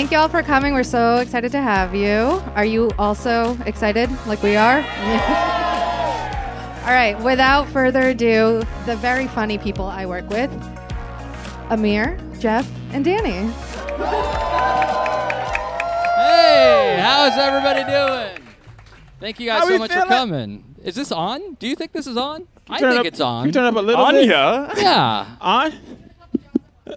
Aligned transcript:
Thank 0.00 0.12
you 0.12 0.16
all 0.16 0.30
for 0.30 0.42
coming. 0.42 0.72
We're 0.72 0.82
so 0.82 1.18
excited 1.18 1.52
to 1.52 1.60
have 1.60 1.94
you. 1.94 2.42
Are 2.54 2.64
you 2.64 2.90
also 2.98 3.54
excited 3.66 4.08
like 4.26 4.42
we 4.42 4.56
are? 4.56 4.78
all 6.86 6.94
right, 6.94 7.20
without 7.22 7.68
further 7.68 8.08
ado, 8.08 8.62
the 8.86 8.96
very 8.96 9.28
funny 9.28 9.58
people 9.58 9.84
I 9.84 10.06
work 10.06 10.26
with 10.30 10.50
Amir, 11.68 12.18
Jeff, 12.38 12.66
and 12.94 13.04
Danny. 13.04 13.52
Hey, 16.16 16.96
how's 16.98 17.36
everybody 17.36 17.84
doing? 17.84 18.38
Thank 19.20 19.38
you 19.38 19.48
guys 19.48 19.60
How 19.60 19.66
so 19.66 19.72
we 19.74 19.78
much 19.80 19.92
for 19.92 20.06
coming. 20.06 20.76
Is 20.82 20.94
this 20.94 21.12
on? 21.12 21.56
Do 21.56 21.68
you 21.68 21.76
think 21.76 21.92
this 21.92 22.06
is 22.06 22.16
on? 22.16 22.48
I 22.70 22.78
think 22.78 23.00
up- 23.00 23.04
it's 23.04 23.20
on. 23.20 23.42
Can 23.42 23.48
you 23.48 23.52
turn 23.52 23.66
up 23.66 23.76
a 23.76 23.80
little 23.80 24.06
bit? 24.06 24.30
Anya. 24.30 24.72
yeah. 24.78 25.36
On? 25.42 25.72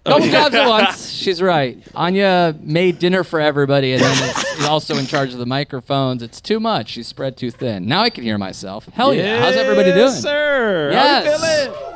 Couple 0.05 0.27
jobs 0.29 0.55
at 0.55 0.67
once. 0.67 1.09
She's 1.11 1.41
right. 1.41 1.77
Anya 1.95 2.55
made 2.61 2.99
dinner 2.99 3.23
for 3.23 3.39
everybody 3.39 3.93
and 3.93 4.01
then 4.01 4.29
is 4.57 4.65
also 4.65 4.97
in 4.97 5.05
charge 5.05 5.33
of 5.33 5.39
the 5.39 5.45
microphones. 5.45 6.21
It's 6.21 6.41
too 6.41 6.59
much. 6.59 6.89
She's 6.89 7.07
spread 7.07 7.37
too 7.37 7.51
thin. 7.51 7.87
Now 7.87 8.01
I 8.01 8.09
can 8.09 8.23
hear 8.23 8.37
myself. 8.37 8.85
Hell 8.93 9.13
yeah. 9.13 9.39
How's 9.39 9.55
everybody 9.55 9.89
doing? 9.91 9.99
Yes, 9.99 10.21
sir. 10.21 10.91
How 10.93 11.19
you 11.23 11.29
Yes. 11.29 11.92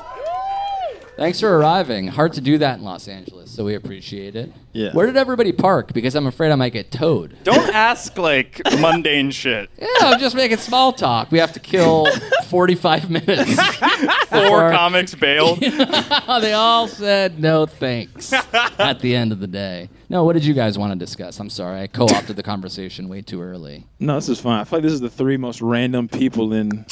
Feeling? 1.18 1.26
Thanks 1.26 1.40
for 1.40 1.58
arriving. 1.58 2.08
Hard 2.08 2.34
to 2.34 2.42
do 2.42 2.58
that 2.60 2.78
in 2.80 2.84
Los 2.86 3.08
Angeles, 3.08 3.52
so 3.52 3.66
we 3.66 3.76
appreciate 3.76 4.36
it. 4.36 4.52
Yeah. 4.73 4.92
Where 4.94 5.06
did 5.08 5.18
everybody 5.18 5.52
park? 5.52 5.92
Because 5.94 6.16
I'm 6.16 6.28
afraid 6.28 6.52
I 6.52 6.56
might 6.56 6.73
get 6.73 6.92
towed. 6.92 7.36
Don't 7.44 7.73
ask 7.73 8.18
like 8.18 8.62
mundane 8.80 9.32
shit. 9.32 9.70
Yeah, 9.80 9.88
I'm 10.10 10.20
just 10.20 10.36
making 10.36 10.58
small 10.58 10.94
talk. 10.94 11.32
We 11.32 11.40
have 11.40 11.54
to 11.54 11.60
kill 11.60 12.06
45 12.48 13.10
minutes. 13.10 13.56
Four 13.56 14.42
Before- 14.42 14.72
comics 14.72 15.16
bailed. 15.16 15.60
they 15.62 16.54
all 16.54 16.88
said 16.88 17.40
no 17.40 17.66
thanks 17.66 18.32
at 18.34 19.00
the 19.00 19.16
end 19.16 19.32
of 19.32 19.40
the 19.40 19.48
day. 19.48 19.90
No, 20.10 20.23
what 20.23 20.34
did 20.34 20.45
you 20.45 20.54
guys 20.54 20.78
want 20.78 20.94
to 20.94 21.00
discuss? 21.00 21.40
I'm 21.40 21.50
sorry, 21.50 21.82
I 21.82 21.88
co-opted 21.88 22.36
the 22.36 22.44
conversation 22.44 23.10
way 23.10 23.22
too 23.22 23.42
early. 23.42 23.86
No, 24.00 24.16
this 24.16 24.30
is 24.30 24.40
fine. 24.40 24.60
I 24.60 24.64
feel 24.64 24.78
like 24.80 24.84
this 24.84 24.94
is 24.94 25.02
the 25.02 25.10
three 25.10 25.38
most 25.38 25.62
random 25.62 26.08
people 26.08 26.54
in. 26.54 26.86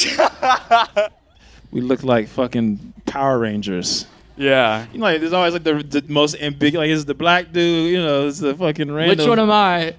we 1.71 1.81
look 1.81 2.03
like 2.03 2.27
fucking 2.27 2.93
Power 3.05 3.39
Rangers. 3.39 4.05
Yeah. 4.37 4.85
You 4.91 4.99
know, 4.99 5.05
like 5.05 5.19
there's 5.21 5.33
always 5.33 5.53
like 5.53 5.63
the, 5.63 5.75
the 5.75 6.03
most 6.07 6.35
ambiguous. 6.41 6.81
Like 6.83 6.89
it's 6.89 7.05
the 7.05 7.13
black 7.13 7.51
dude. 7.51 7.91
You 7.91 8.01
know, 8.01 8.27
it's 8.27 8.39
the 8.39 8.53
fucking 8.55 8.91
random. 8.91 9.17
Which 9.17 9.27
one 9.27 9.39
am 9.39 9.51
I? 9.51 9.95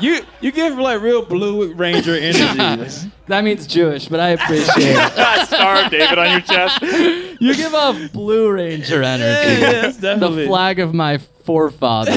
you? 0.00 0.20
You 0.40 0.52
give 0.52 0.78
like 0.78 1.00
real 1.02 1.24
Blue 1.24 1.72
Ranger 1.74 2.14
energy. 2.20 3.10
That 3.26 3.44
means 3.44 3.66
Jewish, 3.66 4.08
but 4.08 4.20
I 4.20 4.30
appreciate 4.30 4.96
it. 4.96 5.46
Star 5.46 5.88
David 5.90 6.18
on 6.18 6.30
your 6.32 6.40
chest. 6.40 6.82
You 7.40 7.54
give 7.54 7.74
off 7.74 7.96
Blue 8.12 8.52
Ranger 8.52 9.02
energy. 9.02 9.60
yeah, 9.62 9.72
that's 9.80 9.96
definitely 9.96 10.42
The 10.42 10.48
flag 10.48 10.78
of 10.78 10.92
my 10.92 11.16
forefather. 11.16 12.12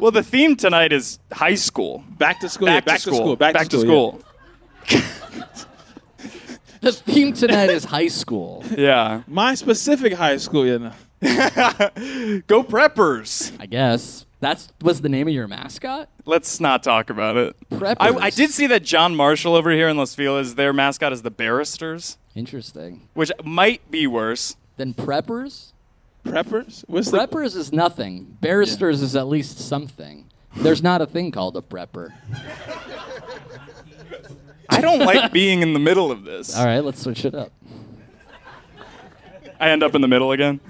Well, 0.00 0.10
the 0.10 0.24
theme 0.24 0.56
tonight 0.56 0.92
is 0.92 1.20
high 1.32 1.54
school. 1.54 2.02
back 2.18 2.40
to 2.40 2.48
school. 2.48 2.66
yeah, 2.66 2.80
Back, 2.80 2.96
to, 3.02 3.14
school. 3.14 3.36
Back, 3.36 3.54
Back 3.54 3.68
to 3.68 3.76
to 3.76 3.80
school. 3.82 4.20
school. 4.88 5.00
The 6.82 6.92
theme 6.92 7.32
tonight 7.32 7.70
is 7.70 7.84
high 7.84 8.08
school. 8.08 8.62
Yeah. 8.76 9.22
My 9.26 9.54
specific 9.54 10.12
high 10.12 10.36
school. 10.36 10.66
you 10.66 10.78
know. 10.78 10.92
Go 12.46 12.62
preppers. 12.62 13.52
I 13.58 13.66
guess. 13.66 14.26
That's 14.40 14.68
was 14.82 15.00
the 15.00 15.08
name 15.08 15.28
of 15.28 15.34
your 15.34 15.46
mascot? 15.46 16.08
Let's 16.24 16.58
not 16.58 16.82
talk 16.82 17.10
about 17.10 17.36
it. 17.36 17.56
Preppers. 17.70 17.96
I, 18.00 18.08
I 18.26 18.30
did 18.30 18.50
see 18.50 18.66
that 18.66 18.82
John 18.82 19.14
Marshall 19.14 19.54
over 19.54 19.70
here 19.70 19.88
in 19.88 19.96
Los 19.96 20.16
Feliz, 20.16 20.56
their 20.56 20.72
mascot 20.72 21.12
is 21.12 21.22
the 21.22 21.30
Barristers, 21.30 22.18
Interesting. 22.34 23.08
which 23.14 23.30
might 23.44 23.88
be 23.90 24.06
worse. 24.08 24.56
Then 24.76 24.94
preppers? 24.94 25.72
Preppers. 26.24 26.84
What's 26.88 27.10
the 27.10 27.18
Preppers 27.18 27.56
is 27.56 27.72
nothing. 27.72 28.36
Barristers 28.40 29.00
is 29.00 29.14
at 29.14 29.28
least 29.28 29.58
something. 29.58 30.28
There's 30.56 30.82
not 30.82 31.00
a 31.00 31.06
thing 31.06 31.30
called 31.30 31.56
a 31.56 31.62
prepper. 31.62 32.12
I 34.72 34.80
don't 34.80 35.00
like 35.00 35.32
being 35.32 35.62
in 35.62 35.72
the 35.72 35.78
middle 35.78 36.10
of 36.10 36.24
this. 36.24 36.56
All 36.56 36.64
right, 36.66 36.80
let's 36.80 37.00
switch 37.02 37.24
it 37.24 37.34
up. 37.34 37.52
I 39.60 39.70
end 39.70 39.82
up 39.82 39.94
in 39.94 40.00
the 40.00 40.08
middle 40.08 40.32
again. 40.32 40.60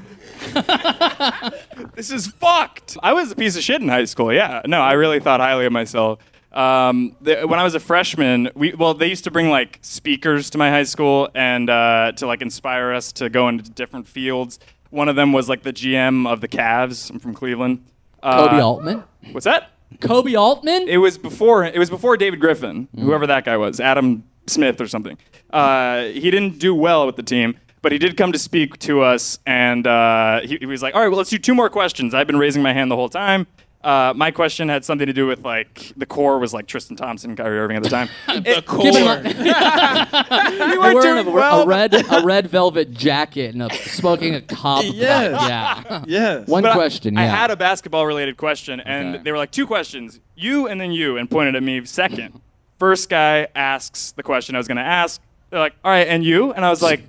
this 1.94 2.10
is 2.10 2.26
fucked. 2.26 2.98
I 3.02 3.12
was 3.12 3.30
a 3.30 3.36
piece 3.36 3.56
of 3.56 3.62
shit 3.62 3.80
in 3.80 3.88
high 3.88 4.04
school. 4.04 4.32
Yeah, 4.32 4.62
no, 4.66 4.80
I 4.80 4.92
really 4.92 5.20
thought 5.20 5.40
highly 5.40 5.66
of 5.66 5.72
myself. 5.72 6.18
Um, 6.52 7.16
the, 7.20 7.46
when 7.46 7.58
I 7.58 7.64
was 7.64 7.74
a 7.74 7.80
freshman, 7.80 8.50
we 8.54 8.74
well, 8.74 8.92
they 8.92 9.06
used 9.06 9.24
to 9.24 9.30
bring 9.30 9.48
like 9.48 9.78
speakers 9.80 10.50
to 10.50 10.58
my 10.58 10.69
high 10.69 10.82
school 10.82 11.30
and 11.34 11.70
uh, 11.70 12.12
to 12.16 12.26
like 12.26 12.42
inspire 12.42 12.92
us 12.92 13.12
to 13.12 13.30
go 13.30 13.48
into 13.48 13.70
different 13.70 14.06
fields. 14.06 14.58
One 14.90 15.08
of 15.08 15.16
them 15.16 15.32
was 15.32 15.48
like 15.48 15.62
the 15.62 15.72
GM 15.72 16.30
of 16.30 16.42
the 16.42 16.48
Cavs. 16.48 17.10
I'm 17.10 17.19
from 17.19 17.32
Cleveland. 17.32 17.86
Uh, 18.22 18.48
Koby 18.48 18.62
Altman. 18.62 19.04
What's 19.30 19.44
that? 19.44 19.72
Koby 20.00 20.38
Altman? 20.38 20.88
It 20.88 20.98
was 20.98 21.19
before. 21.19 21.64
It 21.64 21.78
was 21.78 21.91
before 21.91 22.16
David 22.16 22.41
Griffin, 22.41 22.88
whoever 22.98 23.26
that 23.26 23.44
guy 23.44 23.56
was, 23.56 23.80
Adam 23.80 24.25
Smith 24.47 24.80
or 24.80 24.88
something. 24.88 25.16
Uh, 25.50 26.04
he 26.04 26.30
didn't 26.30 26.58
do 26.58 26.75
well 26.75 27.06
with 27.06 27.16
the 27.16 27.22
team, 27.22 27.56
but 27.82 27.92
he 27.92 27.98
did 27.98 28.16
come 28.16 28.32
to 28.32 28.38
speak 28.38 28.78
to 28.81 29.02
us, 29.02 29.38
and 29.47 29.86
uh, 29.86 30.41
he, 30.41 30.56
he 30.58 30.66
was 30.66 30.82
like, 30.82 30.94
"All 30.94 31.00
right, 31.02 31.08
well, 31.08 31.19
let's 31.19 31.31
do 31.31 31.38
two 31.38 31.54
more 31.54 31.69
questions." 31.69 32.14
I've 32.14 32.26
been 32.26 32.38
raising 32.38 32.62
my 32.62 32.72
hand 32.72 32.91
the 32.91 32.97
whole 32.97 33.08
time. 33.08 33.47
Uh, 33.84 34.12
my 34.15 34.31
question 34.31 34.69
had 34.69 34.84
something 34.84 35.06
to 35.09 35.12
do 35.12 35.26
with 35.26 35.44
like 35.44 35.93
the 35.97 36.06
core 36.06 36.38
was 36.38 36.54
like 36.54 36.66
Tristan 36.69 36.97
Thompson, 36.97 37.34
Kyrie 37.34 37.59
Irving 37.59 37.76
at 37.76 37.82
the 37.82 37.88
time. 37.88 38.09
the 38.28 38.62
core? 38.65 38.82
Keep 38.82 38.94
in 38.94 39.04
mind- 39.04 39.25
you 40.72 40.81
We're 40.81 40.94
weren't 40.94 40.94
wearing 40.94 41.26
a, 41.26 41.31
well. 41.31 41.62
a 41.62 41.66
red 41.66 41.93
a 41.94 42.22
red 42.25 42.47
velvet 42.47 42.93
jacket 42.93 43.54
and 43.54 43.62
a, 43.65 43.75
smoking 43.75 44.34
a 44.37 44.41
cob. 44.41 44.84
pipe. 44.84 44.93
Yes. 44.94 45.32
Yeah. 45.48 46.04
Yes. 46.06 46.47
One 46.48 46.62
But 46.62 46.75
question. 46.75 47.19
I, 47.19 47.25
yeah. 47.25 47.37
had 47.37 47.50
a 47.50 47.56
basketball 47.56 48.06
related 48.06 48.37
question, 48.37 48.78
and 48.81 49.16
Okay. 49.16 49.25
they 49.25 49.32
were 49.32 49.38
like 49.38 49.50
two 49.50 49.66
questions, 49.66 50.20
you 50.37 50.69
and 50.69 50.81
then 50.81 50.93
you, 50.93 51.16
and 51.16 51.28
pointed 51.31 51.56
at 51.56 51.62
me 51.62 51.84
second. 51.84 52.41
First 52.78 53.09
guy 53.09 53.49
asks 53.54 54.12
the 54.12 54.22
question 54.22 54.54
I 54.54 54.59
was 54.59 54.69
going 54.69 54.76
to 54.78 54.82
ask. 54.84 55.20
They're 55.50 55.60
like, 55.60 55.75
all 55.84 55.91
right, 55.91 56.06
and 56.06 56.25
you? 56.25 56.53
And 56.53 56.64
I 56.64 56.70
was 56.70 56.82
like, 56.82 57.03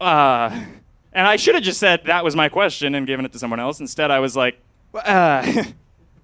uh, 0.00 0.48
and 1.12 1.26
I 1.26 1.36
should 1.36 1.54
have 1.54 1.64
just 1.64 1.78
said 1.80 2.02
that 2.06 2.24
was 2.24 2.34
my 2.34 2.48
question 2.48 2.94
and 2.94 3.06
given 3.06 3.24
it 3.24 3.32
to 3.32 3.38
someone 3.38 3.60
else. 3.60 3.78
Instead, 3.80 4.10
I 4.10 4.18
was 4.20 4.36
like, 4.36 4.58
uh, 4.94 5.64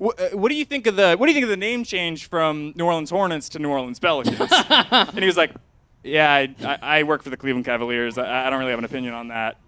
what, 0.00 0.19
uh, 0.19 0.28
what 0.31 0.49
do 0.49 0.55
you 0.55 0.65
think 0.65 0.87
of 0.87 0.97
the 0.97 1.15
what 1.15 1.27
do 1.27 1.33
you 1.33 1.34
think 1.34 1.44
of 1.44 1.50
the 1.50 1.59
name 1.59 1.84
change 1.84 2.27
from 2.27 2.72
New 2.75 2.87
Orleans 2.87 3.11
Hornets 3.11 3.50
to 3.50 3.59
New 3.59 3.69
Orleans 3.69 3.99
Pelicans? 3.99 4.50
and 4.71 5.19
he 5.19 5.27
was 5.27 5.37
like, 5.37 5.53
yeah, 6.03 6.33
I, 6.33 6.55
I, 6.65 6.78
I 6.81 7.03
work 7.03 7.22
for 7.22 7.28
the 7.28 7.37
Cleveland 7.37 7.66
Cavaliers. 7.66 8.16
I, 8.16 8.47
I 8.47 8.50
don't 8.50 8.59
really 8.61 8.71
have 8.71 8.78
an 8.78 8.87
opinion 8.87 9.12
on 9.12 9.28
that. 9.28 9.59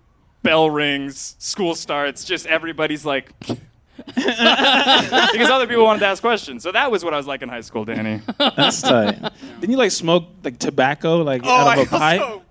Bell 0.43 0.70
rings, 0.70 1.37
school 1.38 1.75
starts, 1.75 2.25
just 2.25 2.47
everybody's 2.47 3.04
like, 3.04 3.31
because 4.06 5.50
other 5.50 5.66
people 5.66 5.84
wanted 5.84 6.00
to 6.00 6.06
ask 6.06 6.22
questions. 6.22 6.62
So 6.62 6.72
that 6.72 6.91
was 6.91 7.04
what 7.04 7.12
I 7.12 7.19
was 7.19 7.26
like 7.26 7.43
in 7.43 7.50
high 7.50 7.60
school, 7.60 7.84
Danny. 7.84 8.22
That's 8.38 8.81
tight. 8.81 9.20
Didn't 9.60 9.70
you 9.70 9.76
like 9.76 9.91
smoke 9.91 10.25
like 10.43 10.59
tobacco 10.59 11.19
like 11.19 11.44
out 11.44 11.78
of 11.78 11.87
a 11.87 11.91
pipe? 11.91 12.20
Oh, 12.22 12.25
also, 12.25 12.43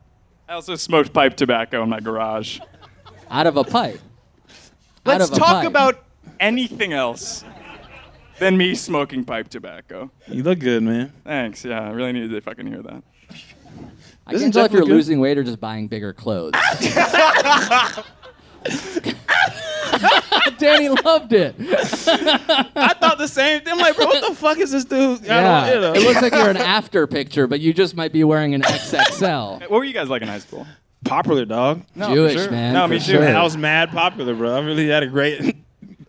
I 0.47 0.53
also 0.53 0.75
smoked 0.75 1.13
pipe 1.13 1.35
tobacco 1.35 1.81
in 1.81 1.89
my 1.89 1.99
garage. 1.99 2.59
Out 3.31 3.47
of 3.47 3.57
a 3.57 3.63
pipe. 3.63 3.99
Out 4.45 5.19
Let's 5.19 5.29
of 5.29 5.37
a 5.37 5.39
talk 5.39 5.63
pipe. 5.63 5.67
about 5.67 6.03
anything 6.39 6.93
else 6.93 7.43
than 8.41 8.57
me 8.57 8.73
smoking 8.75 9.23
pipe 9.23 9.47
tobacco. 9.49 10.11
You 10.27 10.41
look 10.43 10.59
good, 10.59 10.81
man. 10.83 11.13
Thanks. 11.23 11.63
Yeah, 11.63 11.81
I 11.81 11.91
really 11.91 12.11
needed 12.11 12.31
to 12.31 12.41
fucking 12.41 12.65
hear 12.67 12.81
that. 12.81 13.03
I 14.27 14.33
This 14.33 14.41
can't 14.41 14.53
tell 14.53 14.65
if 14.65 14.71
you're 14.71 14.81
definitely 14.81 14.87
good. 14.89 14.95
losing 14.95 15.19
weight 15.19 15.37
or 15.37 15.43
just 15.43 15.59
buying 15.59 15.87
bigger 15.87 16.11
clothes. 16.11 16.53
Danny 20.57 20.89
loved 20.89 21.33
it. 21.33 21.55
I 21.59 22.95
thought 22.99 23.17
the 23.17 23.27
same 23.27 23.61
thing. 23.61 23.73
I'm 23.73 23.79
like, 23.79 23.95
bro, 23.95 24.05
what 24.05 24.27
the 24.27 24.35
fuck 24.35 24.57
is 24.57 24.71
this 24.71 24.85
dude? 24.85 25.21
I 25.23 25.25
Yeah, 25.25 25.65
don't, 25.65 25.75
you 25.75 25.81
know. 25.81 25.93
it 25.93 26.03
looks 26.07 26.21
like 26.21 26.33
you're 26.33 26.49
an 26.49 26.57
after 26.57 27.05
picture, 27.07 27.47
but 27.47 27.59
you 27.59 27.73
just 27.73 27.95
might 27.95 28.11
be 28.13 28.23
wearing 28.23 28.53
an 28.55 28.61
XXL. 28.61 29.61
What 29.61 29.69
were 29.71 29.83
you 29.83 29.93
guys 29.93 30.09
like 30.09 30.21
in 30.21 30.27
high 30.27 30.39
school? 30.39 30.65
popular, 31.03 31.45
dog. 31.45 31.81
No, 31.95 32.13
Jewish 32.13 32.33
sure. 32.33 32.51
man. 32.51 32.73
No, 32.73 32.83
for 32.83 32.89
me 32.89 32.99
too. 32.99 33.13
sure. 33.13 33.21
Man, 33.21 33.35
I 33.35 33.41
was 33.43 33.57
mad 33.57 33.89
popular, 33.91 34.35
bro. 34.35 34.55
I 34.55 34.59
really 34.63 34.87
had 34.87 35.01
a 35.03 35.07
great 35.07 35.55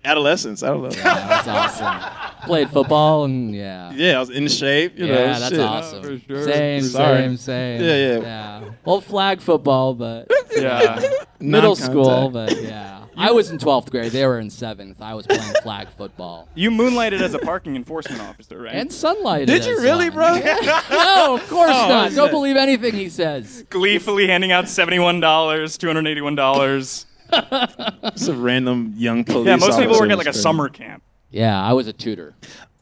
adolescence. 0.05 0.63
I 0.63 0.69
don't 0.69 0.83
know. 0.83 0.89
that's 0.91 1.49
awesome. 1.49 2.47
Played 2.47 2.71
football 2.71 3.25
and 3.25 3.55
yeah. 3.55 3.93
Yeah, 3.95 4.17
I 4.17 4.21
was 4.21 4.31
in 4.31 4.49
shape. 4.49 4.99
You 4.99 5.07
know, 5.07 5.13
yeah, 5.13 5.39
that's 5.39 5.51
shit. 5.51 5.61
awesome. 5.61 6.03
For 6.03 6.19
sure. 6.19 6.45
Same, 6.45 6.83
Sorry. 6.83 7.23
same, 7.23 7.37
same. 7.37 7.81
Yeah, 7.83 7.97
yeah. 7.97 8.19
yeah. 8.21 8.71
Well, 8.85 9.01
flag 9.01 9.41
football, 9.41 9.95
but 9.95 10.31
yeah. 10.57 11.01
middle 11.41 11.77
school, 11.77 12.31
but 12.31 12.61
yeah. 12.61 13.03
I 13.17 13.31
was 13.31 13.51
in 13.51 13.59
12th 13.59 13.91
grade. 13.91 14.11
They 14.13 14.27
were 14.27 14.39
in 14.39 14.49
7th. 14.49 15.01
I 15.01 15.15
was 15.15 15.27
playing 15.27 15.53
flag 15.63 15.89
football. 15.91 16.49
You 16.55 16.71
moonlighted 16.71 17.21
as 17.21 17.35
a 17.35 17.39
parking 17.39 17.77
enforcement 17.77 18.23
officer, 18.23 18.61
right? 18.61 18.75
And 18.75 18.91
sunlighted. 18.91 19.47
Did 19.47 19.67
you 19.67 19.81
really, 19.81 20.09
one. 20.09 20.41
bro? 20.41 20.53
no, 20.91 21.35
of 21.35 21.49
course 21.49 21.71
oh, 21.73 21.89
not. 21.89 22.13
Don't 22.13 22.31
believe 22.31 22.57
anything 22.57 22.95
he 22.95 23.09
says. 23.09 23.65
Gleefully 23.69 24.29
handing 24.29 24.51
out 24.51 24.65
$71, 24.65 25.21
$281. 25.21 27.05
It's 27.33 28.29
a 28.29 28.35
random 28.35 28.95
young 28.97 29.25
police. 29.25 29.47
Yeah, 29.47 29.57
most 29.57 29.79
people 29.79 29.93
work 29.93 30.03
officer. 30.03 30.13
at 30.13 30.19
like 30.19 30.27
a 30.27 30.33
summer 30.33 30.69
camp. 30.69 31.03
Yeah, 31.31 31.61
I 31.61 31.73
was 31.73 31.87
a 31.87 31.93
tutor. 31.93 32.35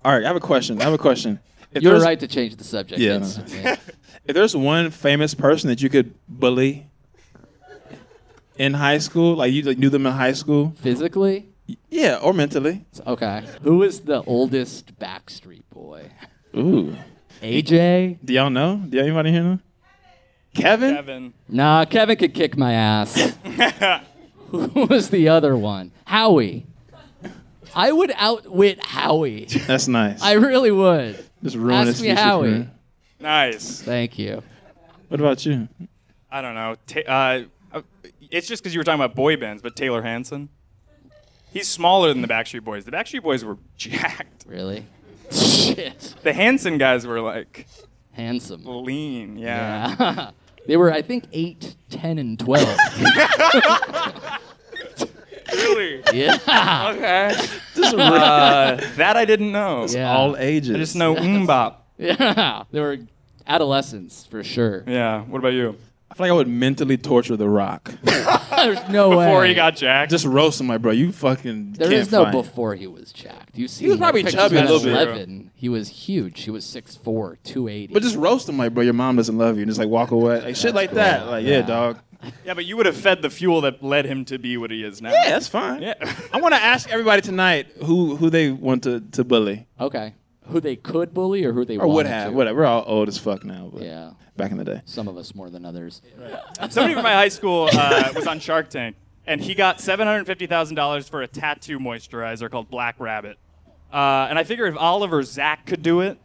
All 0.05 0.13
right, 0.13 0.25
I 0.25 0.27
have 0.27 0.37
a 0.37 0.41
question. 0.41 0.81
I 0.81 0.85
have 0.85 0.93
a 0.93 0.99
question. 0.99 1.39
If 1.73 1.83
You're 1.83 1.93
there's- 1.93 2.05
right 2.05 2.19
to 2.21 2.27
change 2.27 2.57
the 2.57 2.65
subject. 2.65 3.01
Yeah, 3.01 3.17
It's- 3.17 3.41
yeah. 3.55 3.77
If 4.27 4.35
there's 4.35 4.55
one 4.55 4.91
famous 4.91 5.35
person 5.35 5.69
that 5.71 5.81
you 5.83 5.89
could 5.89 6.15
bully 6.29 6.89
in 8.59 8.75
high 8.75 8.99
school, 8.99 9.35
like 9.35 9.53
you 9.53 9.63
like, 9.63 9.79
knew 9.79 9.89
them 9.89 10.07
in 10.07 10.13
high 10.13 10.35
school, 10.35 10.75
Physically? 10.81 11.49
yeah, 11.89 12.17
or 12.21 12.35
mentally. 12.35 12.85
Okay. 13.07 13.45
Who 13.63 13.83
is 13.83 14.01
the 14.01 14.23
oldest 14.25 14.99
Backstreet 14.99 15.63
boy? 15.73 16.11
Ooh, 16.57 16.97
AJ? 17.43 18.19
do 18.25 18.33
y'all 18.35 18.51
know? 18.51 18.77
Do 18.77 19.01
anybody 19.01 19.31
here 19.33 19.43
know? 19.43 19.59
Kevin? 20.55 20.95
Kevin. 20.97 21.33
Nah, 21.49 21.85
Kevin 21.87 22.17
could 22.17 22.35
kick 22.35 22.57
my 22.57 22.73
ass. 22.75 23.33
Who 24.51 24.87
was 24.87 25.11
the 25.11 25.29
other 25.29 25.57
one? 25.57 25.93
Howie. 26.05 26.67
I 27.75 27.93
would 27.93 28.13
outwit 28.17 28.85
Howie. 28.85 29.45
That's 29.45 29.87
nice. 29.87 30.21
I 30.23 30.33
really 30.33 30.71
would. 30.73 31.25
Just 31.43 31.57
ruin 31.57 31.75
Ask 31.77 31.87
his 31.89 32.03
me 32.03 32.09
future 32.09 32.21
Howie. 32.23 32.49
career. 32.51 32.71
Nice. 33.21 33.81
Thank 33.83 34.19
you. 34.19 34.43
What 35.09 35.21
about 35.21 35.47
you? 35.47 35.69
I 36.31 36.43
don't 36.43 36.55
know. 36.55 36.75
Ta- 36.87 37.01
uh, 37.07 37.43
uh, 37.73 37.83
it's 38.31 38.49
just 38.49 38.63
because 38.63 38.75
you 38.75 38.81
were 38.81 38.85
talking 38.85 39.01
about 39.01 39.15
boy 39.15 39.37
bands, 39.37 39.63
but 39.63 39.77
Taylor 39.77 40.03
Hanson. 40.03 40.49
He's 41.53 41.69
smaller 41.69 42.09
than 42.13 42.23
the 42.23 42.29
Backstreet 42.29 42.63
Boys. 42.65 42.85
The 42.85 42.93
Backstreet 42.93 43.23
Boys 43.23 43.45
were 43.45 43.59
jacked. 43.77 44.45
Really? 44.47 44.85
Shit. 45.31 46.15
The 46.23 46.33
Hanson 46.33 46.77
guys 46.79 47.07
were 47.07 47.21
like 47.21 47.67
Handsome. 48.13 48.65
lean. 48.65 49.39
Yeah. 49.39 49.95
Yeah. 49.99 50.31
they 50.67 50.77
were, 50.77 50.93
I 50.93 51.03
think, 51.03 51.25
8, 51.33 51.75
10, 51.91 52.19
and 52.19 52.39
12. 52.39 52.79
Really? 55.53 56.03
yeah. 56.13 56.93
Okay. 56.95 57.35
uh, 57.85 58.77
that 58.97 59.17
I 59.17 59.25
didn't 59.25 59.53
know. 59.53 59.87
Yeah. 59.89 60.17
All 60.17 60.37
ages. 60.37 60.77
I 60.77 60.79
just 60.79 60.97
know 60.97 61.15
MMMBop. 61.15 61.77
Yeah. 61.99 62.63
They 62.71 62.81
were 62.81 62.97
adolescents, 63.47 64.25
for 64.25 64.43
sure. 64.43 64.85
Yeah. 64.87 65.23
What 65.25 65.39
about 65.39 65.53
you? 65.53 65.77
I 66.11 66.15
feel 66.15 66.25
like 66.27 66.31
I 66.31 66.35
would 66.35 66.49
mentally 66.49 66.97
torture 66.97 67.37
The 67.37 67.49
Rock. 67.49 67.93
There's 68.03 68.89
no 68.89 69.11
way. 69.11 69.27
Before 69.27 69.45
he 69.45 69.55
got 69.55 69.77
jacked. 69.77 70.11
just 70.11 70.27
roast 70.27 70.61
him, 70.61 70.67
like, 70.69 70.83
bro. 70.83 70.91
You 70.93 71.13
fucking. 71.13 71.73
There 71.75 71.89
can't 71.89 72.01
is 72.01 72.11
no 72.13 72.25
fight. 72.25 72.33
before 72.33 72.75
he 72.75 72.87
was 72.87 73.13
jacked. 73.13 73.57
You 73.57 73.69
see, 73.69 73.85
he 73.85 73.91
was 73.91 73.99
probably 73.99 74.25
chubby 74.25 74.57
a 74.57 74.61
a 74.61 74.63
little 74.63 74.81
bit. 74.81 74.93
11. 74.93 75.53
He 75.55 75.69
was 75.69 75.89
huge. 75.89 76.43
He 76.43 76.51
was 76.51 76.65
6'4", 76.65 77.37
280. 77.45 77.93
But 77.95 78.03
just 78.03 78.17
roast 78.17 78.49
him, 78.49 78.59
like, 78.59 78.75
bro. 78.75 78.83
Your 78.83 78.93
mom 78.93 79.17
doesn't 79.17 79.39
love 79.39 79.57
you, 79.57 79.63
and 79.63 79.71
just 79.71 79.79
like 79.79 79.89
walk 79.89 80.11
away, 80.11 80.43
like 80.43 80.57
shit 80.57 80.75
like 80.75 80.91
that. 80.93 81.27
Like, 81.27 81.45
yeah, 81.47 81.59
Yeah. 81.61 81.63
dog. 81.63 81.99
yeah, 82.45 82.53
but 82.55 82.67
you 82.67 82.77
would 82.77 82.85
have 82.87 82.97
fed 82.97 83.23
the 83.23 83.31
fuel 83.31 83.63
that 83.63 83.83
led 83.83 84.05
him 84.05 84.27
to 84.27 84.39
be 84.39 84.57
what 84.59 84.71
he 84.71 84.83
is 84.85 85.01
now. 85.01 85.11
Yeah, 85.13 85.31
that's 85.31 85.49
fine. 85.49 85.81
Yeah. 85.81 85.95
I 86.33 86.41
want 86.41 86.55
to 86.55 86.61
ask 86.61 86.91
everybody 86.91 87.23
tonight 87.23 87.69
who 87.85 88.17
who 88.17 88.29
they 88.29 88.51
want 88.51 88.83
to, 88.83 89.01
to 89.13 89.25
bully 89.25 89.67
okay. 89.81 90.13
Who 90.51 90.61
they 90.61 90.77
could 90.77 91.15
bully 91.15 91.45
or 91.45 91.53
who 91.53 91.65
they 91.65 91.77
or 91.77 91.87
would 91.87 91.95
wanted 92.07 92.09
have. 92.11 92.31
to. 92.31 92.37
Whatever. 92.37 92.59
We're 92.61 92.67
all 92.67 92.85
old 92.87 93.09
as 93.09 93.19
fuck 93.19 93.45
now. 93.45 93.71
But 93.73 93.83
Yeah. 93.83 94.13
Back 94.37 94.51
in 94.53 94.57
the 94.59 94.65
day. 94.65 94.81
Some 94.85 95.07
of 95.09 95.17
us 95.17 95.35
more 95.35 95.51
than 95.51 95.65
others. 95.65 96.01
Somebody 96.71 96.95
from 96.95 97.03
my 97.03 97.13
high 97.13 97.29
school 97.29 97.69
uh, 97.73 98.11
was 98.15 98.27
on 98.27 98.41
Shark 98.41 98.71
Tank, 98.71 98.97
and 99.27 99.41
he 99.41 99.55
got 99.55 99.81
seven 99.81 100.07
hundred 100.07 100.27
fifty 100.27 100.47
thousand 100.47 100.77
dollars 100.77 101.09
for 101.09 101.23
a 101.23 101.27
tattoo 101.27 101.79
moisturizer 101.79 102.51
called 102.51 102.71
Black 102.71 102.97
Rabbit. 102.99 103.39
Uh, 103.93 104.27
and 104.31 104.39
I 104.39 104.45
figure 104.45 104.67
if 104.67 104.77
Oliver 104.79 105.23
Zach 105.23 105.67
could 105.67 105.83
do 105.83 106.01
it, 106.01 106.17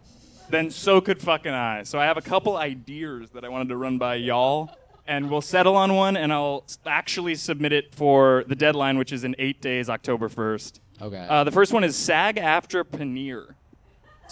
then 0.49 0.69
so 0.69 1.01
could 1.01 1.21
fucking 1.21 1.51
I. 1.51 1.83
So 1.83 1.99
I 1.99 2.05
have 2.05 2.15
a 2.17 2.21
couple 2.21 2.55
ideas 2.55 3.31
that 3.31 3.43
I 3.43 3.49
wanted 3.49 3.69
to 3.69 3.75
run 3.77 3.97
by 3.97 4.15
y'all, 4.15 4.69
and 5.07 5.29
we'll 5.29 5.41
settle 5.41 5.75
on 5.75 5.93
one, 5.95 6.15
and 6.15 6.31
I'll 6.31 6.63
actually 6.85 7.35
submit 7.35 7.73
it 7.73 7.93
for 7.93 8.45
the 8.47 8.55
deadline, 8.55 8.97
which 8.97 9.11
is 9.11 9.23
in 9.23 9.35
eight 9.39 9.61
days, 9.61 9.89
October 9.89 10.29
first. 10.29 10.79
Okay. 11.01 11.25
Uh, 11.27 11.43
the 11.43 11.51
first 11.51 11.73
one 11.73 11.83
is 11.83 11.95
SAG 11.97 12.37
after 12.37 12.83
Paneer. 12.85 13.55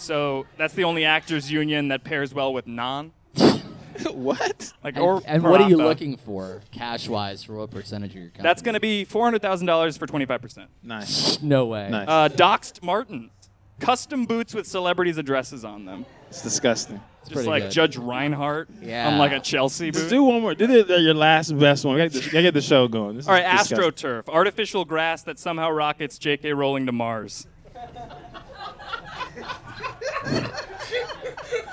So 0.04 0.46
that's 0.58 0.74
the 0.74 0.84
only 0.84 1.06
actors 1.06 1.52
union 1.52 1.88
that 1.88 2.04
pairs 2.04 2.34
well 2.34 2.54
with 2.54 2.68
non. 2.68 3.14
what? 4.12 4.74
Like 4.84 4.96
and 4.96 5.04
or 5.04 5.22
and 5.26 5.44
what 5.44 5.62
are 5.62 5.70
you 5.70 5.78
looking 5.78 6.18
for, 6.18 6.62
cash 6.72 7.08
wise, 7.08 7.44
for 7.44 7.54
what 7.56 7.72
percentage 7.72 8.12
of 8.12 8.16
your 8.18 8.26
company? 8.26 8.44
That's 8.44 8.62
going 8.62 8.74
to 8.74 8.80
be 8.80 9.06
four 9.06 9.24
hundred 9.24 9.42
thousand 9.42 9.68
dollars 9.68 9.98
for 9.98 10.06
twenty 10.08 10.26
five 10.26 10.42
percent. 10.42 10.70
Nice. 10.82 11.42
no 11.42 11.68
way. 11.68 11.90
Nice. 11.90 12.08
Uh, 12.08 12.30
doxed 12.30 12.84
Martins, 12.84 13.32
custom 13.80 14.26
boots 14.26 14.54
with 14.54 14.68
celebrities' 14.68 15.18
addresses 15.18 15.64
on 15.64 15.86
them. 15.86 16.06
It's 16.30 16.42
disgusting. 16.42 17.00
Just 17.22 17.34
pretty 17.34 17.48
like 17.48 17.64
good. 17.64 17.72
Judge 17.72 17.98
Reinhold 17.98 18.68
Yeah. 18.82 19.08
on 19.08 19.18
like 19.18 19.32
a 19.32 19.40
Chelsea 19.40 19.92
Just 19.92 20.06
boot. 20.06 20.10
do 20.10 20.24
one 20.26 20.42
more. 20.42 20.54
Do 20.54 20.68
the, 20.68 20.84
the- 20.84 21.00
your 21.00 21.14
last 21.14 21.58
best 21.58 21.86
one. 21.86 21.96
We 21.96 22.02
gotta, 22.10 22.20
gotta 22.20 22.42
get 22.42 22.54
the 22.54 22.62
show 22.62 22.90
going. 22.90 23.16
This 23.16 23.28
All 23.30 23.34
right, 23.34 23.46
is 23.62 23.70
disgusting. 23.70 24.10
AstroTurf, 24.10 24.28
artificial 24.28 24.84
grass 24.84 25.22
that 25.24 25.40
somehow 25.40 25.70
rockets 25.72 26.18
J.K. 26.18 26.52
Rowling 26.52 26.86
to 26.88 26.92
Mars. 26.92 27.48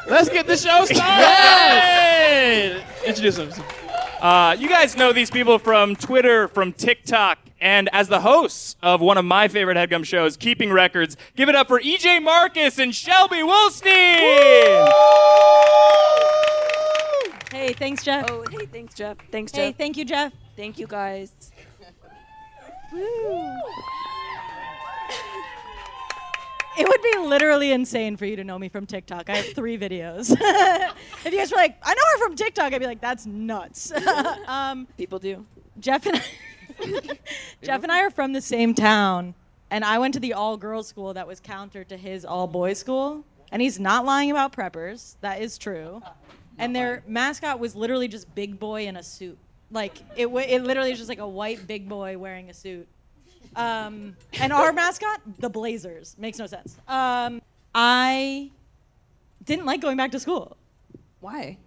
Let's 0.08 0.28
get 0.28 0.46
the 0.46 0.56
show 0.56 0.84
started. 0.86 0.96
Yes! 0.96 2.84
Introduce 3.06 3.36
them. 3.36 3.50
Uh, 4.20 4.54
you 4.58 4.68
guys 4.68 4.96
know 4.96 5.12
these 5.12 5.30
people 5.30 5.58
from 5.58 5.96
Twitter, 5.96 6.48
from 6.48 6.72
TikTok, 6.72 7.38
and 7.60 7.88
as 7.92 8.08
the 8.08 8.20
hosts 8.20 8.76
of 8.82 9.00
one 9.00 9.16
of 9.16 9.24
my 9.24 9.48
favorite 9.48 9.76
headgum 9.76 10.04
shows, 10.04 10.36
Keeping 10.36 10.70
Records, 10.72 11.16
give 11.36 11.48
it 11.48 11.54
up 11.54 11.68
for 11.68 11.80
EJ 11.80 12.22
Marcus 12.22 12.78
and 12.78 12.94
Shelby 12.94 13.36
Wolstein. 13.38 14.88
Hey, 17.50 17.72
thanks, 17.72 18.04
Jeff. 18.04 18.30
Oh, 18.30 18.44
hey, 18.50 18.66
thanks, 18.66 18.94
Jeff. 18.94 19.16
Thanks, 19.30 19.52
hey, 19.52 19.68
Jeff. 19.70 19.76
thank 19.78 19.96
you, 19.96 20.04
Jeff. 20.04 20.32
Thank 20.56 20.78
you, 20.78 20.86
guys. 20.86 21.32
It 26.80 26.88
would 26.88 27.02
be 27.02 27.28
literally 27.28 27.72
insane 27.72 28.16
for 28.16 28.24
you 28.24 28.36
to 28.36 28.44
know 28.44 28.58
me 28.58 28.70
from 28.70 28.86
TikTok. 28.86 29.28
I 29.28 29.36
have 29.36 29.52
three 29.54 29.76
videos. 29.76 30.30
if 30.40 31.32
you 31.32 31.38
guys 31.38 31.50
were 31.50 31.58
like, 31.58 31.76
I 31.82 31.92
know 31.92 32.00
her 32.12 32.26
from 32.26 32.36
TikTok, 32.36 32.72
I'd 32.72 32.78
be 32.78 32.86
like, 32.86 33.02
that's 33.02 33.26
nuts. 33.26 33.92
um, 34.46 34.86
People 34.96 35.18
do. 35.18 35.44
Jeff 35.78 36.06
and 36.06 36.16
I, 36.16 37.18
Jeff 37.62 37.82
and 37.82 37.92
I 37.92 38.00
are 38.00 38.10
from 38.10 38.32
the 38.32 38.40
same 38.40 38.72
town, 38.72 39.34
and 39.70 39.84
I 39.84 39.98
went 39.98 40.14
to 40.14 40.20
the 40.20 40.32
all-girls 40.32 40.88
school 40.88 41.12
that 41.12 41.26
was 41.26 41.38
counter 41.38 41.84
to 41.84 41.98
his 41.98 42.24
all-boys 42.24 42.78
school. 42.78 43.24
And 43.52 43.60
he's 43.60 43.78
not 43.78 44.06
lying 44.06 44.30
about 44.30 44.54
preppers. 44.54 45.16
That 45.20 45.42
is 45.42 45.58
true. 45.58 46.00
And 46.56 46.74
their 46.74 47.02
mascot 47.06 47.58
was 47.58 47.76
literally 47.76 48.08
just 48.08 48.34
big 48.34 48.58
boy 48.58 48.86
in 48.86 48.96
a 48.96 49.02
suit. 49.02 49.36
Like 49.70 49.98
it, 50.16 50.24
w- 50.24 50.46
it 50.48 50.62
literally 50.62 50.92
is 50.92 50.98
just 50.98 51.10
like 51.10 51.18
a 51.18 51.28
white 51.28 51.66
big 51.66 51.90
boy 51.90 52.16
wearing 52.16 52.48
a 52.48 52.54
suit. 52.54 52.88
Um, 53.56 54.16
and 54.40 54.52
our 54.52 54.72
mascot, 54.72 55.20
the 55.38 55.50
Blazers, 55.50 56.16
makes 56.18 56.38
no 56.38 56.46
sense. 56.46 56.76
Um, 56.86 57.42
I 57.74 58.50
didn't 59.44 59.66
like 59.66 59.80
going 59.80 59.96
back 59.96 60.12
to 60.12 60.20
school. 60.20 60.56
Why? 61.20 61.58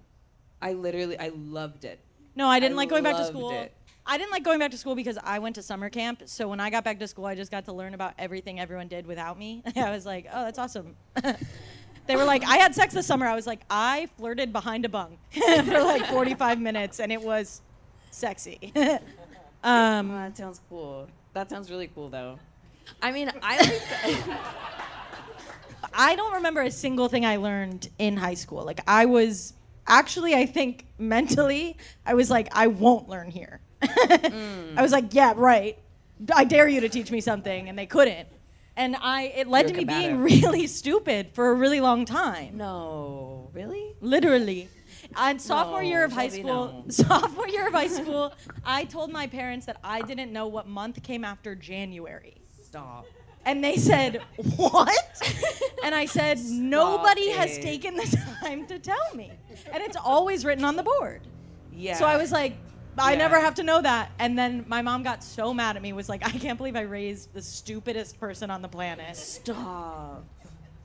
I 0.61 0.73
literally, 0.73 1.19
I 1.19 1.31
loved 1.35 1.85
it. 1.85 1.99
No, 2.35 2.47
I 2.47 2.59
didn't 2.59 2.73
I 2.75 2.77
like 2.77 2.89
going 2.89 3.03
back 3.03 3.17
to 3.17 3.25
school. 3.25 3.51
it. 3.51 3.73
I 4.05 4.17
didn't 4.17 4.31
like 4.31 4.43
going 4.43 4.59
back 4.59 4.71
to 4.71 4.77
school 4.77 4.95
because 4.95 5.17
I 5.23 5.39
went 5.39 5.55
to 5.55 5.61
summer 5.61 5.89
camp. 5.89 6.23
So 6.25 6.47
when 6.47 6.59
I 6.59 6.69
got 6.69 6.83
back 6.83 6.99
to 6.99 7.07
school, 7.07 7.25
I 7.25 7.35
just 7.35 7.51
got 7.51 7.65
to 7.65 7.73
learn 7.73 7.93
about 7.93 8.13
everything 8.19 8.59
everyone 8.59 8.87
did 8.87 9.05
without 9.07 9.37
me. 9.39 9.63
I 9.75 9.91
was 9.91 10.05
like, 10.05 10.27
oh, 10.31 10.43
that's 10.43 10.59
awesome. 10.59 10.95
they 12.07 12.15
were 12.15 12.25
like, 12.25 12.43
I 12.43 12.57
had 12.57 12.75
sex 12.75 12.93
this 12.93 13.05
summer. 13.05 13.25
I 13.27 13.35
was 13.35 13.47
like, 13.47 13.61
I 13.69 14.09
flirted 14.17 14.51
behind 14.51 14.83
a 14.85 14.89
bunk 14.89 15.19
for 15.31 15.83
like 15.83 16.05
45 16.07 16.59
minutes, 16.59 16.99
and 16.99 17.11
it 17.11 17.21
was 17.21 17.61
sexy. 18.11 18.73
um, 18.75 20.11
Oh, 20.11 20.15
that 20.15 20.37
sounds 20.37 20.59
cool. 20.69 21.07
That 21.33 21.49
sounds 21.49 21.69
really 21.69 21.89
cool, 21.93 22.09
though. 22.09 22.39
I 23.01 23.11
mean, 23.11 23.31
I 23.41 23.57
like. 23.57 24.39
I 25.93 26.15
don't 26.15 26.33
remember 26.33 26.61
a 26.61 26.71
single 26.71 27.07
thing 27.07 27.25
I 27.25 27.37
learned 27.37 27.89
in 27.99 28.17
high 28.17 28.33
school. 28.33 28.63
Like 28.63 28.81
I 28.87 29.05
was 29.05 29.53
actually, 29.87 30.33
I 30.33 30.45
think 30.45 30.87
mentally, 30.97 31.77
I 32.05 32.13
was 32.15 32.29
like, 32.29 32.49
I 32.51 32.67
won't 32.67 33.07
learn 33.09 33.29
here. 33.29 33.59
Mm. 33.81 34.73
I 34.77 34.81
was 34.81 34.91
like, 34.91 35.13
yeah, 35.13 35.33
right. 35.35 35.77
I 36.33 36.45
dare 36.45 36.67
you 36.67 36.81
to 36.81 36.89
teach 36.89 37.11
me 37.11 37.21
something, 37.21 37.69
and 37.69 37.77
they 37.77 37.85
couldn't. 37.85 38.27
And 38.75 38.95
I, 38.95 39.23
it 39.35 39.47
led 39.47 39.69
You're 39.69 39.81
to 39.81 39.85
me 39.85 39.85
being 39.85 40.19
really 40.21 40.67
stupid 40.67 41.29
for 41.33 41.49
a 41.49 41.53
really 41.53 41.79
long 41.79 42.05
time. 42.05 42.57
no, 42.57 43.49
really? 43.53 43.93
Literally. 44.01 44.69
And 45.17 45.41
sophomore 45.41 45.81
No, 45.83 45.89
year 45.89 46.03
of 46.05 46.11
high 46.11 46.27
school, 46.29 46.83
no. 46.85 46.85
sophomore 46.89 47.47
year 47.47 47.67
of 47.67 47.73
high 47.73 47.87
school, 47.87 48.33
I 48.65 48.85
told 48.85 49.11
my 49.11 49.27
parents 49.27 49.65
that 49.67 49.77
I 49.83 50.01
didn't 50.01 50.31
know 50.31 50.47
what 50.47 50.67
month 50.67 51.01
came 51.03 51.23
after 51.23 51.55
January. 51.55 52.35
Stop. 52.63 53.05
And 53.45 53.63
they 53.63 53.75
said, 53.77 54.21
What? 54.57 55.21
and 55.83 55.93
I 55.93 56.05
said, 56.05 56.39
Nobody 56.39 57.31
has 57.31 57.57
taken 57.59 57.95
the 57.95 58.17
time 58.41 58.65
to 58.67 58.79
tell 58.79 59.13
me. 59.15 59.31
And 59.71 59.83
it's 59.83 59.97
always 59.97 60.45
written 60.45 60.63
on 60.63 60.75
the 60.75 60.83
board. 60.83 61.21
Yeah. 61.71 61.95
So 61.95 62.05
I 62.05 62.17
was 62.17 62.31
like, 62.31 62.55
I 62.97 63.11
Yeah. 63.13 63.17
never 63.17 63.39
have 63.39 63.55
to 63.55 63.63
know 63.63 63.81
that. 63.81 64.11
And 64.19 64.37
then 64.37 64.65
my 64.67 64.81
mom 64.81 65.03
got 65.03 65.23
so 65.23 65.53
mad 65.53 65.75
at 65.75 65.81
me, 65.81 65.93
was 65.93 66.07
like, 66.09 66.25
I 66.25 66.31
can't 66.31 66.57
believe 66.57 66.75
I 66.75 66.81
raised 66.81 67.33
the 67.33 67.41
stupidest 67.41 68.19
person 68.19 68.49
on 68.49 68.61
the 68.61 68.67
planet. 68.69 69.15
Stop. 69.17 70.23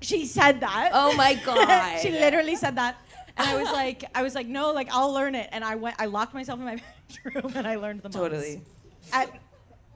She 0.00 0.26
said 0.26 0.60
that. 0.60 0.90
Oh 0.94 1.14
my 1.16 1.34
God. 1.34 1.98
she 2.00 2.10
literally 2.12 2.56
said 2.56 2.76
that. 2.76 2.96
And 3.38 3.48
I 3.48 3.56
was 3.56 3.70
like, 3.72 4.04
I 4.14 4.22
was 4.22 4.34
like, 4.34 4.46
no, 4.46 4.72
like 4.72 4.88
I'll 4.92 5.12
learn 5.12 5.34
it. 5.34 5.48
And 5.52 5.64
I 5.64 5.76
went, 5.76 5.96
I 5.98 6.06
locked 6.06 6.34
myself 6.34 6.58
in 6.58 6.64
my 6.66 6.82
bedroom 7.24 7.52
and 7.54 7.66
I 7.66 7.76
learned 7.76 8.00
the 8.02 8.08
months. 8.08 8.16
Totally. 8.16 8.60
At, 9.12 9.30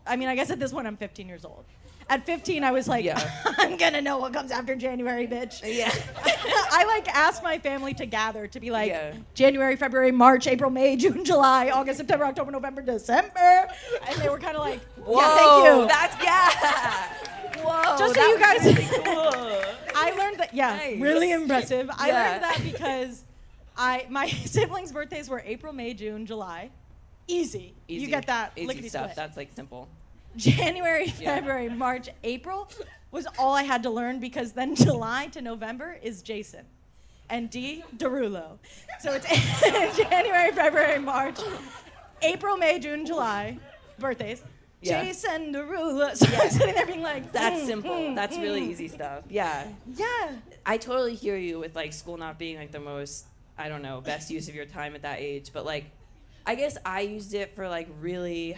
I 0.06 0.16
mean, 0.16 0.28
I 0.28 0.34
guess 0.36 0.50
at 0.50 0.58
this 0.58 0.72
point 0.72 0.86
I'm 0.86 0.96
15 0.96 1.28
years 1.28 1.44
old. 1.44 1.64
At 2.08 2.26
15, 2.26 2.64
I 2.64 2.72
was 2.72 2.88
like, 2.88 3.04
Yeah. 3.04 3.18
I'm 3.58 3.76
gonna 3.76 4.00
know 4.02 4.18
what 4.18 4.32
comes 4.32 4.50
after 4.50 4.74
January, 4.74 5.26
bitch. 5.26 5.60
Yeah. 5.64 5.92
I 6.24 6.84
like 6.86 7.08
asked 7.08 7.42
my 7.42 7.58
family 7.58 7.94
to 7.94 8.06
gather 8.06 8.46
to 8.48 8.60
be 8.60 8.70
like 8.70 8.90
Yeah. 8.90 9.14
January, 9.34 9.76
February, 9.76 10.10
March, 10.12 10.46
April, 10.46 10.70
May, 10.70 10.96
June, 10.96 11.24
July, 11.24 11.70
August, 11.70 11.98
September, 11.98 12.24
October, 12.26 12.50
November, 12.50 12.82
December, 12.82 13.68
and 14.08 14.20
they 14.20 14.28
were 14.28 14.38
kind 14.38 14.56
of 14.56 14.62
like, 14.64 14.80
Whoa. 15.04 15.20
yeah, 15.20 15.36
thank 15.36 15.64
you. 15.80 15.88
That's 15.88 16.24
yeah. 16.24 17.62
Whoa. 17.64 17.96
Just 17.98 18.14
so 18.14 18.26
you 18.26 18.38
guys- 18.38 18.64
really 18.64 19.04
cool. 19.04 19.62
I 19.94 20.10
learned 20.18 20.38
that. 20.38 20.52
Yeah, 20.52 20.76
Nice. 20.76 21.00
really 21.00 21.30
impressive. 21.30 21.88
I 21.96 22.08
Yeah. 22.08 22.30
learned 22.30 22.42
that 22.44 22.60
because 22.64 23.24
I 23.76 24.06
my 24.10 24.26
siblings' 24.46 24.92
birthdays 24.92 25.28
were 25.28 25.42
April, 25.44 25.72
May, 25.72 25.94
June, 25.94 26.26
July. 26.26 26.70
Easy. 27.28 27.74
Easy. 27.88 28.02
You 28.04 28.08
get 28.08 28.26
that 28.26 28.52
Easy 28.56 28.66
lickety 28.66 28.88
stuff. 28.88 29.04
split. 29.12 29.16
That's 29.16 29.36
like 29.36 29.50
simple. 29.54 29.88
January, 30.36 31.06
Yeah. 31.18 31.36
February, 31.36 31.68
March, 31.68 32.08
April 32.24 32.68
was 33.10 33.26
all 33.38 33.54
I 33.54 33.62
had 33.62 33.82
to 33.84 33.90
learn 33.90 34.18
because 34.18 34.52
then 34.52 34.74
July 34.86 35.26
to 35.32 35.40
November 35.42 35.98
is 36.02 36.22
Jason. 36.22 36.64
And 37.30 37.48
D, 37.48 37.82
Derulo. 37.96 38.58
So 39.00 39.12
it's 39.14 39.96
January, 39.96 40.50
February, 40.52 40.98
March, 40.98 41.38
April, 42.20 42.56
May, 42.56 42.78
June, 42.78 43.06
July, 43.06 43.58
birthdays. 43.98 44.42
Yeah. 44.82 45.04
Jason 45.04 45.54
Derulo. 45.54 46.14
So 46.16 46.26
I'm 46.26 46.50
sitting 46.50 46.74
there 46.74 46.86
being 46.86 47.02
like, 47.02 47.30
That's 47.32 47.62
mm, 47.62 47.66
simple. 47.66 47.90
mm, 47.92 48.14
That's 48.16 48.36
really 48.36 48.62
mm. 48.62 48.70
easy 48.70 48.88
stuff. 48.88 49.22
Yeah. 49.30 49.66
Yeah. 49.96 50.32
I 50.66 50.76
totally 50.76 51.14
hear 51.14 51.36
you 51.36 51.58
with 51.60 51.76
like 51.76 51.92
school 51.92 52.16
not 52.16 52.38
being 52.38 52.58
like 52.58 52.72
the 52.72 52.80
most, 52.80 53.26
I 53.58 53.68
don't 53.68 53.82
know, 53.82 54.00
best 54.00 54.30
use 54.30 54.48
of 54.48 54.54
your 54.54 54.66
time 54.66 54.94
at 54.94 55.02
that 55.02 55.20
age. 55.20 55.50
But 55.52 55.64
like, 55.64 55.86
I 56.46 56.54
guess 56.54 56.76
I 56.84 57.02
used 57.02 57.34
it 57.34 57.54
for 57.54 57.68
like 57.68 57.88
really, 58.00 58.56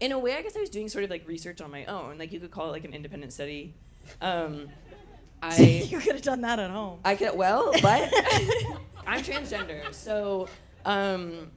in 0.00 0.12
a 0.12 0.18
way, 0.18 0.34
I 0.34 0.42
guess 0.42 0.56
I 0.56 0.60
was 0.60 0.70
doing 0.70 0.88
sort 0.88 1.04
of 1.04 1.10
like 1.10 1.26
research 1.26 1.60
on 1.60 1.70
my 1.70 1.84
own. 1.86 2.18
Like 2.18 2.32
you 2.32 2.40
could 2.40 2.50
call 2.50 2.68
it 2.68 2.72
like 2.72 2.84
an 2.84 2.94
independent 2.94 3.32
study. 3.32 3.74
Um, 4.20 4.68
I 5.42 5.56
you 5.60 5.98
could 5.98 6.14
have 6.14 6.22
done 6.22 6.42
that 6.42 6.58
at 6.58 6.70
home. 6.70 7.00
I 7.04 7.14
could 7.14 7.36
well, 7.36 7.72
but 7.82 8.12
I'm 9.06 9.22
transgender. 9.22 9.92
So, 9.92 10.48
um, 10.84 11.50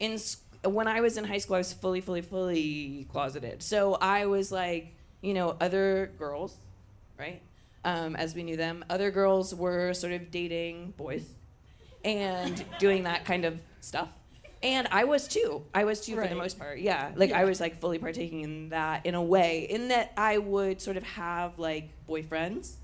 in 0.00 0.18
when 0.64 0.86
I 0.86 1.00
was 1.00 1.16
in 1.16 1.24
high 1.24 1.38
school, 1.38 1.56
I 1.56 1.58
was 1.58 1.72
fully, 1.72 2.00
fully, 2.00 2.20
fully 2.20 3.06
closeted. 3.10 3.62
So 3.62 3.94
I 3.94 4.26
was 4.26 4.52
like, 4.52 4.94
you 5.20 5.34
know, 5.34 5.56
other 5.60 6.12
girls, 6.18 6.56
right? 7.18 7.40
Um, 7.84 8.14
as 8.14 8.34
we 8.34 8.42
knew 8.44 8.56
them, 8.56 8.84
other 8.88 9.10
girls 9.10 9.54
were 9.54 9.92
sort 9.92 10.12
of 10.12 10.30
dating 10.30 10.94
boys 10.96 11.24
and 12.04 12.64
doing 12.78 13.04
that 13.04 13.24
kind 13.24 13.44
of 13.44 13.58
stuff. 13.80 14.08
And 14.62 14.86
I 14.92 15.04
was 15.04 15.26
too. 15.26 15.64
I 15.74 15.84
was 15.84 16.00
too 16.00 16.14
for 16.14 16.26
the 16.26 16.36
most 16.36 16.58
part. 16.58 16.78
Yeah. 16.78 17.10
Like 17.16 17.32
I 17.32 17.44
was 17.44 17.60
like 17.60 17.80
fully 17.80 17.98
partaking 17.98 18.42
in 18.42 18.68
that 18.68 19.04
in 19.06 19.14
a 19.14 19.22
way, 19.22 19.66
in 19.68 19.88
that 19.88 20.12
I 20.16 20.38
would 20.38 20.80
sort 20.80 20.96
of 20.96 21.02
have 21.02 21.58
like 21.58 21.90
boyfriends. 22.08 22.74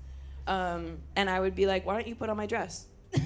Um, 0.45 0.97
and 1.15 1.29
I 1.29 1.39
would 1.39 1.55
be 1.55 1.67
like, 1.67 1.85
why 1.85 1.93
don't 1.93 2.07
you 2.07 2.15
put 2.15 2.29
on 2.29 2.35
my 2.35 2.47
dress? 2.47 2.87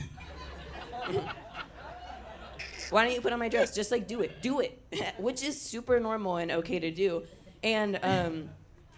why 2.90 3.06
don't 3.06 3.14
you 3.14 3.22
put 3.22 3.34
on 3.34 3.40
my 3.40 3.50
dress? 3.50 3.74
Just 3.74 3.92
like 3.92 4.08
do 4.08 4.22
it, 4.22 4.42
do 4.42 4.60
it, 4.60 4.80
which 5.18 5.44
is 5.44 5.60
super 5.60 6.00
normal 6.00 6.38
and 6.38 6.52
okay 6.52 6.80
to 6.80 6.92
do. 6.92 7.24
And 7.64 7.98
um, 8.04 8.50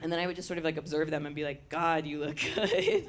and 0.02 0.12
then 0.12 0.20
I 0.20 0.28
would 0.28 0.36
just 0.36 0.48
sort 0.48 0.58
of 0.58 0.66
like 0.66 0.78
observe 0.78 1.10
them 1.10 1.26
and 1.26 1.34
be 1.34 1.44
like, 1.44 1.70
God, 1.70 2.06
you 2.06 2.20
look 2.20 2.38
good. 2.56 3.08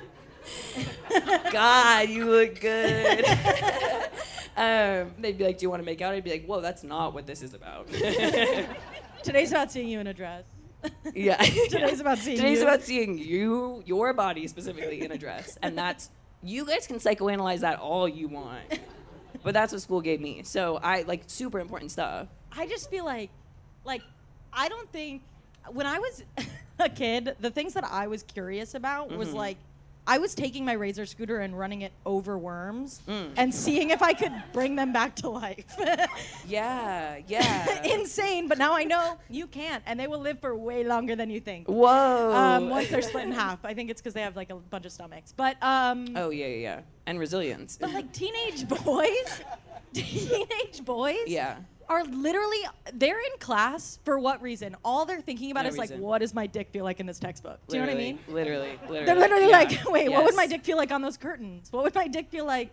God, 1.53 2.09
you 2.09 2.25
look 2.27 2.61
good. 2.61 3.25
um, 4.57 5.13
they'd 5.19 5.37
be 5.39 5.45
like, 5.45 5.59
Do 5.59 5.65
you 5.65 5.71
want 5.71 5.83
to 5.83 5.87
make 5.87 6.01
out? 6.03 6.15
I'd 6.15 6.25
be 6.25 6.31
like, 6.31 6.47
Whoa, 6.47 6.61
that's 6.61 6.83
not 6.83 7.15
what 7.15 7.27
this 7.27 7.43
is 7.43 7.55
about. 7.55 7.89
Today's 9.23 9.51
about 9.51 9.73
seeing 9.73 9.89
you 9.89 10.01
in 10.01 10.07
a 10.07 10.15
dress. 10.15 10.45
yeah. 11.15 11.37
Today's 11.69 12.01
about 12.01 12.19
seeing 12.19 12.37
Today's 12.37 12.59
you. 12.59 12.65
about 12.65 12.83
seeing 12.83 13.19
you, 13.19 13.83
your 13.87 14.13
body 14.13 14.47
specifically 14.47 15.03
in 15.05 15.11
a 15.13 15.19
dress, 15.19 15.59
and 15.63 15.77
that's 15.77 16.11
you 16.43 16.65
guys 16.65 16.87
can 16.87 16.97
psychoanalyze 16.99 17.61
that 17.61 17.79
all 17.81 18.09
you 18.09 18.29
want, 18.29 18.61
but 19.43 19.53
that's 19.53 19.73
what 19.73 19.83
school 19.83 20.01
gave 20.01 20.21
me. 20.21 20.43
So 20.45 20.77
I 20.77 21.03
like 21.03 21.25
super 21.27 21.59
important 21.59 21.91
stuff. 21.91 22.29
I 22.57 22.67
just 22.69 22.89
feel 22.89 23.05
like, 23.05 23.31
like, 23.85 24.03
I 24.53 24.69
don't 24.69 24.91
think 24.93 25.23
when 25.73 25.87
I 25.87 25.99
was 25.99 26.23
a 26.79 26.89
kid, 26.89 27.35
the 27.41 27.51
things 27.51 27.75
that 27.75 27.85
I 27.85 28.07
was 28.07 28.23
curious 28.23 28.75
about 28.75 29.11
was 29.11 29.29
Mm-hmm. 29.29 29.37
like, 29.39 29.57
I 30.07 30.19
was 30.19 30.35
taking 30.35 30.65
my 30.65 30.73
razor 30.75 31.05
scooter 31.07 31.39
and 31.41 31.59
running 31.59 31.83
it 31.83 31.93
over 32.05 32.39
worms 32.39 33.01
Mm. 33.09 33.33
and 33.37 33.55
seeing 33.55 33.91
if 33.91 34.03
I 34.03 34.13
could 34.15 34.33
bring 34.53 34.77
them 34.77 34.93
back 34.93 35.17
to 35.17 35.29
life. 35.29 35.67
Yeah, 36.49 37.19
yeah. 37.27 37.83
Insane, 37.95 38.47
but 38.47 38.57
now 38.59 38.73
I 38.75 38.85
know 38.85 39.19
you 39.29 39.47
can't, 39.49 39.83
and 39.87 39.99
they 39.99 40.07
will 40.07 40.21
live 40.21 40.39
for 40.41 40.55
way 40.57 40.85
longer 40.85 41.17
than 41.17 41.29
you 41.29 41.41
think. 41.41 41.67
Whoa. 41.67 42.33
Um, 42.33 42.71
once 42.71 42.89
they're 42.89 43.03
split 43.03 43.25
in 43.25 43.33
half, 43.33 43.65
I 43.65 43.75
think 43.75 43.91
it's 43.91 44.01
because 44.01 44.15
they 44.15 44.21
have 44.23 44.37
like 44.37 44.51
a 44.51 44.55
bunch 44.55 44.87
of 44.87 44.93
stomachs. 44.93 45.33
But 45.37 45.57
um, 45.63 46.07
oh 46.15 46.31
yeah, 46.31 46.47
yeah, 46.47 46.57
yeah, 46.57 46.81
and 47.07 47.19
resilience. 47.19 47.77
but 47.81 47.93
like 47.93 48.13
teenage 48.13 48.69
boys, 48.69 49.43
teenage 49.93 50.85
boys, 50.85 51.27
yeah. 51.27 51.57
Are 51.89 52.05
literally 52.05 52.59
they're 52.95 53.19
in 53.19 53.39
class 53.39 53.99
for 54.05 54.19
what 54.19 54.43
reason? 54.43 54.77
All 54.85 55.05
they're 55.05 55.21
thinking 55.21 55.51
about 55.51 55.65
No 55.65 55.71
is 55.71 55.79
like, 55.79 55.91
what 55.97 56.19
does 56.19 56.35
my 56.35 56.47
dick 56.47 56.71
feel 56.71 56.85
like 56.85 57.01
in 57.01 57.07
this 57.07 57.19
textbook? 57.19 57.61
Do 57.69 57.77
you 57.77 57.83
know 57.83 57.89
what 57.89 57.97
I 57.97 57.99
mean? 57.99 58.19
Literally, 58.29 58.79
literally. 58.83 59.05
They're 59.07 59.17
literally 59.17 59.49
yeah. 59.51 59.59
like, 59.59 59.81
wait, 59.89 60.11
what 60.11 60.25
would 60.25 60.37
my 60.37 60.47
dick 60.47 60.65
feel 60.65 60.77
like 60.77 60.91
on 60.93 61.03
those 61.03 61.17
curtains? 61.17 61.73
What 61.73 61.85
would 61.85 61.95
my 61.95 62.09
dick 62.09 62.29
feel 62.31 62.45
like? 62.45 62.73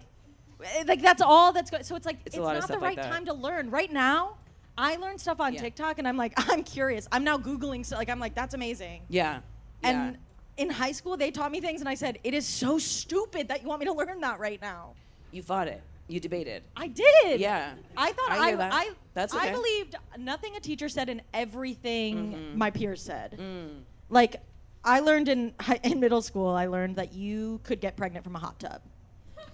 Eh, 0.63 0.83
Like 0.87 1.01
that's 1.01 1.21
all 1.21 1.51
that's 1.51 1.69
going. 1.71 1.83
So 1.83 1.95
it's 1.95 2.05
like 2.05 2.17
It's 2.25 2.35
it's, 2.35 2.37
a 2.37 2.41
lot 2.41 2.55
of 2.55 2.61
not 2.61 2.67
the 2.67 2.73
stuff 2.73 2.81
like 2.81 2.97
right 2.97 3.05
time 3.05 3.25
to 3.25 3.33
learn. 3.33 3.69
Right 3.69 3.91
now, 3.91 4.37
I 4.77 4.95
learn 4.95 5.17
stuff 5.17 5.39
on 5.39 5.53
Yeah. 5.53 5.61
TikTok, 5.61 5.99
and 5.99 6.07
I'm 6.07 6.17
like, 6.17 6.33
I'm 6.49 6.63
curious. 6.63 7.07
I'm 7.11 7.23
now 7.23 7.37
googling. 7.37 7.85
So 7.85 7.95
like, 7.97 8.09
I'm 8.09 8.19
like, 8.19 8.33
that's 8.35 8.53
amazing. 8.53 9.01
Yeah. 9.09 9.41
And 9.83 10.13
yeah. 10.57 10.63
in 10.63 10.69
high 10.69 10.93
school, 10.93 11.17
they 11.17 11.29
taught 11.31 11.51
me 11.51 11.59
things, 11.61 11.81
and 11.81 11.89
I 11.89 11.95
said, 11.95 12.17
it 12.23 12.33
is 12.33 12.47
so 12.47 12.79
stupid 12.79 13.49
that 13.49 13.61
you 13.61 13.67
want 13.67 13.81
me 13.81 13.85
to 13.87 13.93
learn 13.93 14.21
that 14.21 14.39
right 14.39 14.61
now. 14.61 14.93
you 15.31 15.43
fought 15.43 15.67
it. 15.67 15.81
You 16.07 16.19
debated. 16.19 16.63
I 16.75 16.87
did. 16.87 17.39
Yeah. 17.39 17.73
I 17.95 18.11
thought 18.11 18.31
I 18.31 18.37
I 18.39 18.47
hear 18.49 18.57
that. 18.57 18.73
I, 18.73 18.89
That's 19.13 19.33
I 19.33 19.43
okay. 19.45 19.51
believed 19.51 19.95
nothing 20.17 20.55
a 20.55 20.59
teacher 20.59 20.89
said 20.89 21.09
and 21.09 21.21
everything 21.33 22.33
Mm-hmm. 22.33 22.57
my 22.57 22.71
peers 22.71 23.01
said. 23.01 23.37
Mm. 23.39 23.81
Like 24.09 24.35
I 24.83 24.99
learned 24.99 25.29
in 25.29 25.53
hi- 25.59 25.79
in 25.83 25.99
middle 25.99 26.21
school, 26.21 26.49
I 26.49 26.65
learned 26.67 26.97
that 26.97 27.13
you 27.13 27.61
could 27.63 27.79
get 27.79 27.95
pregnant 27.95 28.25
from 28.25 28.35
a 28.35 28.39
hot 28.39 28.59
tub. 28.59 28.81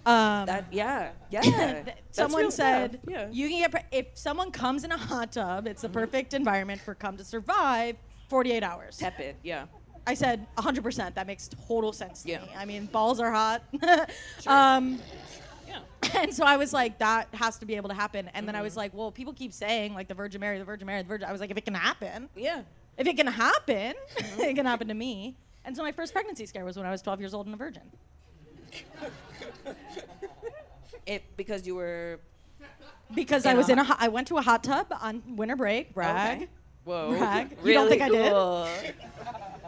Um, 0.06 0.46
That 0.46 0.64
yeah, 0.72 1.10
yeah. 1.30 1.40
th- 1.42 1.84
That's 1.84 1.96
someone 2.10 2.50
said 2.50 3.00
yeah. 3.06 3.28
you 3.30 3.48
can 3.48 3.58
get 3.60 3.70
pre- 3.70 3.98
if 3.98 4.06
someone 4.14 4.50
comes 4.50 4.82
in 4.82 4.90
a 4.92 4.96
hot 4.96 5.32
tub, 5.32 5.66
it's 5.68 5.82
the 5.82 5.88
perfect 5.88 6.34
environment 6.34 6.80
for 6.80 6.94
come 6.94 7.16
to 7.16 7.24
survive 7.24 7.96
48 8.28 8.62
hours. 8.62 8.96
tepid. 8.96 9.36
Yeah. 9.44 9.66
I 10.06 10.14
said 10.14 10.46
100%. 10.56 11.14
That 11.14 11.26
makes 11.26 11.48
total 11.68 11.92
sense 11.92 12.22
to 12.22 12.30
Yeah. 12.30 12.40
me. 12.40 12.48
I 12.56 12.64
mean, 12.64 12.86
balls 12.86 13.20
are 13.20 13.30
hot. 13.30 13.62
um. 14.48 14.98
and 16.18 16.32
so 16.34 16.44
I 16.44 16.56
was 16.56 16.72
like, 16.72 16.98
that 16.98 17.28
has 17.34 17.58
to 17.58 17.66
be 17.66 17.76
able 17.76 17.88
to 17.90 17.94
happen. 17.94 18.28
And 18.34 18.46
then 18.48 18.54
I 18.54 18.58
Mm-hmm. 18.58 18.64
was 18.64 18.76
like, 18.76 18.94
well, 18.94 19.10
people 19.12 19.32
keep 19.32 19.52
saying 19.52 19.94
like 19.94 20.08
the 20.08 20.14
Virgin 20.14 20.40
Mary, 20.40 20.58
the 20.58 20.64
Virgin 20.64 20.86
Mary, 20.86 21.02
the 21.02 21.08
Virgin. 21.08 21.28
I 21.28 21.32
was 21.32 21.40
like, 21.40 21.50
if 21.50 21.56
it 21.56 21.64
can 21.64 21.74
happen, 21.74 22.28
Yeah. 22.36 22.62
if 22.96 23.06
it 23.06 23.16
can 23.16 23.26
happen, 23.26 23.94
Mm-hmm. 24.16 24.40
it 24.50 24.54
can 24.54 24.66
happen 24.66 24.88
to 24.88 24.94
me. 24.94 25.36
And 25.64 25.76
so 25.76 25.82
my 25.82 25.92
first 25.92 26.12
pregnancy 26.12 26.46
scare 26.46 26.64
was 26.64 26.76
when 26.76 26.86
I 26.86 26.90
was 26.90 27.02
12 27.02 27.20
years 27.20 27.34
old 27.34 27.46
and 27.46 27.54
a 27.54 27.58
virgin. 27.58 27.82
It 31.06 31.22
because 31.36 31.66
you 31.66 31.74
were 31.74 32.20
Because 33.14 33.44
In 33.44 33.50
I 33.50 33.54
a 33.54 33.56
was 33.56 33.68
in 33.68 33.78
a, 33.78 33.84
hot- 33.84 33.98
hot, 33.98 34.06
I 34.06 34.08
went 34.08 34.28
to 34.28 34.36
a 34.38 34.42
hot 34.42 34.62
tub 34.62 34.86
on 35.00 35.22
winter 35.36 35.56
break. 35.56 35.92
Brag. 35.94 36.42
Okay. 36.42 36.48
Whoa. 36.84 37.10
Brag. 37.16 37.56
Really 37.62 37.68
You 37.68 37.74
don't 37.74 37.88
think 37.88 38.02
I 38.02 38.08
did? 38.08 38.32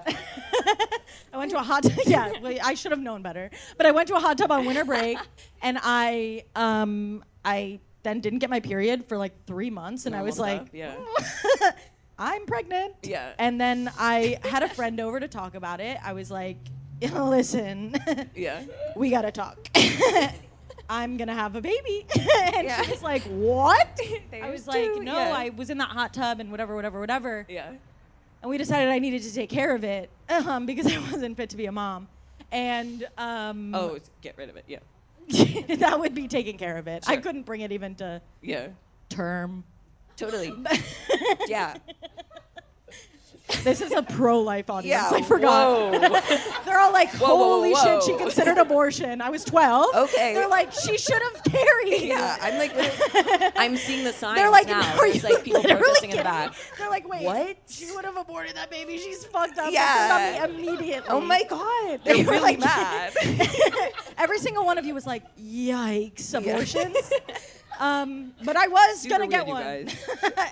I 1.33 1.38
went 1.38 1.50
to 1.52 1.59
a 1.59 1.62
hot 1.62 1.83
tub. 1.85 1.92
yeah, 2.07 2.33
well, 2.42 2.57
I 2.62 2.75
should 2.75 2.92
have 2.92 3.00
known 3.00 3.23
better. 3.23 3.50
But 3.76 3.87
I 3.87 3.90
went 3.90 4.09
to 4.09 4.14
a 4.16 4.21
hot 4.21 4.37
tub 4.38 4.50
on 4.50 4.66
winter 4.66 4.85
break 4.85 5.19
and 5.62 5.78
I 5.83 6.45
um 6.54 7.25
I 7.45 7.81
then 8.02 8.21
didn't 8.21 8.40
get 8.40 8.50
my 8.50 8.61
period 8.61 9.07
for 9.07 9.16
like 9.16 9.33
3 9.47 9.71
months 9.71 10.07
and 10.07 10.14
I 10.14 10.23
was 10.23 10.38
like 10.38 10.69
yeah. 10.73 10.95
I'm 12.19 12.47
pregnant. 12.47 12.95
Yeah. 13.02 13.33
And 13.38 13.61
then 13.61 13.90
I 13.99 14.38
had 14.45 14.62
a 14.62 14.69
friend 14.69 15.00
over 15.00 15.19
to 15.19 15.28
talk 15.28 15.54
about 15.54 15.81
it. 15.81 15.99
I 16.04 16.12
was 16.12 16.31
like, 16.31 16.59
listen, 17.00 17.97
Yeah. 18.35 18.62
we 18.95 19.11
got 19.11 19.23
to 19.23 19.33
talk. 19.33 19.59
I'm 20.89 21.17
to 21.29 21.35
have 21.35 21.57
a 21.57 21.61
baby. 21.61 22.07
and 22.55 22.67
Yeah. 22.67 22.83
she 22.83 22.91
was 22.91 23.03
like, 23.03 23.23
what? 23.25 23.99
I 24.43 24.51
was 24.51 24.67
like, 24.67 24.95
no, 24.97 25.15
yeah. 25.15 25.33
I 25.35 25.51
was 25.51 25.71
in 25.71 25.79
that 25.79 25.89
hot 25.91 26.12
tub 26.15 26.41
and 26.41 26.51
whatever, 26.51 26.75
whatever, 26.75 27.01
whatever. 27.01 27.47
Yeah. 27.49 27.73
and 28.43 28.51
we 28.51 28.59
decided 28.59 28.89
I 28.89 28.99
needed 28.99 29.23
to 29.23 29.33
take 29.35 29.51
care 29.51 29.75
of 29.75 29.85
it 29.85 30.11
um, 30.29 30.67
because 30.67 30.87
I 30.87 30.99
wasn't 30.99 31.37
fit 31.37 31.51
to 31.51 31.57
be 31.57 31.67
a 31.67 31.73
mom. 31.73 32.09
And 32.51 33.07
um, 33.17 33.75
Oh, 33.75 33.99
get 34.21 34.37
rid 34.37 34.51
of 34.51 34.57
it. 34.57 34.65
Yeah. 34.67 34.79
that 35.77 35.99
would 35.99 36.15
be 36.15 36.29
taking 36.29 36.59
care 36.59 36.77
of 36.77 36.87
it. 36.89 37.05
I 37.07 37.17
couldn't 37.17 37.45
bring 37.45 37.61
it 37.62 37.73
even 37.73 37.95
to 37.97 38.21
Yeah. 38.43 38.69
term. 39.09 39.65
Totally. 40.17 40.53
yeah. 41.49 41.77
This 43.65 43.81
is 43.81 43.93
a 43.93 44.03
pro-life 44.03 44.69
audience. 44.71 45.11
Yeah. 45.11 45.17
I 45.17 45.23
forgot. 45.23 45.93
Whoa. 45.93 45.99
They're 46.65 46.79
all 46.79 46.93
like, 46.93 47.11
Whoa, 47.17 47.29
whoa, 47.29 47.37
"Holy 47.37 47.73
whoa, 47.73 48.01
shit, 48.01 48.03
she 48.05 48.17
considered 48.17 48.59
abortion." 48.59 49.21
I 49.21 49.31
was 49.31 49.45
12. 49.45 49.95
Okay. 49.95 50.35
They're 50.35 50.49
like, 50.49 50.73
"She 50.73 50.97
should 50.99 51.21
have 51.23 51.45
carried." 51.45 52.03
yeah. 52.03 52.37
I'm 52.41 52.59
like, 52.59 52.73
I'm 53.57 53.77
seeing 53.77 54.05
the 54.05 54.13
signs 54.13 54.37
They're 54.39 54.51
like, 54.51 54.67
now. 54.67 54.81
"Are 54.81 55.01
There's 55.11 55.23
you 55.23 55.29
like 55.35 55.45
people 55.45 55.61
literally 55.63 55.83
protesting 55.83 56.11
in 56.11 56.17
the 56.17 56.23
back. 56.25 56.55
They're 56.79 56.91
like, 56.91 57.09
"Wait, 57.09 57.23
What? 57.25 57.57
She 57.69 57.91
would 57.93 58.05
have 58.05 58.17
aborted 58.17 58.57
that 58.57 58.71
baby. 58.71 58.99
She's 58.99 59.25
fucked 59.27 59.59
up. 59.59 59.71
Yeah. 59.73 60.35
Yeah. 60.35 60.45
immediately." 60.47 61.09
Oh 61.09 61.21
my 61.21 61.43
god. 61.49 62.01
They 62.05 62.15
They're 62.23 62.25
were 62.25 62.31
really 62.33 62.57
like- 62.57 62.61
mad. 62.61 63.13
Every 64.19 64.39
single 64.39 64.65
one 64.65 64.79
of 64.79 64.85
you 64.87 64.95
was 64.95 65.07
like, 65.07 65.23
"Yikes, 65.37 66.35
abortions." 66.35 66.97
um, 67.79 68.33
but 68.45 68.57
I 68.57 68.69
was 68.69 69.01
Super 69.03 69.15
gonna 69.19 69.27
get 69.29 69.47
one. 69.47 69.89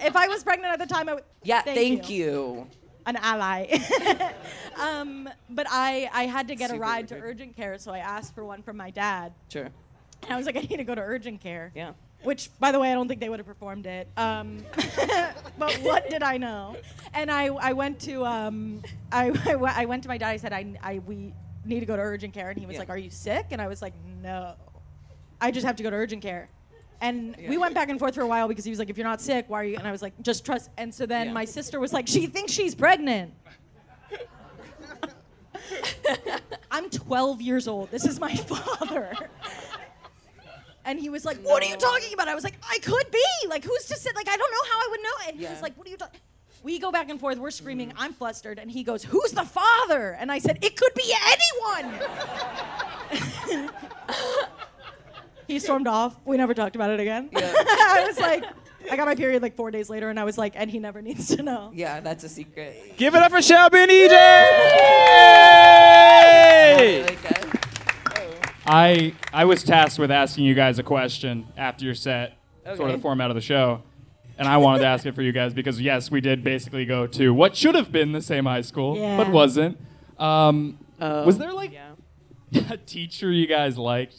if 0.05 0.17
I 0.17 0.29
was 0.29 0.43
pregnant 0.45 0.73
at 0.73 0.79
the 0.79 0.93
time, 0.93 1.09
I 1.09 1.15
would. 1.15 1.25
Yeah. 1.43 1.63
Thank 1.63 1.77
Thank, 1.79 2.11
you. 2.11 2.27
you. 2.27 2.67
An 3.11 3.17
ally. 3.17 3.67
um, 4.81 5.29
but 5.49 5.67
I, 5.69 6.09
I 6.13 6.27
had 6.27 6.49
to 6.49 6.55
get 6.55 6.71
a 6.71 6.79
ride 6.79 7.09
to 7.09 7.17
urgent 7.17 7.57
care, 7.57 7.79
so 7.79 7.93
I 7.93 7.99
asked 7.99 8.35
for 8.35 8.45
one 8.45 8.63
from 8.63 8.77
my 8.77 8.91
dad. 8.91 9.33
Sure. 9.49 9.69
And 10.23 10.33
I 10.33 10.37
was 10.37 10.47
like, 10.47 10.57
I 10.57 10.61
need 10.61 10.77
to 10.77 10.85
go 10.85 10.95
to 10.95 11.01
urgent 11.01 11.41
care. 11.41 11.73
Yeah. 11.75 11.93
Which, 12.23 12.51
by 12.61 12.71
the 12.71 12.79
way, 12.79 12.91
I 12.91 12.95
don't 12.95 13.09
think 13.09 13.21
they 13.21 13.29
would 13.31 13.39
have 13.39 13.47
performed 13.47 13.87
it. 13.87 14.07
Um, 14.17 14.59
but 15.59 15.75
what 15.77 16.11
did 16.11 16.23
I 16.23 16.37
know? 16.37 16.77
And 17.15 17.31
I, 17.31 17.47
I 17.47 17.73
went 17.73 17.99
to 18.01 18.25
um, 18.27 18.83
I, 19.11 19.33
I 19.77 19.87
went 19.87 20.03
to 20.03 20.09
my 20.09 20.19
dad. 20.19 20.29
I 20.29 20.37
said, 20.37 20.53
I, 20.53 20.75
I 20.83 20.99
we 21.01 21.33
need 21.65 21.81
to 21.81 21.87
go 21.87 21.97
to 21.97 22.03
urgent 22.03 22.35
care, 22.35 22.51
and 22.51 22.59
he 22.59 22.67
was 22.67 22.75
Yeah. 22.75 22.81
like, 22.81 22.91
Are 22.91 22.99
you 22.99 23.11
sick? 23.11 23.47
And 23.51 23.61
I 23.61 23.69
was 23.69 23.81
like, 23.81 23.95
No, 24.23 24.55
I 25.41 25.51
just 25.51 25.67
have 25.67 25.77
to 25.77 25.83
go 25.83 25.91
to 25.91 25.97
urgent 25.97 26.23
care. 26.23 26.49
And 27.03 27.35
we 27.49 27.57
went 27.59 27.75
back 27.75 27.89
and 27.89 27.99
forth 27.99 28.15
for 28.15 28.21
a 28.21 28.27
while 28.27 28.47
because 28.49 28.65
he 28.65 28.71
was 28.71 28.79
like, 28.79 28.91
If 28.91 28.97
you're 28.99 29.07
not 29.07 29.21
sick, 29.21 29.47
why 29.49 29.61
are 29.61 29.65
you? 29.65 29.77
And 29.77 29.87
I 29.89 29.93
was 29.93 30.03
like, 30.03 30.13
Just 30.23 30.45
trust. 30.45 30.71
And 30.77 30.95
so 30.95 31.07
then 31.07 31.29
Yeah. 31.29 31.33
my 31.33 31.45
sister 31.47 31.81
was 31.81 31.93
like, 31.93 32.07
She 32.07 32.27
thinks 32.27 32.53
she's 32.53 32.75
pregnant. 32.75 33.33
I'm 36.71 36.91
12 36.91 37.41
years 37.43 37.67
old. 37.69 37.91
This 37.91 38.05
is 38.05 38.21
my 38.21 38.35
father. 38.37 39.13
And 40.85 40.99
he 40.99 41.11
was 41.11 41.25
like, 41.27 41.37
"What 41.43 41.63
are 41.63 41.67
you 41.67 41.77
talking 41.77 42.15
about?" 42.15 42.27
I 42.27 42.35
was 42.35 42.43
like, 42.43 42.57
"I 42.69 42.79
could 42.79 43.11
be. 43.13 43.23
Like, 43.49 43.65
who's 43.65 43.85
to 43.85 43.97
say? 43.97 44.11
Like, 44.17 44.29
I 44.29 44.37
don't 44.37 44.51
know 44.51 44.73
how 44.73 44.79
I 44.79 44.89
would 44.91 45.01
know." 45.03 45.11
And 45.29 45.37
he 45.37 45.43
Yeah. 45.45 45.53
was 45.53 45.61
like, 45.61 45.77
"What 45.77 45.87
are 45.87 45.91
you 45.91 45.99
talking?" 45.99 46.19
We 46.63 46.79
go 46.79 46.91
back 46.91 47.11
and 47.11 47.21
forth. 47.21 47.37
We're 47.39 47.51
screaming. 47.51 47.93
I'm 47.99 48.15
flustered, 48.15 48.59
and 48.59 48.71
he 48.71 48.83
goes, 48.83 49.05
"Who's 49.05 49.33
the 49.33 49.45
father?" 49.45 50.17
And 50.19 50.33
I 50.33 50.39
said, 50.39 50.59
"It 50.63 50.77
could 50.77 50.95
be 50.95 51.13
anyone." 53.13 53.71
he 55.51 55.59
stormed 55.59 55.87
off. 55.87 56.17
We 56.25 56.37
never 56.37 56.55
talked 56.55 56.77
about 56.77 56.91
it 56.91 57.01
again. 57.01 57.31
I 57.37 58.05
was 58.07 58.19
like, 58.19 58.45
I 58.91 58.97
got 58.97 59.07
my 59.07 59.15
period 59.15 59.43
like 59.43 59.57
four 59.57 59.71
days 59.71 59.91
later, 59.91 60.09
and 60.09 60.19
I 60.19 60.25
was 60.25 60.39
like, 60.39 60.53
and 60.57 60.71
he 60.71 60.79
never 60.79 61.03
needs 61.03 61.35
to 61.37 61.43
know. 61.43 61.71
Yeah, 61.75 62.01
that's 62.01 62.25
a 62.25 62.29
secret. 62.29 62.95
Give 62.97 63.15
it 63.15 63.23
up 63.23 63.31
for 63.31 63.43
Shelby 63.43 63.79
and 63.81 63.91
EJ! 63.91 64.11
Like 67.07 67.23
that. 67.23 67.47
I 68.67 69.15
I 69.33 69.45
was 69.45 69.63
tasked 69.65 69.99
with 69.99 70.11
asking 70.11 70.45
you 70.45 70.55
guys 70.55 70.79
a 70.79 70.83
question 70.83 71.47
after 71.57 71.85
your 71.85 71.95
set, 71.95 72.35
sort 72.77 72.91
of 72.91 72.97
the 72.97 73.03
format 73.03 73.31
of 73.31 73.35
the 73.35 73.41
show, 73.41 73.83
and 74.39 74.47
I 74.47 74.59
wanted 74.59 74.81
to 74.81 74.87
ask 74.87 75.05
it 75.07 75.15
for 75.15 75.23
you 75.23 75.33
guys 75.33 75.53
because 75.55 75.81
yes, 75.81 76.11
we 76.11 76.21
did 76.21 76.45
basically 76.45 76.85
go 76.85 77.07
to 77.09 77.35
what 77.35 77.57
should 77.57 77.75
have 77.75 77.91
been 77.91 78.13
the 78.13 78.23
same 78.23 78.45
high 78.47 78.61
school, 78.61 78.97
Yeah. 78.97 79.17
but 79.17 79.31
wasn't. 79.31 79.79
Um, 80.19 80.79
Oh, 81.03 81.25
was 81.25 81.39
there 81.39 81.53
like 81.55 81.73
yeah. 81.73 81.93
a 82.71 82.77
teacher 82.77 83.33
you 83.33 83.47
guys 83.47 83.79
liked, 83.79 84.15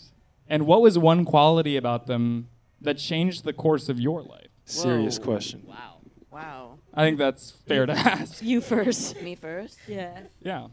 and 0.51 0.67
what 0.67 0.81
was 0.81 0.97
one 0.97 1.23
quality 1.23 1.77
about 1.77 2.07
them 2.07 2.49
that 2.81 2.97
changed 2.97 3.45
the 3.45 3.53
course 3.53 3.87
of 3.87 4.01
your 4.01 4.21
life? 4.21 4.49
Serious 4.65 5.17
Whoa. 5.17 5.23
question. 5.23 5.63
Wow. 5.65 5.99
Wow. 6.29 6.79
I 6.93 7.05
think 7.05 7.17
that's 7.17 7.51
fair 7.51 7.85
to 7.85 7.93
ask. 7.93 8.41
You 8.43 8.59
first. 8.59 9.21
Me 9.21 9.35
first? 9.35 9.79
Yeah. 9.87 10.19
Yeah. 10.41 10.67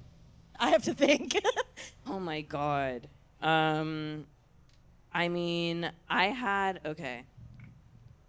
I 0.59 0.71
have 0.71 0.83
to 0.83 0.95
think. 0.95 1.41
Oh 2.11 2.19
my 2.19 2.41
god. 2.41 3.07
Um 3.41 4.27
I 5.13 5.29
mean, 5.29 5.91
I 6.09 6.27
had 6.27 6.81
okay. 6.85 7.25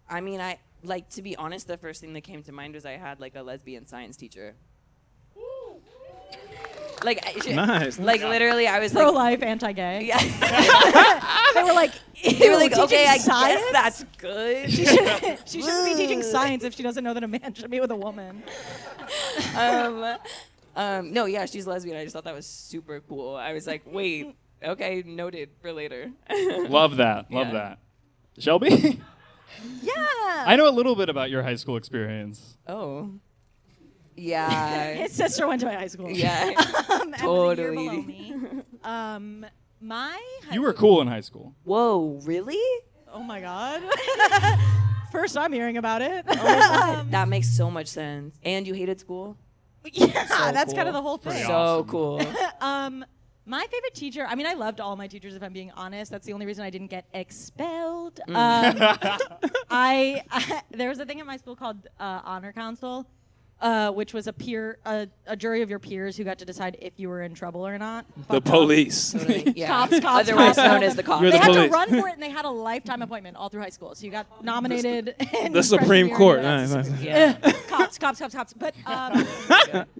I 0.08 0.20
mean, 0.20 0.40
I 0.40 0.58
like 0.84 1.08
to 1.10 1.22
be 1.22 1.34
honest, 1.34 1.66
the 1.66 1.78
first 1.78 2.00
thing 2.00 2.12
that 2.12 2.20
came 2.20 2.42
to 2.44 2.52
mind 2.52 2.74
was 2.74 2.84
I 2.86 2.92
had 2.92 3.20
like 3.20 3.34
a 3.34 3.42
lesbian 3.42 3.86
science 3.86 4.16
teacher. 4.16 4.54
Like, 7.04 7.24
she- 7.42 7.54
Nice. 7.54 7.98
like 7.98 8.20
literally, 8.22 8.66
I 8.66 8.78
was 8.78 8.92
Pro 8.92 9.06
like, 9.10 9.40
life, 9.40 9.42
anti 9.42 9.72
gay. 9.72 10.04
yeah. 10.04 10.18
They 11.54 11.62
were 11.64 11.72
like, 11.72 11.92
they 12.38 12.48
were 12.48 12.56
like, 12.56 12.76
okay, 12.78 13.06
I 13.06 13.18
science? 13.18 13.60
guess 13.60 13.72
that's 13.72 14.04
good. 14.18 14.70
She 14.70 14.84
shouldn't, 14.86 15.42
she 15.48 15.62
shouldn't 15.62 15.84
be 15.86 15.94
teaching 15.96 16.22
science 16.22 16.62
if 16.64 16.74
she 16.74 16.82
doesn't 16.82 17.02
know 17.02 17.12
that 17.14 17.24
a 17.24 17.28
man 17.28 17.54
should 17.54 17.70
be 17.70 17.80
with 17.80 17.90
a 17.90 17.96
woman. 17.96 18.42
um, 19.56 20.16
um, 20.76 21.12
no, 21.12 21.24
yeah, 21.26 21.46
she's 21.46 21.66
lesbian. 21.66 21.96
I 21.96 22.04
just 22.04 22.12
thought 22.14 22.24
that 22.24 22.34
was 22.34 22.46
super 22.46 23.00
cool. 23.00 23.34
I 23.34 23.52
was 23.52 23.66
like, 23.66 23.82
wait, 23.86 24.36
okay, 24.62 25.02
noted 25.04 25.50
for 25.60 25.72
later. 25.72 26.10
Love 26.30 26.96
that. 26.98 27.30
Love 27.32 27.48
Yeah. 27.48 27.52
that. 27.52 27.78
Shelby, 28.38 29.00
Yeah. 29.82 29.92
I 30.46 30.54
know 30.56 30.68
a 30.68 30.70
little 30.70 30.94
bit 30.94 31.08
about 31.08 31.30
your 31.30 31.42
high 31.42 31.56
school 31.56 31.76
experience. 31.76 32.56
oh, 32.68 33.10
yeah, 34.20 34.92
His 34.94 35.12
sister 35.12 35.46
went 35.46 35.60
to 35.60 35.66
my 35.66 35.74
high 35.74 35.86
school. 35.88 36.10
yeah. 36.10 36.50
Um, 36.90 37.14
and 37.14 37.22
was 37.28 37.58
a 37.58 37.62
year 37.62 37.70
Totally. 37.72 37.86
below 37.88 38.02
me. 38.02 38.34
Um, 38.84 39.46
my 39.80 40.20
high 40.48 40.54
You 40.54 40.62
were 40.62 40.72
cool 40.72 41.00
in 41.00 41.06
high 41.08 41.20
school. 41.20 41.54
Whoa, 41.64 42.20
really? 42.24 42.60
Oh 43.12 43.22
my 43.22 43.40
god. 43.40 43.82
First, 45.12 45.36
I'm 45.36 45.52
hearing 45.52 45.76
about 45.76 46.02
it. 46.02 46.28
Um, 46.28 47.10
that 47.10 47.28
makes 47.28 47.48
so 47.56 47.70
much 47.70 47.86
sense. 47.88 48.36
And 48.44 48.66
you 48.66 48.74
hated 48.74 49.00
school? 49.00 49.36
yeah, 49.92 50.26
So 50.26 50.52
that's 50.52 50.72
kind 50.72 50.86
cool. 50.86 50.88
of 50.88 50.94
the 50.94 51.02
whole 51.02 51.16
thing. 51.18 51.32
Pretty 51.32 51.46
So 51.46 51.52
awesome. 51.54 51.88
cool. 51.88 52.22
um, 52.60 53.04
my 53.46 53.66
favorite 53.70 53.94
teacher. 53.94 54.24
I 54.28 54.34
mean, 54.36 54.46
I 54.46 54.52
loved 54.54 54.80
all 54.80 54.94
my 54.96 55.06
teachers. 55.08 55.34
If 55.34 55.42
I'm 55.42 55.52
being 55.52 55.72
honest, 55.76 56.10
that's 56.12 56.26
the 56.26 56.32
only 56.32 56.46
reason 56.46 56.64
I 56.64 56.70
didn't 56.70 56.88
get 56.90 57.06
expelled. 57.14 58.20
Mm. 58.28 58.36
Um, 58.36 59.18
I, 59.70 60.22
there 60.70 60.88
was 60.88 61.00
a 61.00 61.06
thing 61.06 61.18
at 61.20 61.26
my 61.26 61.36
school 61.36 61.56
called 61.56 61.86
uh, 61.98 62.20
honor 62.24 62.52
council, 62.52 63.06
uh, 63.60 63.90
which 63.90 64.14
was 64.14 64.26
a 64.26 64.32
peer, 64.32 64.78
a, 64.86 65.06
a 65.26 65.36
jury 65.36 65.62
of 65.62 65.70
your 65.70 65.78
peers 65.78 66.16
who 66.16 66.24
got 66.24 66.38
to 66.38 66.44
decide 66.44 66.76
if 66.80 66.94
you 66.96 67.08
were 67.08 67.22
in 67.22 67.34
trouble 67.34 67.66
or 67.66 67.78
not. 67.78 68.06
The 68.28 68.40
police. 68.40 69.12
Totally, 69.12 69.52
yeah. 69.56 69.66
Cops, 69.66 70.00
cops, 70.00 70.28
Otherwise 70.28 70.56
cops. 70.56 70.68
known 70.68 70.82
as 70.82 70.96
the 70.96 71.02
cops. 71.02 71.22
You're 71.22 71.30
They 71.32 71.38
the 71.38 71.44
had 71.44 71.52
police. 71.52 71.70
to 71.70 71.72
run 71.72 71.88
for 71.88 72.08
it, 72.08 72.14
and 72.14 72.22
they 72.22 72.30
had 72.30 72.44
a 72.44 72.50
lifetime 72.50 73.02
appointment 73.02 73.36
all 73.36 73.48
through 73.48 73.62
high 73.62 73.68
school. 73.70 73.94
So 73.94 74.06
you 74.06 74.12
got 74.12 74.42
nominated. 74.44 75.14
in 75.42 75.52
The 75.52 75.62
Supreme 75.62 76.10
Court. 76.14 76.42
Nice, 76.42 76.72
nice. 76.72 76.90
yeah. 77.00 77.34
cops, 77.68 77.98
cops, 77.98 78.18
cops, 78.18 78.34
cops. 78.34 78.52
But 78.52 78.74
um, 78.86 79.26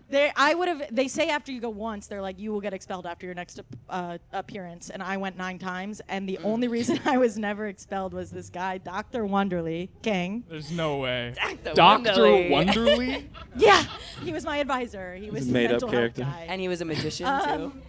they, 0.09 0.33
I 0.37 0.55
would 0.55 0.69
have. 0.69 0.83
They 0.91 1.09
say 1.09 1.29
after 1.29 1.53
you 1.53 1.61
go 1.61 1.71
once, 1.71 2.07
they're 2.07 2.23
like, 2.23 2.39
you 2.39 2.53
will 2.53 2.61
get 2.61 2.73
expelled 2.73 3.07
after 3.07 3.27
your 3.27 3.35
next 3.35 3.61
uh, 3.89 4.19
appearance. 4.33 4.91
And 4.91 5.03
I 5.03 5.17
went 5.17 5.37
nine 5.37 5.59
times, 5.59 6.01
and 6.09 6.29
the 6.29 6.39
only 6.39 6.69
reason 6.69 6.99
I 7.05 7.19
was 7.19 7.37
never 7.39 7.67
expelled 7.69 8.15
was 8.15 8.31
this 8.31 8.49
guy, 8.51 8.79
Doctor 8.79 9.25
Wonderly 9.27 9.91
King. 10.03 10.45
There's 10.49 10.71
no 10.71 10.97
way. 10.99 11.35
Dr. 11.37 11.75
Dr. 11.75 12.13
Wonderly. 12.23 12.51
Wonderly? 12.51 13.29
Yeah, 13.57 13.85
he 14.23 14.33
was 14.33 14.45
my 14.45 14.59
advisor. 14.59 15.15
He 15.17 15.31
was 15.31 15.49
a 15.49 15.53
made-up 15.53 15.71
mental 15.73 15.89
character. 15.91 16.23
guy. 16.23 16.47
And 16.49 16.61
he 16.61 16.69
was 16.69 16.81
a 16.81 16.85
magician 16.85 17.27
Um, 17.27 17.83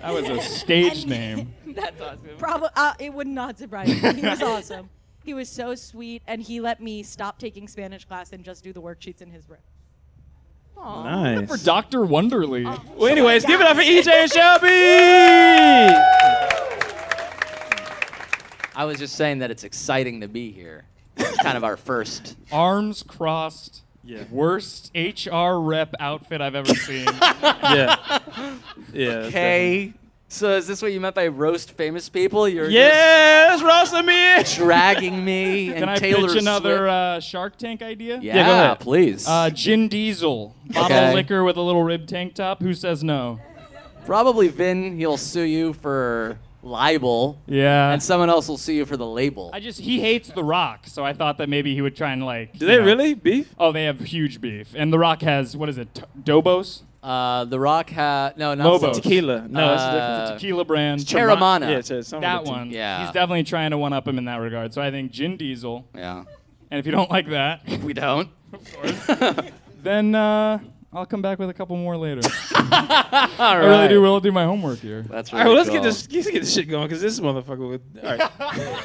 That 0.00 0.12
was 0.14 0.28
a 0.28 0.40
stage 0.40 1.06
name. 1.06 1.52
too. 1.64 1.72
That's 1.74 2.00
awesome. 2.00 2.20
Probably, 2.38 2.68
uh, 2.76 2.94
it 2.98 3.12
would 3.12 3.26
not 3.26 3.58
surprise 3.58 3.88
me. 3.88 3.94
He 4.20 4.26
was 4.26 4.40
awesome. 4.54 4.90
He 5.24 5.34
was 5.34 5.48
so 5.48 5.74
sweet, 5.74 6.22
and 6.26 6.42
he 6.42 6.60
let 6.60 6.80
me 6.80 7.02
stop 7.02 7.38
taking 7.38 7.68
Spanish 7.68 8.04
class 8.04 8.32
and 8.32 8.44
just 8.44 8.62
do 8.64 8.72
the 8.72 8.80
worksheets 8.82 9.20
in 9.22 9.30
his 9.30 9.48
room. 9.48 9.58
Nice. 10.76 11.48
For 11.48 11.64
Dr. 11.64 12.04
Wonderly. 12.04 12.64
Well, 12.64 13.06
anyways, 13.06 13.44
give 13.44 13.60
it 13.60 13.66
up 13.66 13.76
for 13.76 13.82
EJ 13.82 14.08
and 14.08 14.32
Shelby. 14.32 14.68
I 18.74 18.84
was 18.84 18.98
just 18.98 19.14
saying 19.16 19.38
that 19.40 19.50
it's 19.50 19.64
exciting 19.64 20.20
to 20.22 20.28
be 20.28 20.50
here. 20.50 20.84
It's 21.16 21.36
kind 21.42 21.56
of 21.56 21.62
our 21.62 21.76
first. 21.76 22.36
Arms 22.50 23.02
crossed. 23.02 23.82
Yeah. 24.04 24.24
Worst 24.30 24.90
HR 24.96 25.58
rep 25.60 25.94
outfit 26.00 26.40
I've 26.40 26.54
ever 26.54 26.74
seen. 26.74 27.06
Yeah. 27.62 27.96
Yeah. 28.92 29.08
Okay. 29.28 29.92
So 30.28 30.56
is 30.56 30.66
this 30.66 30.80
what 30.82 30.92
you 30.92 31.00
meant 31.00 31.14
by 31.14 31.28
roast 31.28 31.72
famous 31.72 32.08
people? 32.08 32.48
You're 32.48 32.68
Yes, 32.68 32.94
Yeah, 32.94 33.54
it's 33.54 33.62
roasting 33.62 34.06
me. 34.06 34.14
just 34.42 34.56
dragging 34.56 35.22
me 35.24 35.68
and 35.74 35.78
Can 35.80 35.88
I 35.90 35.96
Taylor 35.96 36.28
pitch 36.28 36.40
another 36.40 36.76
Swift. 36.78 36.90
uh, 36.90 37.20
Shark 37.20 37.56
Tank 37.58 37.82
idea? 37.82 38.18
yeah, 38.22 38.34
Yeah, 38.36 38.46
go 38.46 38.52
ahead. 38.52 38.80
please. 38.80 39.28
Uh, 39.28 39.50
Gin 39.50 39.88
Diesel. 39.88 40.54
Bottle 40.66 40.84
Okay. 40.96 41.14
liquor 41.14 41.44
with 41.44 41.56
a 41.56 41.60
little 41.60 41.82
rib 41.84 42.06
tank 42.06 42.34
top. 42.34 42.60
Who 42.62 42.72
says 42.74 43.04
no? 43.04 43.40
Probably 44.06 44.48
Vin. 44.48 44.96
He'll 44.96 45.18
sue 45.18 45.42
you 45.42 45.74
for 45.74 46.38
libel. 46.62 47.38
Yeah. 47.46 47.90
And 47.92 48.02
someone 48.02 48.30
else 48.30 48.48
will 48.48 48.56
sue 48.58 48.72
you 48.72 48.86
for 48.86 48.96
the 48.96 49.06
label. 49.06 49.50
I 49.52 49.60
just 49.60 49.80
he 49.80 50.00
hates 50.00 50.28
The 50.30 50.44
Rock, 50.44 50.80
so 50.86 51.04
I 51.04 51.12
thought 51.12 51.38
that 51.38 51.48
maybe 51.48 51.74
he 51.74 51.82
would 51.82 51.96
try 51.96 52.12
and 52.12 52.24
like. 52.24 52.52
Do 52.58 52.64
you 52.66 52.70
they 52.72 52.78
know- 52.78 52.84
really 52.84 53.14
beef? 53.14 53.54
Oh, 53.58 53.72
they 53.72 53.84
have 53.84 54.00
huge 54.00 54.40
beef, 54.40 54.74
and 54.76 54.92
The 54.92 54.98
Rock 54.98 55.22
has 55.22 55.56
what 55.56 55.68
is 55.68 55.78
it? 55.78 55.94
T- 55.94 56.02
Dobos. 56.22 56.82
Uh, 57.02 57.44
the 57.46 57.58
Rock 57.58 57.90
had 57.90 58.38
no, 58.38 58.54
not 58.54 58.64
Lobos. 58.64 58.96
Tequila. 59.00 59.48
No, 59.48 59.72
it's 59.72 59.82
Uh, 59.82 59.92
different. 60.22 60.40
Tequila 60.40 60.64
brand. 60.64 61.00
Teremana. 61.00 61.68
Yeah, 61.68 61.78
it's, 61.78 61.90
it's 61.90 62.08
something 62.08 62.20
that 62.22 62.42
with 62.42 62.46
the- 62.46 62.52
one. 62.52 62.70
Yeah. 62.70 63.02
He's 63.04 63.12
definitely 63.12 63.42
trying 63.42 63.72
to 63.72 63.78
one 63.78 63.92
up 63.92 64.06
him 64.06 64.18
in 64.18 64.26
that 64.26 64.36
regard. 64.36 64.72
So 64.72 64.80
I 64.80 64.92
think 64.92 65.10
Gin 65.10 65.36
Diesel. 65.36 65.84
Yeah. 65.96 66.22
And 66.70 66.78
if 66.78 66.86
you 66.86 66.92
don't 66.92 67.10
like 67.10 67.28
that, 67.30 67.66
We 67.82 67.92
don't. 67.92 68.28
then 69.82 70.14
uh, 70.14 70.58
I'll 70.94 71.06
come 71.06 71.22
back 71.22 71.38
with 71.38 71.48
a 71.48 71.54
couple 71.54 71.76
more 71.76 71.96
later. 71.96 72.20
All 72.54 72.62
I 72.70 73.54
really 73.56 73.88
do. 73.88 74.02
Will 74.02 74.20
do 74.20 74.30
my 74.30 74.44
homework 74.44 74.80
here. 74.80 75.02
That's 75.02 75.32
All 75.32 75.38
really 75.38 75.44
right, 75.44 75.48
well, 75.48 75.56
let's 75.56 75.70
cool. 75.70 75.78
get 75.78 75.84
this 75.84 76.12
let's 76.12 76.30
get 76.30 76.40
this 76.40 76.52
shit 76.54 76.68
going 76.68 76.86
because 76.86 77.00
this 77.00 77.18
motherfucker 77.18 77.66
would. 77.66 77.82
All 78.02 78.16
right. 78.16 78.20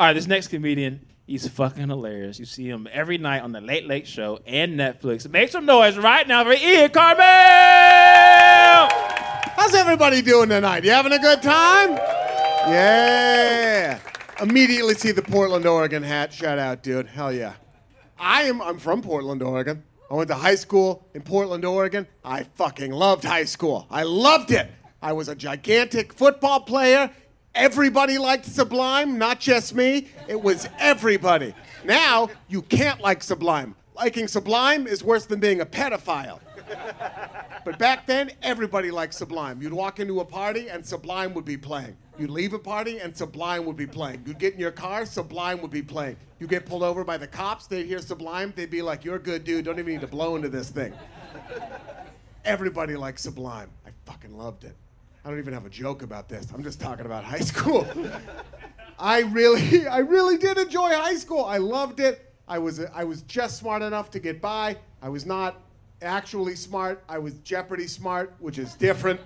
all 0.00 0.06
right, 0.06 0.12
this 0.14 0.26
next 0.26 0.48
comedian, 0.48 1.04
he's 1.26 1.46
fucking 1.46 1.88
hilarious. 1.88 2.38
You 2.38 2.46
see 2.46 2.66
him 2.68 2.88
every 2.90 3.18
night 3.18 3.42
on 3.42 3.52
the 3.52 3.60
Late 3.60 3.86
Late 3.86 4.06
Show 4.06 4.40
and 4.46 4.80
Netflix. 4.80 5.28
Make 5.28 5.50
some 5.50 5.66
noise 5.66 5.98
right 5.98 6.26
now 6.26 6.42
for 6.42 6.54
Ian 6.54 6.88
Karmel. 6.90 7.22
How's 9.56 9.74
everybody 9.74 10.22
doing 10.22 10.48
tonight? 10.48 10.84
You 10.84 10.90
having 10.92 11.12
a 11.12 11.18
good 11.18 11.42
time? 11.42 11.90
Yeah. 12.66 13.98
Immediately 14.40 14.94
see 14.94 15.12
the 15.12 15.22
Portland, 15.22 15.66
Oregon 15.66 16.02
hat. 16.02 16.32
Shout 16.32 16.58
out, 16.58 16.82
dude. 16.82 17.08
Hell 17.08 17.30
yeah. 17.30 17.54
I 18.18 18.44
am 18.44 18.62
I'm 18.62 18.78
from 18.78 19.02
Portland, 19.02 19.42
Oregon. 19.42 19.82
I 20.10 20.14
went 20.14 20.28
to 20.28 20.34
high 20.34 20.54
school 20.54 21.06
in 21.14 21.22
Portland, 21.22 21.64
Oregon. 21.64 22.06
I 22.24 22.42
fucking 22.42 22.92
loved 22.92 23.24
high 23.24 23.44
school. 23.44 23.86
I 23.90 24.02
loved 24.02 24.50
it. 24.50 24.70
I 25.00 25.12
was 25.12 25.28
a 25.28 25.34
gigantic 25.34 26.12
football 26.12 26.60
player. 26.60 27.10
Everybody 27.54 28.18
liked 28.18 28.46
Sublime, 28.46 29.18
not 29.18 29.40
just 29.40 29.74
me. 29.74 30.08
It 30.28 30.40
was 30.40 30.68
everybody. 30.78 31.54
Now, 31.84 32.28
you 32.48 32.62
can't 32.62 33.00
like 33.00 33.22
Sublime. 33.22 33.76
Liking 33.94 34.28
Sublime 34.28 34.86
is 34.86 35.04
worse 35.04 35.24
than 35.26 35.40
being 35.40 35.60
a 35.60 35.66
pedophile. 35.66 36.40
But 37.64 37.78
back 37.78 38.06
then, 38.06 38.32
everybody 38.42 38.90
liked 38.90 39.14
Sublime. 39.14 39.62
You'd 39.62 39.72
walk 39.72 40.00
into 40.00 40.20
a 40.20 40.24
party 40.24 40.68
and 40.68 40.84
Sublime 40.84 41.32
would 41.34 41.44
be 41.44 41.56
playing. 41.56 41.96
You'd 42.18 42.30
leave 42.30 42.52
a 42.52 42.58
party 42.58 43.00
and 43.00 43.16
Sublime 43.16 43.64
would 43.66 43.76
be 43.76 43.86
playing. 43.86 44.22
You'd 44.26 44.38
get 44.38 44.54
in 44.54 44.60
your 44.60 44.70
car, 44.70 45.04
Sublime 45.04 45.60
would 45.62 45.70
be 45.70 45.82
playing. 45.82 46.16
You 46.38 46.46
get 46.46 46.64
pulled 46.64 46.82
over 46.82 47.04
by 47.04 47.16
the 47.16 47.26
cops, 47.26 47.66
they'd 47.66 47.86
hear 47.86 47.98
Sublime, 47.98 48.52
they'd 48.54 48.70
be 48.70 48.82
like, 48.82 49.04
You're 49.04 49.16
a 49.16 49.20
good 49.20 49.44
dude, 49.44 49.64
don't 49.64 49.78
even 49.78 49.92
need 49.92 50.00
to 50.02 50.06
blow 50.06 50.36
into 50.36 50.48
this 50.48 50.70
thing. 50.70 50.92
Everybody 52.44 52.94
liked 52.94 53.20
Sublime. 53.20 53.70
I 53.86 53.90
fucking 54.04 54.36
loved 54.36 54.64
it. 54.64 54.76
I 55.24 55.30
don't 55.30 55.38
even 55.38 55.54
have 55.54 55.64
a 55.64 55.70
joke 55.70 56.02
about 56.02 56.28
this. 56.28 56.46
I'm 56.52 56.62
just 56.62 56.80
talking 56.80 57.06
about 57.06 57.24
high 57.24 57.40
school. 57.40 57.86
I 58.98 59.20
really, 59.20 59.86
I 59.88 59.98
really 59.98 60.36
did 60.36 60.58
enjoy 60.58 60.90
high 60.90 61.16
school. 61.16 61.44
I 61.44 61.58
loved 61.58 62.00
it. 62.00 62.32
I 62.46 62.58
was, 62.58 62.80
I 62.92 63.04
was 63.04 63.22
just 63.22 63.56
smart 63.56 63.82
enough 63.82 64.10
to 64.12 64.20
get 64.20 64.42
by. 64.42 64.76
I 65.00 65.08
was 65.08 65.24
not 65.24 65.62
actually 66.02 66.56
smart. 66.56 67.02
I 67.08 67.18
was 67.18 67.34
Jeopardy 67.38 67.86
smart, 67.86 68.34
which 68.38 68.58
is 68.58 68.74
different. 68.74 69.20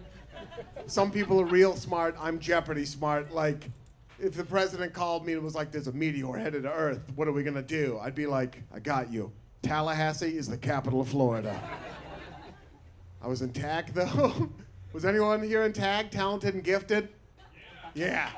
Some 0.87 1.11
people 1.11 1.41
are 1.41 1.45
real 1.45 1.77
smart. 1.77 2.17
I'm 2.19 2.39
Jeopardy 2.39 2.85
smart. 2.85 3.33
Like, 3.33 3.71
if 4.19 4.35
the 4.35 4.45
president 4.45 4.93
called 4.93 5.25
me 5.25 5.35
and 5.35 5.43
was 5.43 5.55
like, 5.55 5.71
"There's 5.71 5.87
a 5.87 5.93
meteor 5.93 6.37
headed 6.37 6.65
to 6.65 6.73
Earth. 6.73 7.01
What 7.15 7.29
are 7.29 7.33
we 7.33 7.43
gonna 7.43 7.63
do?" 7.63 7.99
I'd 8.01 8.15
be 8.15 8.27
like, 8.27 8.63
"I 8.73 8.81
got 8.81 9.13
you. 9.13 9.31
Tallahassee 9.63 10.37
is 10.37 10.49
the 10.49 10.57
capital 10.57 11.01
of 11.01 11.09
Florida." 11.09 11.61
I 13.21 13.27
was 13.27 13.43
in 13.43 13.53
tag 13.53 13.87
though. 13.95 14.51
was 14.93 15.05
anyone 15.05 15.43
here 15.43 15.63
in 15.63 15.73
tag? 15.73 16.11
Talented 16.11 16.55
and 16.55 16.65
gifted? 16.65 17.09
Yeah. 17.95 18.31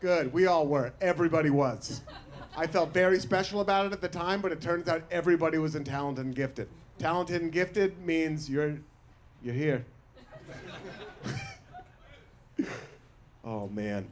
Good. 0.00 0.32
We 0.32 0.46
all 0.46 0.66
were. 0.66 0.92
Everybody 1.00 1.50
was. 1.50 2.02
I 2.56 2.66
felt 2.66 2.92
very 2.92 3.18
special 3.18 3.60
about 3.60 3.86
it 3.86 3.92
at 3.92 4.00
the 4.00 4.08
time, 4.08 4.40
but 4.40 4.52
it 4.52 4.60
turns 4.60 4.88
out 4.88 5.02
everybody 5.10 5.58
was 5.58 5.74
in 5.74 5.84
talented 5.84 6.24
and 6.26 6.34
gifted. 6.34 6.68
Talented 6.98 7.42
and 7.42 7.50
gifted 7.50 7.98
means 8.04 8.48
you're 8.48 8.78
you're 9.42 9.54
here. 9.54 9.84
Oh 13.44 13.68
man. 13.68 14.08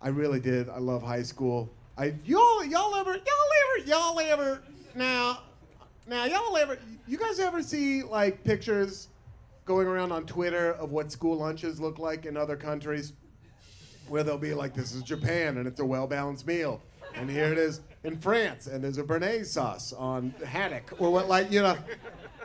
I 0.00 0.08
really 0.08 0.40
did. 0.40 0.68
I 0.68 0.78
love 0.78 1.02
high 1.02 1.22
school. 1.22 1.70
I 1.96 2.14
y'all 2.24 2.64
y'all 2.64 2.94
ever 2.96 3.12
y'all 3.12 3.78
ever 3.78 3.86
y'all 3.86 4.20
ever 4.20 4.62
now 4.94 5.42
now 6.06 6.24
y'all 6.24 6.56
ever 6.56 6.78
you 7.06 7.16
guys 7.16 7.38
ever 7.38 7.62
see 7.62 8.02
like 8.02 8.42
pictures 8.44 9.08
going 9.64 9.86
around 9.86 10.10
on 10.10 10.26
Twitter 10.26 10.72
of 10.72 10.90
what 10.90 11.12
school 11.12 11.36
lunches 11.36 11.80
look 11.80 11.98
like 11.98 12.26
in 12.26 12.36
other 12.36 12.56
countries? 12.56 13.12
Where 14.08 14.24
they'll 14.24 14.38
be 14.38 14.54
like, 14.54 14.74
this 14.74 14.92
is 14.92 15.02
Japan 15.02 15.58
and 15.58 15.66
it's 15.68 15.80
a 15.80 15.84
well 15.84 16.06
balanced 16.06 16.46
meal. 16.46 16.82
And 17.14 17.30
here 17.30 17.52
it 17.52 17.58
is 17.58 17.80
in 18.04 18.18
France 18.18 18.66
and 18.66 18.82
there's 18.82 18.98
a 18.98 19.02
Béarnaise 19.02 19.46
sauce 19.46 19.92
on 19.92 20.34
haddock 20.44 20.92
or 20.98 21.12
what, 21.12 21.28
like, 21.28 21.50
you 21.50 21.62
know. 21.62 21.76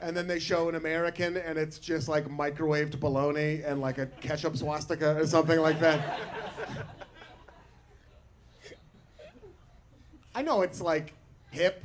And 0.01 0.15
then 0.15 0.27
they 0.27 0.37
show 0.37 0.69
an 0.69 0.75
American 0.75 1.37
and 1.37 1.57
it's 1.57 1.79
just 1.79 2.07
like 2.07 2.27
microwaved 2.27 2.99
bologna 2.99 3.63
and 3.63 3.81
like 3.81 3.97
a 3.97 4.05
ketchup 4.05 4.55
swastika 4.55 5.17
or 5.17 5.25
something 5.25 5.59
like 5.59 5.79
that. 5.79 6.19
I 10.35 10.43
know 10.43 10.61
it's 10.61 10.81
like 10.81 11.13
hip 11.49 11.83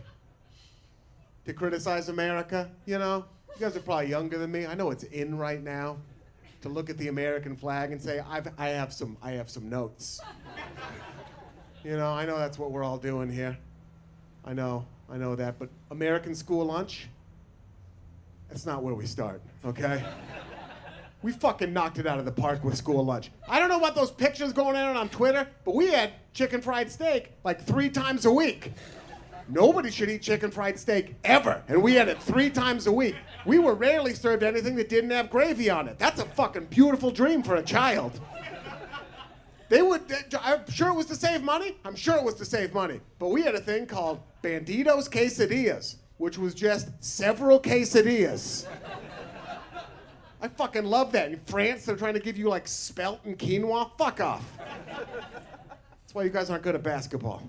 to 1.47 1.55
criticize 1.55 2.11
America, 2.11 2.71
you 2.85 2.99
know? 2.99 3.25
You 3.55 3.61
guys 3.61 3.77
are 3.77 3.81
probably 3.81 4.09
younger 4.09 4.37
than 4.37 4.53
me. 4.53 4.67
I 4.67 4.75
know 4.75 4.91
it's 4.91 5.05
in 5.05 5.39
right 5.39 5.63
now 5.63 5.97
to 6.61 6.69
look 6.69 6.91
at 6.91 6.99
the 6.99 7.09
American 7.09 7.57
flag 7.57 7.93
and 7.93 8.01
say, 8.01 8.21
I've, 8.21 8.49
I, 8.59 8.69
have 8.69 8.93
some, 8.93 9.17
I 9.23 9.33
have 9.33 9.49
some 9.49 9.71
notes. 9.71 10.21
You 11.85 11.97
know, 11.97 12.13
I 12.13 12.25
know 12.25 12.39
that's 12.39 12.59
what 12.59 12.71
we're 12.71 12.85
all 12.85 12.99
doing 12.99 13.31
here. 13.31 13.57
I 14.45 14.53
know, 14.53 14.87
I 15.11 15.17
know 15.17 15.35
that. 15.37 15.59
But 15.59 15.69
American 15.91 16.35
school 16.35 16.65
lunch, 16.65 17.09
that's 18.49 18.67
not 18.67 18.83
where 18.83 18.95
we 18.95 19.07
start, 19.07 19.41
okay? 19.65 20.05
We 21.23 21.33
fucking 21.33 21.73
knocked 21.73 21.99
it 21.99 22.07
out 22.07 22.19
of 22.19 22.25
the 22.25 22.33
park 22.33 22.65
with 22.65 22.77
school 22.77 23.05
lunch. 23.05 23.31
I 23.49 23.61
don't 23.61 23.69
know 23.69 23.79
about 23.79 23.95
those 23.95 24.11
pictures 24.11 24.53
going 24.53 24.75
around 24.75 24.97
on 24.97 25.09
Twitter, 25.09 25.47
but 25.65 25.75
we 25.75 25.89
had 25.89 26.13
chicken 26.33 26.61
fried 26.61 26.91
steak 26.91 27.33
like 27.45 27.65
three 27.65 27.89
times 27.89 28.25
a 28.25 28.33
week. 28.33 28.73
Nobody 29.49 29.91
should 29.91 30.09
eat 30.09 30.23
chicken 30.23 30.51
fried 30.51 30.79
steak 30.79 31.15
ever, 31.25 31.63
and 31.69 31.83
we 31.83 31.95
had 31.95 32.09
it 32.09 32.23
three 32.23 32.49
times 32.49 32.87
a 32.87 32.93
week. 32.93 33.17
We 33.45 33.59
were 33.59 33.75
rarely 33.75 34.15
served 34.15 34.43
anything 34.43 34.77
that 34.77 34.89
didn't 34.89 35.11
have 35.11 35.31
gravy 35.31 35.69
on 35.69 35.89
it. 35.89 35.99
That's 35.99 36.21
a 36.21 36.25
fucking 36.25 36.67
beautiful 36.67 37.11
dream 37.11 37.43
for 37.43 37.57
a 37.57 37.63
child. 37.63 38.21
They 39.73 39.81
would, 39.81 40.03
I'm 40.39 40.71
sure 40.71 40.89
it 40.89 40.95
was 40.95 41.07
to 41.07 41.15
save 41.15 41.43
money. 41.43 41.79
I'm 41.83 41.97
sure 41.97 42.15
it 42.17 42.23
was 42.23 42.35
to 42.35 42.45
save 42.45 42.75
money. 42.75 43.01
But 43.19 43.29
we 43.29 43.41
had 43.41 43.55
a 43.55 43.61
thing 43.61 43.87
called 43.87 44.21
Banditos 44.43 45.09
Quesadillas, 45.09 45.97
which 46.19 46.37
was 46.37 46.53
just 46.53 46.91
several 47.03 47.59
quesadillas. 47.59 48.67
I 50.43 50.49
fucking 50.49 50.85
love 50.85 51.11
that. 51.13 51.33
In 51.33 51.41
France, 51.47 51.87
they're 51.87 51.97
trying 51.97 52.13
to 52.13 52.21
give 52.21 52.37
you 52.37 52.51
like 52.51 52.69
spelt 52.69 53.25
and 53.25 53.39
quinoa. 53.39 53.97
Fuck 53.97 54.21
off. 54.21 54.45
That's 54.87 56.13
why 56.13 56.25
you 56.25 56.29
guys 56.29 56.51
aren't 56.51 56.65
good 56.65 56.75
at 56.75 56.83
basketball. 56.83 57.43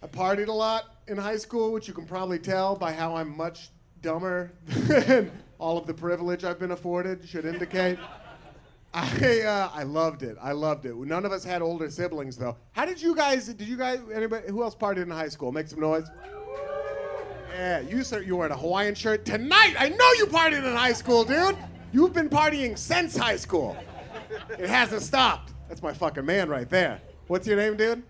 I 0.00 0.06
partied 0.06 0.46
a 0.46 0.52
lot 0.52 0.94
in 1.08 1.16
high 1.16 1.38
school, 1.38 1.72
which 1.72 1.88
you 1.88 1.94
can 1.94 2.06
probably 2.06 2.38
tell 2.38 2.76
by 2.76 2.92
how 2.92 3.16
I'm 3.16 3.36
much 3.36 3.70
dumber 4.00 4.52
than 4.66 5.32
all 5.60 5.78
of 5.78 5.86
the 5.86 5.94
privilege 5.94 6.42
I've 6.42 6.58
been 6.58 6.72
afforded 6.72 7.28
should 7.28 7.44
indicate. 7.44 7.98
I 8.94 9.42
uh, 9.42 9.70
I 9.72 9.84
loved 9.84 10.24
it. 10.24 10.36
I 10.42 10.50
loved 10.50 10.84
it. 10.84 10.96
None 10.96 11.24
of 11.24 11.30
us 11.30 11.44
had 11.44 11.62
older 11.62 11.88
siblings 11.90 12.36
though. 12.36 12.56
How 12.72 12.84
did 12.84 13.00
you 13.00 13.14
guys? 13.14 13.46
Did 13.46 13.68
you 13.68 13.76
guys? 13.76 14.00
Anybody? 14.12 14.48
Who 14.48 14.64
else 14.64 14.74
partied 14.74 15.02
in 15.02 15.10
high 15.10 15.28
school? 15.28 15.52
Make 15.52 15.68
some 15.68 15.78
noise. 15.78 16.10
Yeah, 17.52 17.80
you 17.80 18.02
sir, 18.02 18.20
you 18.20 18.36
were 18.36 18.46
in 18.46 18.52
a 18.52 18.56
Hawaiian 18.56 18.96
shirt 18.96 19.24
tonight. 19.24 19.74
I 19.78 19.90
know 19.90 20.12
you 20.18 20.26
partied 20.26 20.64
in 20.64 20.76
high 20.76 20.92
school, 20.92 21.24
dude. 21.24 21.56
You've 21.92 22.12
been 22.12 22.28
partying 22.28 22.76
since 22.76 23.16
high 23.16 23.36
school. 23.36 23.76
It 24.58 24.68
hasn't 24.68 25.02
stopped. 25.02 25.52
That's 25.68 25.82
my 25.82 25.92
fucking 25.92 26.24
man 26.24 26.48
right 26.48 26.68
there. 26.68 27.00
What's 27.28 27.46
your 27.46 27.56
name, 27.56 27.76
dude? 27.76 28.02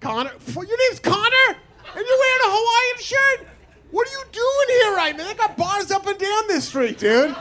Connor. 0.00 0.32
Your 0.46 0.64
name's 0.64 1.00
Connor, 1.00 1.48
and 1.48 2.06
you're 2.06 2.18
wearing 2.18 2.42
a 2.42 2.50
Hawaiian 2.50 2.98
shirt. 2.98 3.53
What 3.94 4.08
are 4.08 4.10
you 4.10 4.24
doing 4.32 4.80
here 4.80 4.96
right 4.96 5.16
now? 5.16 5.28
They 5.28 5.34
got 5.34 5.56
bars 5.56 5.92
up 5.92 6.04
and 6.04 6.18
down 6.18 6.48
this 6.48 6.66
street, 6.66 6.98
dude. 6.98 7.32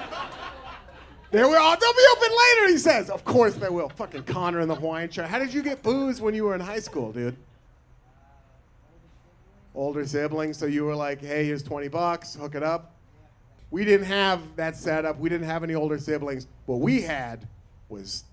They 1.31 1.41
will. 1.41 1.55
Oh, 1.57 1.75
they'll 1.81 1.93
be 1.93 2.05
open 2.11 2.37
later, 2.37 2.71
he 2.73 2.77
says. 2.77 3.09
Of 3.09 3.25
course 3.25 3.55
they 3.55 3.69
will. 3.69 3.89
Fucking 3.89 4.21
Connor 4.25 4.59
in 4.59 4.67
the 4.67 4.75
Hawaiian 4.75 5.09
shirt. 5.09 5.25
How 5.25 5.39
did 5.39 5.51
you 5.51 5.63
get 5.63 5.81
booze 5.81 6.21
when 6.21 6.35
you 6.35 6.43
were 6.43 6.53
in 6.53 6.61
high 6.61 6.79
school, 6.79 7.11
dude? 7.11 7.35
Older 9.73 10.05
siblings, 10.05 10.55
so 10.59 10.67
you 10.67 10.85
were 10.85 10.95
like, 10.95 11.21
hey, 11.21 11.43
here's 11.43 11.63
20 11.63 11.87
bucks, 11.87 12.35
hook 12.35 12.53
it 12.53 12.61
up. 12.61 12.93
We 13.71 13.83
didn't 13.83 14.05
have 14.05 14.55
that 14.55 14.75
setup. 14.75 15.17
We 15.17 15.29
didn't 15.29 15.47
have 15.47 15.63
any 15.63 15.73
older 15.73 15.97
siblings. 15.97 16.45
What 16.67 16.81
we 16.81 17.01
had 17.01 17.47
was 17.89 18.25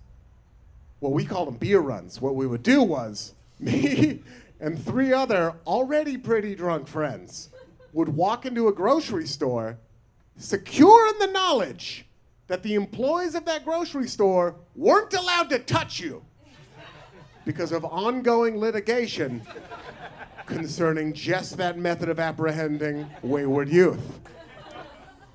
what 0.98 1.12
we 1.12 1.24
called 1.24 1.48
them 1.48 1.56
beer 1.56 1.80
runs. 1.80 2.20
What 2.20 2.34
we 2.34 2.46
would 2.46 2.62
do 2.62 2.82
was 2.82 3.32
me 3.58 4.22
and 4.60 4.78
three 4.84 5.14
other 5.14 5.54
already 5.66 6.18
pretty 6.18 6.54
drunk 6.54 6.86
friends 6.86 7.48
would 7.92 8.08
walk 8.08 8.46
into 8.46 8.68
a 8.68 8.72
grocery 8.72 9.26
store, 9.26 9.78
secure 10.36 11.08
in 11.08 11.18
the 11.18 11.32
knowledge 11.32 12.06
that 12.46 12.62
the 12.62 12.74
employees 12.74 13.34
of 13.34 13.44
that 13.44 13.64
grocery 13.64 14.08
store 14.08 14.56
weren't 14.74 15.14
allowed 15.14 15.48
to 15.50 15.58
touch 15.58 16.00
you 16.00 16.24
because 17.44 17.72
of 17.72 17.84
ongoing 17.84 18.58
litigation 18.58 19.40
concerning 20.46 21.12
just 21.12 21.56
that 21.56 21.78
method 21.78 22.08
of 22.08 22.18
apprehending 22.18 23.08
wayward 23.22 23.68
youth. 23.68 24.20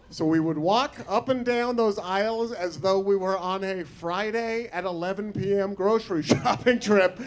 So 0.10 0.26
we 0.26 0.40
would 0.40 0.58
walk 0.58 0.96
up 1.10 1.30
and 1.30 1.46
down 1.46 1.76
those 1.76 1.98
aisles 1.98 2.52
as 2.52 2.80
though 2.80 3.00
we 3.00 3.16
were 3.16 3.38
on 3.38 3.64
a 3.64 3.84
Friday 3.84 4.68
at 4.72 4.86
11 4.86 5.34
p.m. 5.34 5.74
grocery 5.74 6.24
shopping 6.24 6.80
trip, 6.80 7.20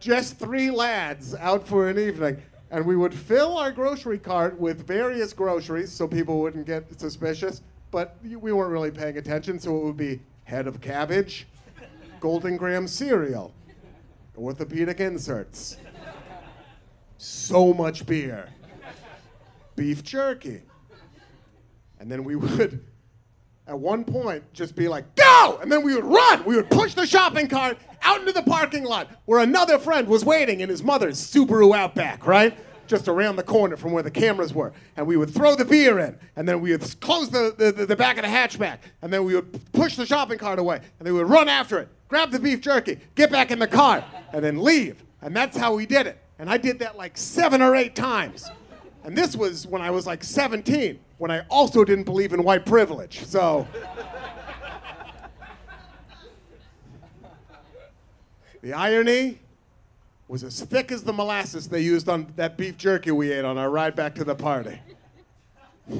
just 0.00 0.38
three 0.38 0.70
lads 0.70 1.34
out 1.34 1.66
for 1.66 1.88
an 1.88 1.98
evening. 1.98 2.42
And 2.74 2.84
we 2.84 2.96
would 2.96 3.14
fill 3.14 3.56
our 3.56 3.70
grocery 3.70 4.18
cart 4.18 4.58
with 4.58 4.84
various 4.84 5.32
groceries 5.32 5.92
so 5.92 6.08
people 6.08 6.40
wouldn't 6.40 6.66
get 6.66 6.98
suspicious, 6.98 7.62
but 7.92 8.16
we 8.24 8.50
weren't 8.52 8.72
really 8.72 8.90
paying 8.90 9.16
attention, 9.16 9.60
so 9.60 9.76
it 9.76 9.84
would 9.84 9.96
be 9.96 10.20
head 10.42 10.66
of 10.66 10.80
cabbage, 10.80 11.46
Golden 12.18 12.56
Graham 12.56 12.88
cereal, 12.88 13.54
orthopedic 14.36 14.98
inserts, 14.98 15.76
so 17.16 17.72
much 17.72 18.06
beer, 18.06 18.48
beef 19.76 20.02
jerky. 20.02 20.62
And 22.00 22.10
then 22.10 22.24
we 22.24 22.34
would, 22.34 22.84
at 23.68 23.78
one 23.78 24.04
point, 24.04 24.52
just 24.52 24.74
be 24.74 24.88
like, 24.88 25.14
go! 25.14 25.60
And 25.62 25.70
then 25.70 25.84
we 25.84 25.94
would 25.94 26.04
run. 26.04 26.44
We 26.44 26.56
would 26.56 26.70
push 26.70 26.94
the 26.94 27.06
shopping 27.06 27.46
cart 27.46 27.78
out 28.04 28.20
into 28.20 28.32
the 28.32 28.42
parking 28.42 28.84
lot 28.84 29.10
where 29.24 29.40
another 29.40 29.78
friend 29.78 30.06
was 30.06 30.24
waiting 30.24 30.60
in 30.60 30.68
his 30.68 30.82
mother's 30.82 31.18
Subaru 31.18 31.74
Outback, 31.74 32.26
right? 32.26 32.56
Just 32.86 33.08
around 33.08 33.36
the 33.36 33.42
corner 33.42 33.76
from 33.76 33.92
where 33.92 34.02
the 34.02 34.10
cameras 34.10 34.52
were. 34.52 34.72
And 34.96 35.06
we 35.06 35.16
would 35.16 35.30
throw 35.30 35.56
the 35.56 35.64
beer 35.64 35.98
in. 35.98 36.18
And 36.36 36.46
then 36.46 36.60
we 36.60 36.72
would 36.72 37.00
close 37.00 37.30
the, 37.30 37.54
the, 37.56 37.86
the 37.86 37.96
back 37.96 38.18
of 38.18 38.22
the 38.22 38.28
hatchback. 38.28 38.78
And 39.02 39.12
then 39.12 39.24
we 39.24 39.34
would 39.34 39.72
push 39.72 39.96
the 39.96 40.04
shopping 40.04 40.38
cart 40.38 40.58
away. 40.58 40.76
And 40.76 41.06
then 41.06 41.14
we 41.14 41.20
would 41.20 41.30
run 41.30 41.48
after 41.48 41.78
it, 41.78 41.88
grab 42.08 42.30
the 42.30 42.38
beef 42.38 42.60
jerky, 42.60 42.98
get 43.14 43.30
back 43.30 43.50
in 43.50 43.58
the 43.58 43.66
car, 43.66 44.04
and 44.32 44.44
then 44.44 44.62
leave. 44.62 45.02
And 45.22 45.34
that's 45.34 45.56
how 45.56 45.74
we 45.74 45.86
did 45.86 46.06
it. 46.06 46.20
And 46.38 46.50
I 46.50 46.58
did 46.58 46.78
that 46.80 46.96
like 46.96 47.16
seven 47.16 47.62
or 47.62 47.74
eight 47.74 47.96
times. 47.96 48.50
And 49.04 49.16
this 49.16 49.36
was 49.36 49.66
when 49.66 49.80
I 49.80 49.90
was 49.90 50.06
like 50.06 50.22
17, 50.22 50.98
when 51.18 51.30
I 51.30 51.40
also 51.48 51.84
didn't 51.84 52.04
believe 52.04 52.32
in 52.32 52.42
white 52.42 52.66
privilege. 52.66 53.24
So. 53.24 53.66
The 58.64 58.72
irony 58.72 59.38
was 60.26 60.42
as 60.42 60.58
thick 60.62 60.90
as 60.90 61.04
the 61.04 61.12
molasses 61.12 61.68
they 61.68 61.82
used 61.82 62.08
on 62.08 62.32
that 62.36 62.56
beef 62.56 62.78
jerky 62.78 63.10
we 63.10 63.30
ate 63.30 63.44
on 63.44 63.58
our 63.58 63.68
ride 63.68 63.94
back 63.94 64.14
to 64.14 64.24
the 64.24 64.34
party. 64.34 64.80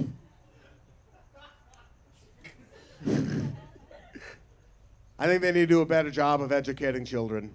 I 5.18 5.26
think 5.26 5.42
they 5.42 5.52
need 5.52 5.60
to 5.60 5.66
do 5.66 5.82
a 5.82 5.86
better 5.86 6.10
job 6.10 6.40
of 6.40 6.52
educating 6.52 7.04
children 7.04 7.52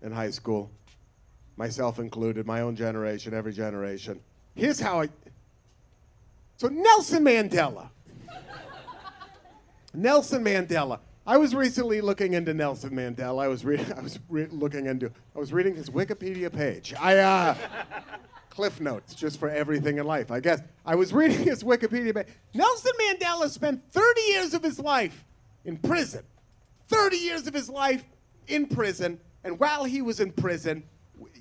in 0.00 0.12
high 0.12 0.30
school, 0.30 0.70
myself 1.56 1.98
included, 1.98 2.46
my 2.46 2.60
own 2.60 2.76
generation, 2.76 3.34
every 3.34 3.52
generation. 3.52 4.20
Here's 4.54 4.78
how 4.78 5.00
I. 5.00 5.08
So, 6.56 6.68
Nelson 6.68 7.24
Mandela. 7.24 7.88
Nelson 9.92 10.44
Mandela. 10.44 11.00
I 11.30 11.36
was 11.36 11.54
recently 11.54 12.00
looking 12.00 12.32
into 12.32 12.52
Nelson 12.52 12.90
Mandela. 12.90 13.44
I 13.44 13.46
was, 13.46 13.64
re- 13.64 13.78
I 13.96 14.00
was 14.00 14.18
re- 14.28 14.48
looking 14.50 14.86
into. 14.86 15.12
I 15.36 15.38
was 15.38 15.52
reading 15.52 15.76
his 15.76 15.88
Wikipedia 15.88 16.52
page. 16.52 16.92
I 16.98 17.18
uh, 17.18 17.54
cliff 18.48 18.80
notes 18.80 19.14
just 19.14 19.38
for 19.38 19.48
everything 19.48 19.98
in 19.98 20.06
life. 20.06 20.32
I 20.32 20.40
guess 20.40 20.60
I 20.84 20.96
was 20.96 21.12
reading 21.12 21.38
his 21.44 21.62
Wikipedia 21.62 22.12
page. 22.12 22.26
Nelson 22.52 22.90
Mandela 23.00 23.48
spent 23.48 23.80
30 23.92 24.20
years 24.22 24.54
of 24.54 24.64
his 24.64 24.80
life 24.80 25.24
in 25.64 25.76
prison. 25.76 26.24
30 26.88 27.16
years 27.16 27.46
of 27.46 27.54
his 27.54 27.70
life 27.70 28.02
in 28.48 28.66
prison, 28.66 29.20
and 29.44 29.56
while 29.60 29.84
he 29.84 30.02
was 30.02 30.18
in 30.18 30.32
prison, 30.32 30.82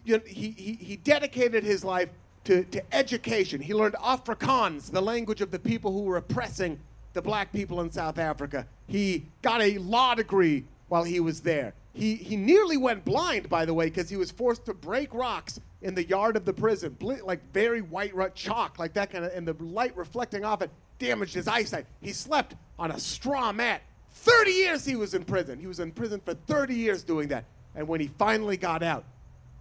he, 0.05 0.19
he, 0.27 0.73
he 0.79 0.97
dedicated 0.97 1.63
his 1.63 1.83
life 1.83 2.09
to, 2.43 2.63
to 2.65 2.83
education. 2.93 3.59
He 3.59 3.73
learned 3.73 3.95
Afrikaans, 3.95 4.91
the 4.91 5.01
language 5.01 5.41
of 5.41 5.49
the 5.49 5.57
people 5.57 5.91
who 5.91 6.01
were 6.01 6.17
oppressing 6.17 6.79
the 7.13 7.23
black 7.23 7.51
people 7.51 7.81
in 7.81 7.91
South 7.91 8.19
Africa. 8.19 8.67
He 8.89 9.27
got 9.41 9.61
a 9.61 9.77
law 9.77 10.15
degree 10.15 10.65
while 10.89 11.03
he 11.03 11.19
was 11.19 11.41
there. 11.41 11.73
He, 11.93 12.15
he 12.15 12.35
nearly 12.35 12.75
went 12.75 13.05
blind, 13.05 13.49
by 13.49 13.65
the 13.65 13.73
way, 13.73 13.85
because 13.85 14.09
he 14.09 14.17
was 14.17 14.31
forced 14.31 14.65
to 14.65 14.73
break 14.73 15.13
rocks 15.13 15.59
in 15.81 15.95
the 15.95 16.03
yard 16.03 16.35
of 16.35 16.45
the 16.45 16.53
prison, 16.53 16.97
like 16.99 17.39
very 17.53 17.81
white 17.81 18.13
chalk, 18.35 18.79
like 18.79 18.93
that 18.93 19.11
kind 19.11 19.25
of, 19.25 19.31
and 19.33 19.47
the 19.47 19.55
light 19.63 19.95
reflecting 19.95 20.43
off 20.43 20.61
it 20.61 20.71
damaged 20.97 21.33
his 21.33 21.47
eyesight. 21.47 21.85
He 22.01 22.11
slept 22.11 22.55
on 22.77 22.91
a 22.91 22.99
straw 22.99 23.51
mat. 23.51 23.81
30 24.11 24.51
years 24.51 24.85
he 24.85 24.95
was 24.95 25.13
in 25.13 25.23
prison. 25.23 25.59
He 25.59 25.67
was 25.67 25.79
in 25.79 25.91
prison 25.91 26.21
for 26.23 26.33
30 26.33 26.73
years 26.73 27.03
doing 27.03 27.29
that. 27.29 27.45
And 27.75 27.87
when 27.87 28.01
he 28.01 28.07
finally 28.17 28.57
got 28.57 28.83
out, 28.83 29.05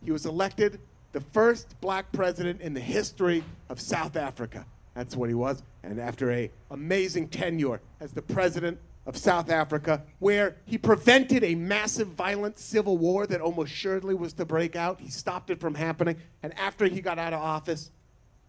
he 0.02 0.10
was 0.10 0.26
elected 0.26 0.80
the 1.12 1.20
first 1.20 1.80
black 1.80 2.10
president 2.12 2.60
in 2.60 2.74
the 2.74 2.80
history 2.80 3.44
of 3.68 3.80
South 3.80 4.16
Africa. 4.16 4.64
That's 4.94 5.14
what 5.16 5.28
he 5.28 5.34
was. 5.34 5.62
And 5.82 6.00
after 6.00 6.32
a 6.32 6.50
amazing 6.70 7.28
tenure 7.28 7.80
as 8.00 8.12
the 8.12 8.22
president 8.22 8.78
of 9.08 9.16
South 9.16 9.50
Africa, 9.50 10.02
where 10.18 10.56
he 10.66 10.76
prevented 10.76 11.42
a 11.42 11.54
massive 11.54 12.08
violent 12.08 12.58
civil 12.58 12.98
war 12.98 13.26
that 13.26 13.40
almost 13.40 13.72
surely 13.72 14.14
was 14.14 14.34
to 14.34 14.44
break 14.44 14.76
out, 14.76 15.00
he 15.00 15.08
stopped 15.08 15.48
it 15.48 15.58
from 15.58 15.74
happening. 15.74 16.14
And 16.42 16.56
after 16.58 16.84
he 16.84 17.00
got 17.00 17.18
out 17.18 17.32
of 17.32 17.40
office, 17.40 17.90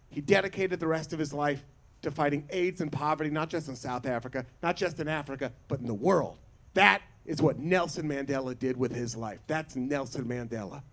he 0.10 0.20
dedicated 0.20 0.82
the 0.82 0.88
rest 0.88 1.14
of 1.14 1.20
his 1.20 1.34
life 1.34 1.64
to 2.02 2.12
fighting 2.12 2.46
AIDS 2.50 2.82
and 2.82 2.92
poverty, 2.92 3.30
not 3.30 3.50
just 3.50 3.70
in 3.70 3.76
South 3.78 4.06
Africa, 4.06 4.46
not 4.62 4.76
just 4.76 5.00
in 5.00 5.08
Africa, 5.08 5.54
but 5.70 5.80
in 5.80 5.88
the 5.88 5.94
world. 5.94 6.38
That 6.74 7.02
is 7.26 7.42
what 7.42 7.58
Nelson 7.58 8.10
Mandela 8.10 8.58
did 8.58 8.76
with 8.76 8.94
his 8.94 9.16
life. 9.16 9.40
That's 9.48 9.78
Nelson 9.78 10.26
Mandela. 10.26 10.84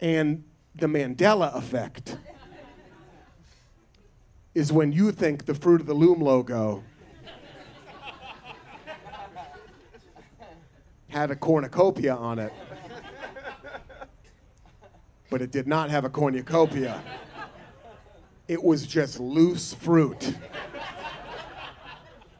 And 0.00 0.42
the 0.74 0.88
Mandela 0.88 1.54
effect 1.54 2.16
is 4.54 4.72
when 4.72 4.92
you 4.92 5.12
think 5.12 5.46
the 5.46 5.54
Fruit 5.54 5.80
of 5.80 5.86
the 5.86 5.94
Loom 5.94 6.20
logo 6.20 6.84
had 11.08 11.30
a 11.30 11.36
cornucopia 11.36 12.14
on 12.14 12.38
it, 12.38 12.52
but 15.30 15.42
it 15.42 15.50
did 15.50 15.66
not 15.66 15.90
have 15.90 16.04
a 16.04 16.10
cornucopia. 16.10 17.02
It 18.48 18.62
was 18.62 18.86
just 18.86 19.20
loose 19.20 19.72
fruit. 19.74 20.34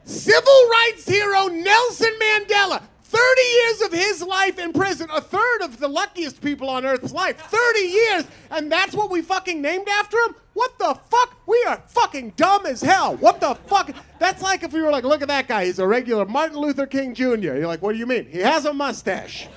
Civil 0.04 0.68
rights 0.70 1.08
hero 1.08 1.46
Nelson 1.46 2.12
Mandela, 2.20 2.82
30 3.12 3.42
years 3.42 3.80
of 3.82 3.92
his 3.92 4.22
life 4.22 4.58
in 4.58 4.72
prison, 4.72 5.06
a 5.12 5.20
third 5.20 5.62
of 5.62 5.78
the 5.78 5.88
luckiest 5.88 6.40
people 6.40 6.70
on 6.70 6.86
earth's 6.86 7.12
life, 7.12 7.38
30 7.38 7.80
years, 7.80 8.24
and 8.50 8.72
that's 8.72 8.94
what 8.94 9.10
we 9.10 9.20
fucking 9.20 9.60
named 9.60 9.86
after 9.88 10.16
him? 10.16 10.34
What 10.54 10.78
the 10.78 10.98
fuck? 11.10 11.36
We 11.46 11.62
are 11.68 11.82
fucking 11.88 12.34
dumb 12.36 12.64
as 12.64 12.80
hell. 12.80 13.16
What 13.16 13.40
the 13.40 13.54
fuck? 13.66 13.94
That's 14.18 14.42
like 14.42 14.62
if 14.62 14.72
we 14.72 14.80
were 14.80 14.90
like, 14.90 15.04
look 15.04 15.20
at 15.20 15.28
that 15.28 15.46
guy, 15.46 15.66
he's 15.66 15.78
a 15.78 15.86
regular 15.86 16.24
Martin 16.24 16.56
Luther 16.56 16.86
King 16.86 17.14
Jr. 17.14 17.34
You're 17.34 17.66
like, 17.66 17.82
what 17.82 17.92
do 17.92 17.98
you 17.98 18.06
mean? 18.06 18.26
He 18.26 18.38
has 18.38 18.64
a 18.64 18.72
mustache. 18.72 19.48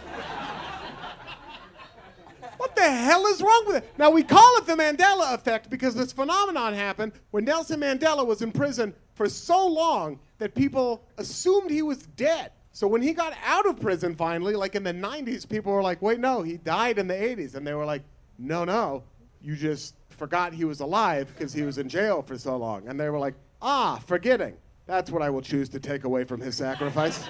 What 2.58 2.76
the 2.76 2.90
hell 2.90 3.26
is 3.28 3.42
wrong 3.42 3.64
with 3.68 3.78
it? 3.78 3.94
Now, 3.98 4.10
we 4.10 4.24
call 4.24 4.58
it 4.58 4.66
the 4.66 4.74
Mandela 4.74 5.34
effect 5.34 5.70
because 5.70 5.94
this 5.94 6.12
phenomenon 6.12 6.74
happened 6.74 7.12
when 7.32 7.46
Nelson 7.46 7.82
Mandela 7.82 8.26
was 8.26 8.42
in 8.42 8.52
prison 8.52 8.94
for 9.14 9.30
so 9.30 9.68
long 9.68 10.20
that 10.40 10.56
people 10.56 11.04
assumed 11.18 11.70
he 11.70 11.82
was 11.82 12.00
dead. 12.00 12.52
So 12.76 12.88
when 12.88 13.02
he 13.02 13.14
got 13.14 13.34
out 13.46 13.66
of 13.66 13.80
prison 13.80 14.16
finally, 14.18 14.54
like 14.54 14.76
in 14.76 14.84
the 14.84 14.92
90s, 14.92 15.48
people 15.48 15.72
were 15.72 15.82
like, 15.82 16.02
wait, 16.02 16.20
no, 16.20 16.42
he 16.42 16.58
died 16.58 17.00
in 17.00 17.08
the 17.08 17.14
80s. 17.14 17.56
And 17.56 17.66
they 17.66 17.74
were 17.74 17.86
like, 17.86 18.04
no, 18.38 18.66
no, 18.66 19.02
you 19.42 19.56
just 19.56 19.96
forgot 20.10 20.52
he 20.52 20.66
was 20.66 20.82
alive 20.82 21.30
because 21.34 21.54
he 21.54 21.62
was 21.62 21.78
in 21.78 21.88
jail 21.88 22.22
for 22.22 22.38
so 22.38 22.58
long. 22.58 22.86
And 22.90 23.00
they 23.00 23.10
were 23.10 23.18
like, 23.18 23.36
ah, 23.62 24.02
forgetting. 24.06 24.58
That's 24.88 25.10
what 25.10 25.22
I 25.22 25.30
will 25.30 25.42
choose 25.42 25.70
to 25.70 25.80
take 25.80 26.04
away 26.04 26.26
from 26.26 26.42
his 26.42 26.58
sacrifice. 26.58 27.26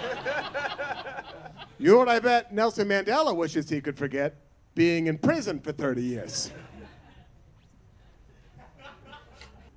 you 1.78 1.92
know 1.92 1.98
what 1.98 2.08
I 2.08 2.18
bet 2.18 2.52
Nelson 2.52 2.88
Mandela 2.88 3.34
wishes 3.34 3.70
he 3.70 3.80
could 3.80 3.96
forget? 3.96 4.34
Being 4.74 5.06
in 5.06 5.16
prison 5.16 5.60
for 5.60 5.70
30 5.70 6.02
years. 6.02 6.50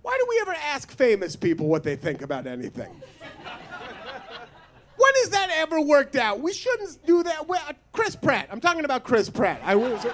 Why 0.01 0.17
do 0.17 0.25
we 0.27 0.39
ever 0.41 0.55
ask 0.63 0.89
famous 0.89 1.35
people 1.35 1.67
what 1.67 1.83
they 1.83 1.95
think 1.95 2.23
about 2.23 2.47
anything? 2.47 2.89
When 4.99 5.13
has 5.15 5.29
that 5.29 5.49
ever 5.55 5.79
worked 5.79 6.17
out? 6.17 6.41
We 6.41 6.51
shouldn't 6.51 7.05
do 7.05 7.23
that. 7.23 7.47
Well, 7.47 7.61
uh, 7.69 7.73
Chris 7.93 8.17
Pratt. 8.17 8.49
I'm 8.51 8.59
talking 8.59 8.83
about 8.83 9.05
Chris 9.05 9.29
Pratt. 9.29 9.61
I 9.63 9.75
was. 9.75 10.03
It 10.03 10.13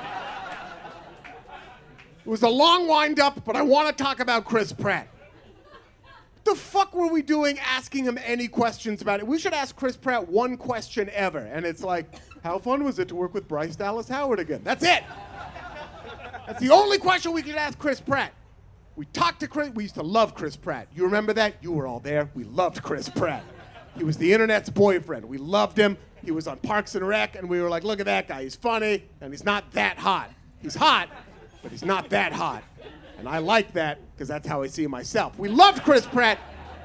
was 2.23 2.43
a 2.43 2.49
long 2.49 2.87
wind 2.87 3.19
up, 3.19 3.43
but 3.43 3.55
I 3.55 3.63
want 3.63 3.95
to 3.95 4.03
talk 4.03 4.19
about 4.19 4.45
Chris 4.45 4.71
Pratt. 4.71 5.07
The 6.43 6.53
fuck 6.53 6.93
were 6.93 7.07
we 7.07 7.23
doing 7.23 7.57
asking 7.59 8.03
him 8.03 8.19
any 8.23 8.47
questions 8.47 9.01
about 9.01 9.19
it? 9.19 9.25
We 9.25 9.39
should 9.39 9.53
ask 9.55 9.75
Chris 9.75 9.97
Pratt 9.97 10.29
one 10.29 10.55
question 10.55 11.09
ever, 11.13 11.39
and 11.39 11.65
it's 11.65 11.81
like, 11.81 12.05
how 12.43 12.59
fun 12.59 12.83
was 12.83 12.99
it 12.99 13.07
to 13.07 13.15
work 13.15 13.33
with 13.33 13.47
Bryce 13.47 13.75
Dallas 13.75 14.07
Howard 14.07 14.39
again? 14.39 14.61
That's 14.63 14.83
it. 14.83 15.03
That's 16.45 16.59
the 16.59 16.69
only 16.69 16.99
question 16.99 17.31
we 17.31 17.41
could 17.41 17.55
ask 17.55 17.79
Chris 17.79 17.99
Pratt. 17.99 18.33
We 18.95 19.05
talked 19.05 19.39
to 19.39 19.47
Chris. 19.47 19.71
We 19.73 19.83
used 19.83 19.95
to 19.95 20.03
love 20.03 20.35
Chris 20.35 20.55
Pratt. 20.55 20.87
You 20.95 21.05
remember 21.05 21.33
that? 21.33 21.55
You 21.61 21.71
were 21.71 21.87
all 21.87 21.99
there. 21.99 22.29
We 22.35 22.43
loved 22.43 22.83
Chris 22.83 23.09
Pratt. 23.09 23.43
He 23.97 24.03
was 24.03 24.17
the 24.17 24.33
internet's 24.33 24.69
boyfriend. 24.69 25.25
We 25.25 25.37
loved 25.37 25.77
him. 25.77 25.97
He 26.23 26.31
was 26.31 26.47
on 26.47 26.57
Parks 26.57 26.95
and 26.95 27.07
Rec, 27.07 27.35
and 27.35 27.47
we 27.47 27.61
were 27.61 27.69
like, 27.69 27.83
look 27.83 27.99
at 27.99 28.07
that 28.07 28.27
guy. 28.27 28.43
He's 28.43 28.55
funny, 28.55 29.03
and 29.21 29.31
he's 29.31 29.45
not 29.45 29.71
that 29.73 29.97
hot. 29.97 30.31
He's 30.61 30.75
hot, 30.75 31.09
but 31.61 31.71
he's 31.71 31.85
not 31.85 32.09
that 32.09 32.33
hot. 32.33 32.63
And 33.17 33.29
I 33.29 33.37
like 33.37 33.73
that 33.73 33.99
because 34.13 34.27
that's 34.27 34.47
how 34.47 34.63
I 34.63 34.67
see 34.67 34.87
myself. 34.87 35.37
We 35.37 35.47
loved 35.47 35.83
Chris 35.83 36.05
Pratt. 36.05 36.39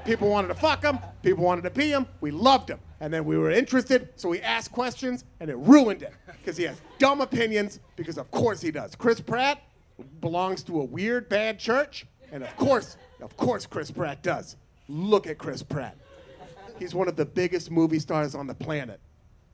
People 0.05 0.29
wanted 0.29 0.47
to 0.49 0.55
fuck 0.55 0.83
him. 0.83 0.99
People 1.21 1.43
wanted 1.43 1.63
to 1.63 1.69
pee 1.69 1.89
him. 1.89 2.07
We 2.21 2.31
loved 2.31 2.69
him. 2.69 2.79
And 2.99 3.11
then 3.11 3.25
we 3.25 3.37
were 3.37 3.51
interested, 3.51 4.09
so 4.15 4.29
we 4.29 4.41
asked 4.41 4.71
questions, 4.71 5.25
and 5.39 5.49
it 5.49 5.57
ruined 5.57 6.03
it 6.03 6.13
because 6.39 6.55
he 6.55 6.63
has 6.63 6.79
dumb 6.99 7.19
opinions. 7.21 7.79
Because 7.95 8.17
of 8.17 8.29
course 8.31 8.61
he 8.61 8.71
does. 8.71 8.95
Chris 8.95 9.19
Pratt 9.19 9.61
belongs 10.21 10.63
to 10.63 10.81
a 10.81 10.83
weird, 10.83 11.27
bad 11.27 11.59
church, 11.59 12.05
and 12.31 12.43
of 12.43 12.55
course, 12.55 12.97
of 13.21 13.35
course, 13.37 13.65
Chris 13.65 13.91
Pratt 13.91 14.21
does. 14.23 14.55
Look 14.87 15.27
at 15.27 15.37
Chris 15.37 15.63
Pratt. 15.63 15.97
He's 16.81 16.95
one 16.95 17.07
of 17.07 17.15
the 17.15 17.27
biggest 17.27 17.69
movie 17.69 17.99
stars 17.99 18.33
on 18.33 18.47
the 18.47 18.55
planet, 18.55 18.99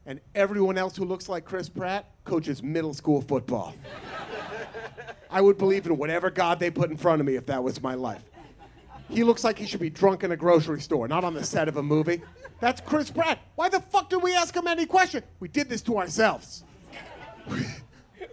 and 0.05 0.21
everyone 0.33 0.77
else 0.77 0.95
who 0.95 1.03
looks 1.03 1.27
like 1.27 1.43
Chris 1.43 1.67
Pratt 1.67 2.09
coaches 2.23 2.63
middle 2.63 2.93
school 2.93 3.21
football. 3.21 3.75
I 5.29 5.41
would 5.41 5.57
believe 5.57 5.85
in 5.85 5.97
whatever 5.97 6.29
God 6.29 6.57
they 6.57 6.71
put 6.71 6.89
in 6.89 6.95
front 6.95 7.19
of 7.19 7.27
me 7.27 7.35
if 7.35 7.45
that 7.47 7.61
was 7.61 7.81
my 7.81 7.95
life. 7.95 8.23
He 9.09 9.25
looks 9.25 9.43
like 9.43 9.59
he 9.59 9.65
should 9.65 9.81
be 9.81 9.89
drunk 9.89 10.23
in 10.23 10.31
a 10.31 10.37
grocery 10.37 10.79
store, 10.79 11.05
not 11.09 11.25
on 11.25 11.33
the 11.33 11.43
set 11.43 11.67
of 11.67 11.75
a 11.75 11.83
movie. 11.83 12.21
That's 12.61 12.79
Chris 12.79 13.11
Pratt. 13.11 13.39
Why 13.55 13.67
the 13.67 13.81
fuck 13.81 14.09
did 14.09 14.23
we 14.23 14.33
ask 14.33 14.55
him 14.55 14.65
any 14.65 14.85
question? 14.85 15.21
We 15.41 15.49
did 15.49 15.67
this 15.67 15.81
to 15.81 15.97
ourselves. 15.97 16.63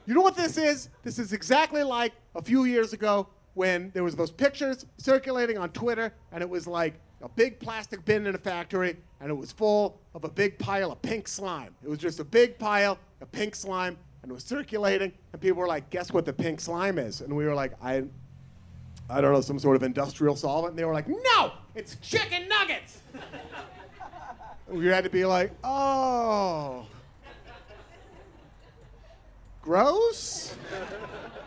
you 0.06 0.14
know 0.14 0.20
what 0.20 0.36
this 0.36 0.56
is? 0.56 0.88
This 1.02 1.18
is 1.18 1.32
exactly 1.32 1.82
like 1.82 2.12
a 2.36 2.42
few 2.42 2.62
years 2.62 2.92
ago 2.92 3.26
when 3.54 3.90
there 3.92 4.04
was 4.04 4.14
those 4.14 4.30
pictures 4.30 4.86
circulating 4.98 5.58
on 5.58 5.70
Twitter, 5.70 6.14
and 6.30 6.42
it 6.42 6.48
was 6.48 6.68
like 6.68 6.94
a 7.24 7.28
big 7.30 7.58
plastic 7.58 8.04
bin 8.04 8.26
in 8.26 8.34
a 8.34 8.38
factory, 8.38 8.96
and 9.20 9.30
it 9.30 9.34
was 9.34 9.50
full 9.50 9.98
of 10.14 10.24
a 10.24 10.28
big 10.28 10.58
pile 10.58 10.92
of 10.92 11.00
pink 11.00 11.26
slime. 11.26 11.74
It 11.82 11.88
was 11.88 11.98
just 11.98 12.20
a 12.20 12.24
big 12.24 12.58
pile 12.58 12.98
of 13.22 13.32
pink 13.32 13.54
slime, 13.54 13.96
and 14.22 14.30
it 14.30 14.34
was 14.34 14.44
circulating, 14.44 15.10
and 15.32 15.40
people 15.40 15.58
were 15.58 15.66
like, 15.66 15.88
"Guess 15.88 16.12
what 16.12 16.26
the 16.26 16.34
pink 16.34 16.60
slime 16.60 16.98
is?" 16.98 17.22
And 17.22 17.34
we 17.34 17.46
were 17.46 17.54
like, 17.54 17.72
"I, 17.82 18.04
I 19.08 19.22
don't 19.22 19.32
know, 19.32 19.40
some 19.40 19.58
sort 19.58 19.74
of 19.74 19.82
industrial 19.82 20.36
solvent." 20.36 20.72
And 20.72 20.78
they 20.78 20.84
were 20.84 20.92
like, 20.92 21.08
"No, 21.08 21.52
it's 21.74 21.96
chicken 22.02 22.46
nuggets." 22.46 22.98
we 24.68 24.86
had 24.86 25.04
to 25.04 25.10
be 25.10 25.24
like, 25.24 25.50
"Oh, 25.64 26.86
gross." 29.62 30.54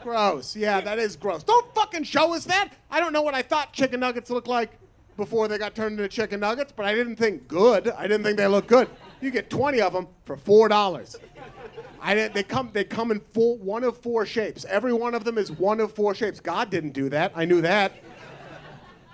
Gross. 0.02 0.56
Yeah, 0.56 0.80
that 0.82 1.00
is 1.00 1.18
gross. 1.18 1.44
Don't 1.44 1.76
fucking 1.76 2.04
show 2.06 2.34
us 2.34 2.46
that. 2.46 2.70
I 2.90 3.00
don't 3.00 3.12
know 3.12 3.22
what 3.22 3.34
I 3.34 3.42
thought 3.42 3.74
chicken 3.74 4.00
nuggets 4.00 4.30
looked 4.30 4.48
like 4.48 4.72
before 5.18 5.48
they 5.48 5.58
got 5.58 5.76
turned 5.76 6.00
into 6.00 6.08
chicken 6.08 6.40
nuggets, 6.40 6.72
but 6.76 6.86
I 6.86 6.94
didn't 6.94 7.18
think 7.18 7.48
good. 7.48 7.90
I 7.90 8.04
didn't 8.04 8.24
think 8.24 8.38
they 8.38 8.48
looked 8.48 8.68
good. 8.68 8.88
You 9.20 9.32
get 9.32 9.50
20 9.50 9.82
of 9.82 9.94
them 9.94 10.08
for 10.26 10.38
four 10.38 10.70
dollars. 10.70 11.18
I 12.00 12.14
didn't, 12.14 12.36
they 12.36 12.44
come 12.44 12.70
they 12.72 12.84
come 12.84 13.12
in 13.12 13.20
full 13.20 13.58
one 13.58 13.84
of 13.84 13.98
four 13.98 14.26
shapes. 14.26 14.66
Every 14.70 14.94
one 14.94 15.16
of 15.16 15.24
them 15.24 15.38
is 15.38 15.52
one 15.52 15.80
of 15.80 15.94
four 15.94 16.14
shapes. 16.14 16.40
God 16.40 16.70
didn't 16.70 16.92
do 16.92 17.10
that. 17.10 17.32
I 17.36 17.46
knew 17.46 17.62
that. 17.62 17.94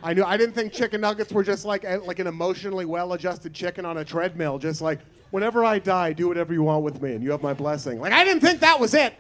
I 0.04 0.14
knew 0.14 0.24
I 0.24 0.36
didn't 0.36 0.54
think 0.54 0.74
chicken 0.74 1.00
nuggets 1.00 1.32
were 1.32 1.44
just 1.44 1.64
like 1.64 1.86
a, 1.86 1.98
like 2.00 2.20
an 2.20 2.28
emotionally 2.28 2.84
well-adjusted 2.84 3.54
chicken 3.54 3.86
on 3.86 4.00
a 4.00 4.04
treadmill, 4.06 4.60
just 4.60 4.82
like 4.82 5.00
whenever 5.32 5.64
I 5.64 5.80
die, 5.80 6.12
do 6.12 6.28
whatever 6.28 6.54
you 6.54 6.62
want 6.62 6.84
with 6.84 7.02
me, 7.02 7.14
and 7.14 7.24
you 7.24 7.32
have 7.32 7.42
my 7.42 7.54
blessing. 7.54 8.02
Like 8.02 8.12
I 8.12 8.26
didn't 8.26 8.42
think 8.42 8.60
that 8.60 8.80
was 8.80 8.94
it. 8.94 9.14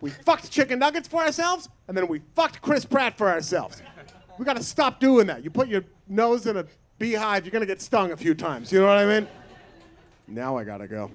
We 0.00 0.10
fucked 0.10 0.50
chicken 0.50 0.80
nuggets 0.80 1.06
for 1.06 1.22
ourselves, 1.22 1.68
and 1.86 1.96
then 1.96 2.08
we 2.08 2.22
fucked 2.34 2.60
Chris 2.60 2.84
Pratt 2.84 3.16
for 3.16 3.30
ourselves. 3.30 3.80
We 4.38 4.44
got 4.44 4.56
to 4.56 4.62
stop 4.62 5.00
doing 5.00 5.26
that. 5.26 5.44
You 5.44 5.50
put 5.50 5.68
your 5.68 5.84
nose 6.08 6.46
in 6.46 6.56
a 6.56 6.66
beehive, 7.02 7.44
you're 7.44 7.50
gonna 7.50 7.66
get 7.66 7.82
stung 7.82 8.12
a 8.12 8.16
few 8.16 8.32
times. 8.32 8.70
You 8.70 8.80
know 8.80 8.86
what 8.86 8.98
I 8.98 9.06
mean? 9.06 9.26
Now 10.28 10.56
I 10.56 10.62
gotta 10.62 10.86
go. 10.86 11.10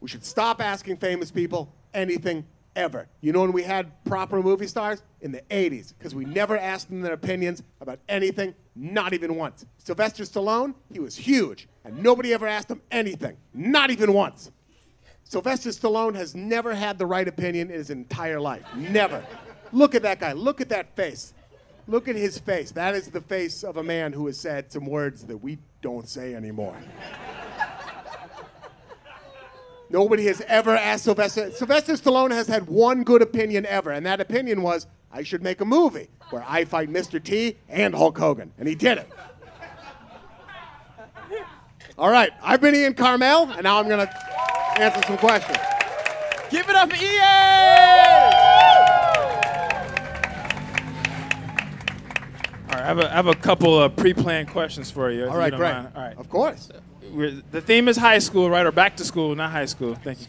We 0.00 0.08
should 0.08 0.24
stop 0.24 0.62
asking 0.62 0.98
famous 0.98 1.32
people 1.32 1.74
anything 1.92 2.46
ever. 2.76 3.08
You 3.20 3.32
know 3.32 3.40
when 3.40 3.50
we 3.50 3.64
had 3.64 3.90
proper 4.04 4.40
movie 4.40 4.68
stars? 4.68 5.02
In 5.20 5.32
the 5.32 5.42
80s, 5.50 5.94
because 5.98 6.14
we 6.14 6.24
never 6.24 6.56
asked 6.56 6.90
them 6.90 7.00
their 7.00 7.14
opinions 7.14 7.64
about 7.80 7.98
anything, 8.08 8.54
not 8.76 9.12
even 9.12 9.34
once. 9.34 9.66
Sylvester 9.78 10.22
Stallone, 10.22 10.74
he 10.92 11.00
was 11.00 11.16
huge, 11.16 11.68
and 11.84 12.00
nobody 12.00 12.32
ever 12.32 12.46
asked 12.46 12.70
him 12.70 12.80
anything, 12.92 13.36
not 13.52 13.90
even 13.90 14.12
once. 14.12 14.52
Sylvester 15.24 15.70
Stallone 15.70 16.14
has 16.14 16.36
never 16.36 16.72
had 16.72 16.98
the 16.98 17.06
right 17.06 17.26
opinion 17.26 17.68
in 17.68 17.76
his 17.76 17.90
entire 17.90 18.38
life. 18.38 18.62
Never. 18.76 19.26
Look 19.72 19.94
at 19.94 20.02
that 20.02 20.20
guy. 20.20 20.32
Look 20.32 20.60
at 20.60 20.68
that 20.70 20.94
face. 20.96 21.34
Look 21.86 22.06
at 22.08 22.16
his 22.16 22.38
face. 22.38 22.70
That 22.72 22.94
is 22.94 23.08
the 23.08 23.20
face 23.20 23.64
of 23.64 23.76
a 23.76 23.82
man 23.82 24.12
who 24.12 24.26
has 24.26 24.38
said 24.38 24.70
some 24.72 24.86
words 24.86 25.24
that 25.24 25.38
we 25.38 25.58
don't 25.80 26.08
say 26.08 26.34
anymore. 26.34 26.76
Nobody 29.90 30.26
has 30.26 30.42
ever 30.42 30.76
asked 30.76 31.04
Sylvester. 31.04 31.50
Sylvester 31.50 31.94
Stallone 31.94 32.30
has 32.30 32.46
had 32.46 32.66
one 32.66 33.04
good 33.04 33.22
opinion 33.22 33.64
ever, 33.64 33.90
and 33.90 34.04
that 34.04 34.20
opinion 34.20 34.60
was 34.62 34.86
I 35.10 35.22
should 35.22 35.42
make 35.42 35.62
a 35.62 35.64
movie 35.64 36.10
where 36.28 36.44
I 36.46 36.66
fight 36.66 36.90
Mr. 36.90 37.22
T 37.22 37.56
and 37.68 37.94
Hulk 37.94 38.18
Hogan. 38.18 38.52
And 38.58 38.68
he 38.68 38.74
did 38.74 38.98
it. 38.98 39.08
All 41.96 42.10
right, 42.10 42.30
I've 42.42 42.60
been 42.60 42.74
Ian 42.74 42.94
Karmel, 42.94 43.50
and 43.54 43.62
now 43.64 43.80
I'm 43.80 43.88
going 43.88 44.06
to 44.06 44.80
answer 44.80 45.00
some 45.06 45.18
questions. 45.18 45.58
Give 46.50 46.68
it 46.68 46.76
up, 46.76 46.92
Ian! 46.94 48.07
Right, 52.80 52.84
I 52.84 52.86
have 52.86 52.98
a, 52.98 53.10
I 53.10 53.14
have 53.14 53.26
a 53.26 53.34
couple 53.34 53.78
of 53.80 53.94
pre-planned 53.96 54.48
questions 54.48 54.90
for 54.90 55.10
you. 55.10 55.24
if 55.24 55.30
All 55.30 55.44
you 55.44 55.50
great. 55.50 55.72
mind. 55.72 55.88
All 55.94 56.02
right. 56.02 56.16
Of 56.16 56.28
course. 56.28 56.68
We're, 57.12 57.30
the 57.50 57.60
theme 57.60 57.88
is 57.88 57.96
high 57.96 58.18
school, 58.18 58.50
right? 58.50 58.66
Or 58.66 58.72
back 58.72 58.96
to 58.96 59.04
school, 59.04 59.34
not 59.34 59.50
high 59.50 59.64
school. 59.66 59.94
Thank 59.94 60.20
you. 60.20 60.26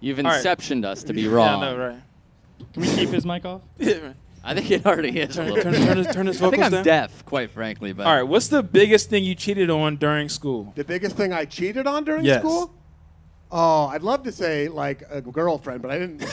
You've 0.00 0.18
All 0.18 0.24
right. 0.24 0.44
inceptioned 0.44 0.84
us 0.84 1.02
to 1.04 1.12
be 1.12 1.28
wrong. 1.34 1.62
I 1.62 1.70
know, 1.72 1.78
right? 1.78 2.02
Can 2.72 2.82
we 2.82 2.88
keep 2.88 3.08
his 3.10 3.24
mic 3.24 3.44
off? 3.44 3.62
I 4.44 4.54
think 4.54 4.70
it 4.72 4.84
already 4.84 5.20
is. 5.20 5.30
a 5.30 5.44
Turn, 5.44 5.54
little 5.54 5.62
turn, 5.62 5.72
bit. 5.72 5.84
turn 5.86 5.96
his, 5.98 6.06
turn 6.08 6.26
his 6.26 6.42
I 6.42 6.50
think 6.50 6.62
I'm 6.64 6.70
down. 6.72 6.84
deaf, 6.84 7.24
quite 7.24 7.50
frankly. 7.52 7.92
But 7.92 8.06
All 8.06 8.14
right, 8.14 8.22
what's 8.24 8.48
the 8.48 8.62
biggest 8.62 9.08
thing 9.08 9.22
you 9.24 9.34
cheated 9.36 9.70
on 9.70 9.96
during 9.96 10.28
school? 10.28 10.72
The 10.74 10.82
biggest 10.84 11.16
thing 11.16 11.32
I 11.32 11.44
cheated 11.44 11.86
on 11.86 12.02
during 12.04 12.24
Yes. 12.24 12.40
school? 12.40 12.74
Oh, 13.52 13.86
I'd 13.86 14.02
love 14.02 14.24
to 14.24 14.32
say 14.32 14.68
like 14.68 15.02
a 15.10 15.20
girlfriend, 15.20 15.80
but 15.82 15.90
I 15.92 15.98
didn't. 15.98 16.24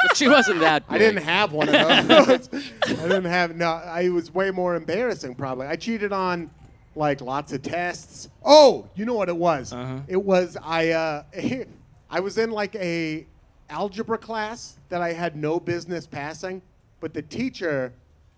She 0.14 0.28
wasn't 0.28 0.60
that. 0.60 0.86
Bad. 0.86 0.94
I 0.94 0.98
didn't 0.98 1.22
have 1.22 1.52
one 1.52 1.68
of 1.68 1.74
those. 2.08 2.48
I 2.52 2.86
didn't 2.86 3.24
have. 3.24 3.56
No, 3.56 3.70
I 3.72 4.08
was 4.08 4.32
way 4.32 4.50
more 4.50 4.74
embarrassing. 4.74 5.34
Probably, 5.34 5.66
I 5.66 5.76
cheated 5.76 6.12
on 6.12 6.50
like 6.94 7.20
lots 7.20 7.52
of 7.52 7.62
tests. 7.62 8.28
Oh, 8.44 8.88
you 8.94 9.04
know 9.04 9.14
what 9.14 9.28
it 9.28 9.36
was? 9.36 9.72
Uh-huh. 9.72 10.00
It 10.08 10.22
was 10.22 10.56
I. 10.62 10.90
Uh, 10.90 11.22
I 12.10 12.20
was 12.20 12.38
in 12.38 12.50
like 12.50 12.74
a 12.76 13.26
algebra 13.68 14.18
class 14.18 14.78
that 14.88 15.02
I 15.02 15.12
had 15.12 15.36
no 15.36 15.60
business 15.60 16.06
passing, 16.06 16.62
but 17.00 17.12
the 17.12 17.22
teacher 17.22 17.92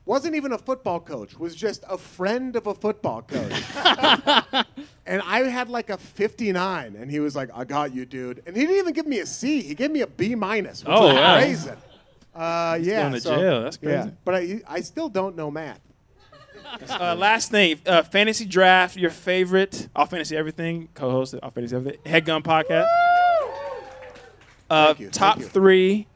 wasn't 0.06 0.34
even 0.34 0.52
a 0.52 0.58
football 0.58 0.98
coach. 0.98 1.38
Was 1.38 1.54
just 1.54 1.84
a 1.88 1.96
friend 1.96 2.56
of 2.56 2.66
a 2.66 2.74
football 2.74 3.22
coach. 3.22 3.52
And 5.10 5.20
I 5.26 5.40
had 5.40 5.68
like 5.68 5.90
a 5.90 5.96
59, 5.98 6.94
and 6.94 7.10
he 7.10 7.18
was 7.18 7.34
like, 7.34 7.50
"I 7.52 7.64
got 7.64 7.92
you, 7.92 8.06
dude." 8.06 8.42
And 8.46 8.54
he 8.56 8.62
didn't 8.62 8.76
even 8.78 8.92
give 8.94 9.06
me 9.08 9.18
a 9.18 9.26
C. 9.26 9.60
He 9.60 9.74
gave 9.74 9.90
me 9.90 10.02
a 10.02 10.06
B 10.06 10.36
minus. 10.36 10.84
which 10.84 10.92
Oh, 10.96 11.06
was 11.08 11.14
wow. 11.16 11.36
crazy. 11.38 11.70
Uh, 12.32 12.78
yeah, 12.80 13.00
going 13.00 13.12
to 13.14 13.20
so- 13.20 13.36
jail. 13.36 13.62
That's 13.64 13.78
Yeah, 13.82 14.02
crazy. 14.02 14.16
but 14.24 14.34
I, 14.36 14.60
I 14.68 14.80
still 14.82 15.08
don't 15.08 15.34
know 15.36 15.50
math. 15.50 15.80
Uh, 16.88 17.16
last 17.16 17.50
thing, 17.50 17.80
uh, 17.86 18.02
fantasy 18.04 18.44
draft. 18.44 18.96
Your 18.96 19.10
favorite? 19.10 19.88
All 19.96 20.06
fantasy 20.06 20.36
everything. 20.36 20.88
Co-host 20.94 21.34
All 21.42 21.50
fantasy 21.50 21.74
everything. 21.74 22.00
Headgum 22.04 22.44
podcast. 22.44 22.86
Uh, 24.70 24.94
you, 24.96 25.10
top 25.10 25.40
three 25.40 26.06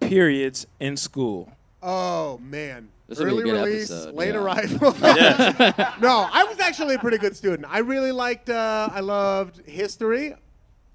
periods 0.00 0.66
in 0.80 0.96
school. 0.96 1.52
Oh 1.86 2.38
man. 2.42 2.88
This 3.06 3.18
will 3.18 3.26
be 3.26 3.30
a 3.30 3.34
Early 3.34 3.42
good 3.44 3.64
release, 3.66 3.90
episode, 3.90 4.14
late 4.14 4.32
yeah. 4.34 4.40
arrival. 4.40 4.92
no, 6.00 6.26
I 6.32 6.46
was 6.48 6.58
actually 6.58 6.94
a 6.94 6.98
pretty 6.98 7.18
good 7.18 7.36
student. 7.36 7.66
I 7.70 7.80
really 7.80 8.12
liked. 8.12 8.48
Uh, 8.48 8.88
I 8.90 9.00
loved 9.00 9.60
history. 9.68 10.34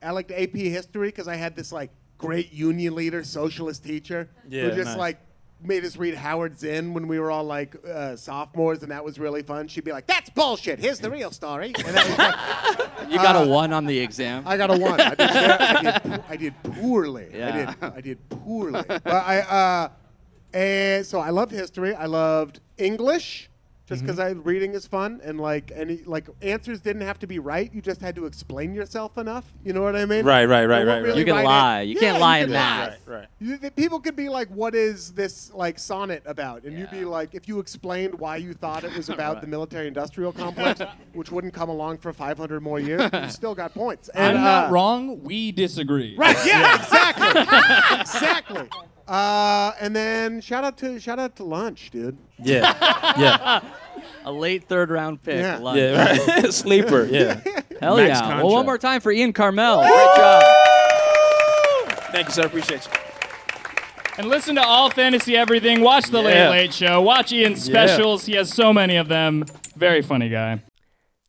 I 0.02 0.10
liked 0.12 0.32
AP 0.32 0.56
history 0.56 1.10
because 1.10 1.28
I 1.28 1.36
had 1.36 1.56
this 1.56 1.71
like 1.71 1.91
great 2.17 2.52
union 2.52 2.95
leader, 2.95 3.23
socialist 3.23 3.84
teacher 3.86 4.28
Yeah, 4.49 4.63
who 4.63 4.69
just 4.75 4.86
nice. 4.88 4.97
like 4.97 5.19
made 5.62 5.86
us 5.86 5.97
read 5.97 6.15
Howard 6.15 6.58
Zinn 6.58 6.93
when 6.95 7.08
we 7.08 7.20
were 7.20 7.30
all 7.30 7.43
like 7.43 7.76
uh, 7.88 8.16
sophomores, 8.16 8.82
and 8.82 8.91
that 8.91 9.05
was 9.05 9.20
really 9.20 9.43
fun. 9.43 9.68
She'd 9.68 9.84
be 9.84 9.91
like, 9.91 10.07
"That's 10.07 10.32
bullshit. 10.32 10.80
Here's 10.80 10.97
the 10.99 11.11
real 11.11 11.30
story." 11.30 11.74
And 11.78 11.95
that 11.95 12.89
like, 12.99 13.09
You 13.11 13.18
got 13.18 13.36
Uh, 13.36 13.43
a 13.43 13.47
one 13.47 13.72
on 13.72 13.86
the 13.86 13.99
exam. 13.99 14.43
I 14.47 14.57
got 14.57 14.72
a 14.72 14.78
one. 14.80 14.99
I 14.99 15.09
did, 15.13 15.22
I 15.22 15.82
did, 16.01 16.24
I 16.30 16.36
did 16.38 16.63
poorly. 16.63 17.43
I 17.43 17.51
did. 17.51 17.76
I 17.84 18.01
did 18.01 18.30
poorly. 18.30 18.82
but 18.88 19.05
I, 19.05 19.39
uh, 19.41 19.89
and 20.54 21.06
so 21.06 21.20
I 21.20 21.30
loved 21.30 21.52
history. 21.52 21.93
I 21.93 22.06
loved 22.06 22.60
English, 22.78 23.50
just 23.88 24.02
because 24.04 24.20
I 24.20 24.30
reading 24.30 24.74
is 24.74 24.86
fun 24.86 25.20
and 25.24 25.39
like 25.39 25.72
any 25.74 26.04
like 26.06 26.28
answers 26.43 26.80
didn't 26.80 27.02
have 27.02 27.18
to 27.20 27.28
be 27.28 27.39
right. 27.39 27.74
You 27.74 27.82
just 27.82 28.02
had 28.02 28.16
to 28.18 28.26
explain 28.28 28.74
yourself 28.76 29.18
enough. 29.18 29.52
You 29.66 29.74
know 29.74 29.82
what 29.82 29.95
I 29.95 30.06
mean? 30.06 30.26
Right, 30.26 30.45
right, 30.45 30.66
right, 30.66 30.80
They 30.80 30.86
won't 30.86 31.04
right, 31.06 31.10
right. 31.10 31.18
You 31.18 31.26
can 31.26 31.34
write 31.36 31.41
it- 31.41 31.45
lie. 31.45 31.82
You 31.82 31.95
can't 31.95 32.16
Yeah, 32.18 32.22
lie 32.22 32.38
in 32.38 32.43
can 32.45 32.54
math. 32.54 33.08
Right, 33.08 33.18
right. 33.20 33.28
You, 33.39 33.58
the 33.58 33.72
people 33.72 34.00
could 34.00 34.16
be 34.16 34.30
like, 34.30 34.47
"What 34.50 34.76
is 34.76 35.12
this 35.14 35.52
like 35.56 35.80
sonnet 35.80 36.22
about?" 36.28 36.66
And 36.66 36.78
you'd 36.78 36.91
be 36.91 37.04
like, 37.04 37.34
if 37.34 37.47
you 37.47 37.58
explained 37.60 38.14
why 38.20 38.36
you 38.38 38.54
thought 38.54 38.84
it 38.84 38.95
was 38.95 39.10
about 39.18 39.41
the 39.41 39.47
military-industrial 39.47 40.34
complex, 40.34 40.82
which 41.14 41.32
wouldn't 41.32 41.54
come 41.56 41.70
along 41.70 41.97
for 41.97 42.14
500 42.14 42.62
more 42.62 42.80
years, 42.80 43.10
you 43.12 43.30
still 43.30 43.56
got 43.56 43.74
points. 43.74 44.10
And, 44.10 44.38
I'm 44.38 44.43
not 44.43 44.70
uh, 44.70 44.72
wrong. 44.72 45.24
We 45.24 45.52
disagree. 45.52 46.16
Right? 46.16 46.38
Yeah, 46.45 46.76
exactly, 46.76 48.00
exactly. 48.02 48.70
Uh, 49.10 49.74
and 49.80 49.95
then 49.95 50.39
shout 50.39 50.64
out 50.64 50.78
to 50.78 50.99
shout 50.99 51.18
out 51.18 51.36
to 51.38 51.43
lunch, 51.43 51.89
dude. 51.89 52.16
Yeah, 52.38 52.76
yeah, 53.20 53.62
A 54.24 54.32
late 54.32 54.66
third 54.66 54.91
round 54.91 55.24
pick. 55.24 55.39
Yeah. 55.39 55.57
Lunch. 55.57 55.80
yeah. 55.80 56.16
Right. 56.28 56.45
Sleeper. 56.53 57.05
Yeah. 57.05 57.41
Hell 57.82 57.97
Max 57.97 58.10
yeah. 58.10 58.20
contract. 58.20 58.43
Well, 58.43 58.53
one 58.53 58.66
more 58.68 58.78
time 58.78 59.01
for 59.01 59.12
Ian 59.12 59.34
Karmel. 59.34 59.82
Great 59.82 60.16
job. 60.16 60.43
Thank 62.12 62.28
you, 62.28 62.34
sir. 62.34 62.45
Appreciate 62.45 62.86
you. 62.86 62.91
And 64.20 64.28
listen 64.28 64.55
to 64.55 64.62
all 64.64 64.91
fantasy 64.91 65.36
everything. 65.36 65.82
Watch 65.82 66.12
the 66.12 66.22
Yeah. 66.22 66.49
Late 66.49 66.60
Late 66.60 66.74
Show. 66.74 67.01
Watch 67.01 67.32
Ian's 67.32 67.64
specials. 67.64 68.26
He 68.26 68.34
has 68.34 68.53
so 68.53 68.72
many 68.72 68.97
of 68.97 69.07
them. 69.07 69.45
Very 69.76 70.03
funny 70.03 70.30
guy. 70.30 70.62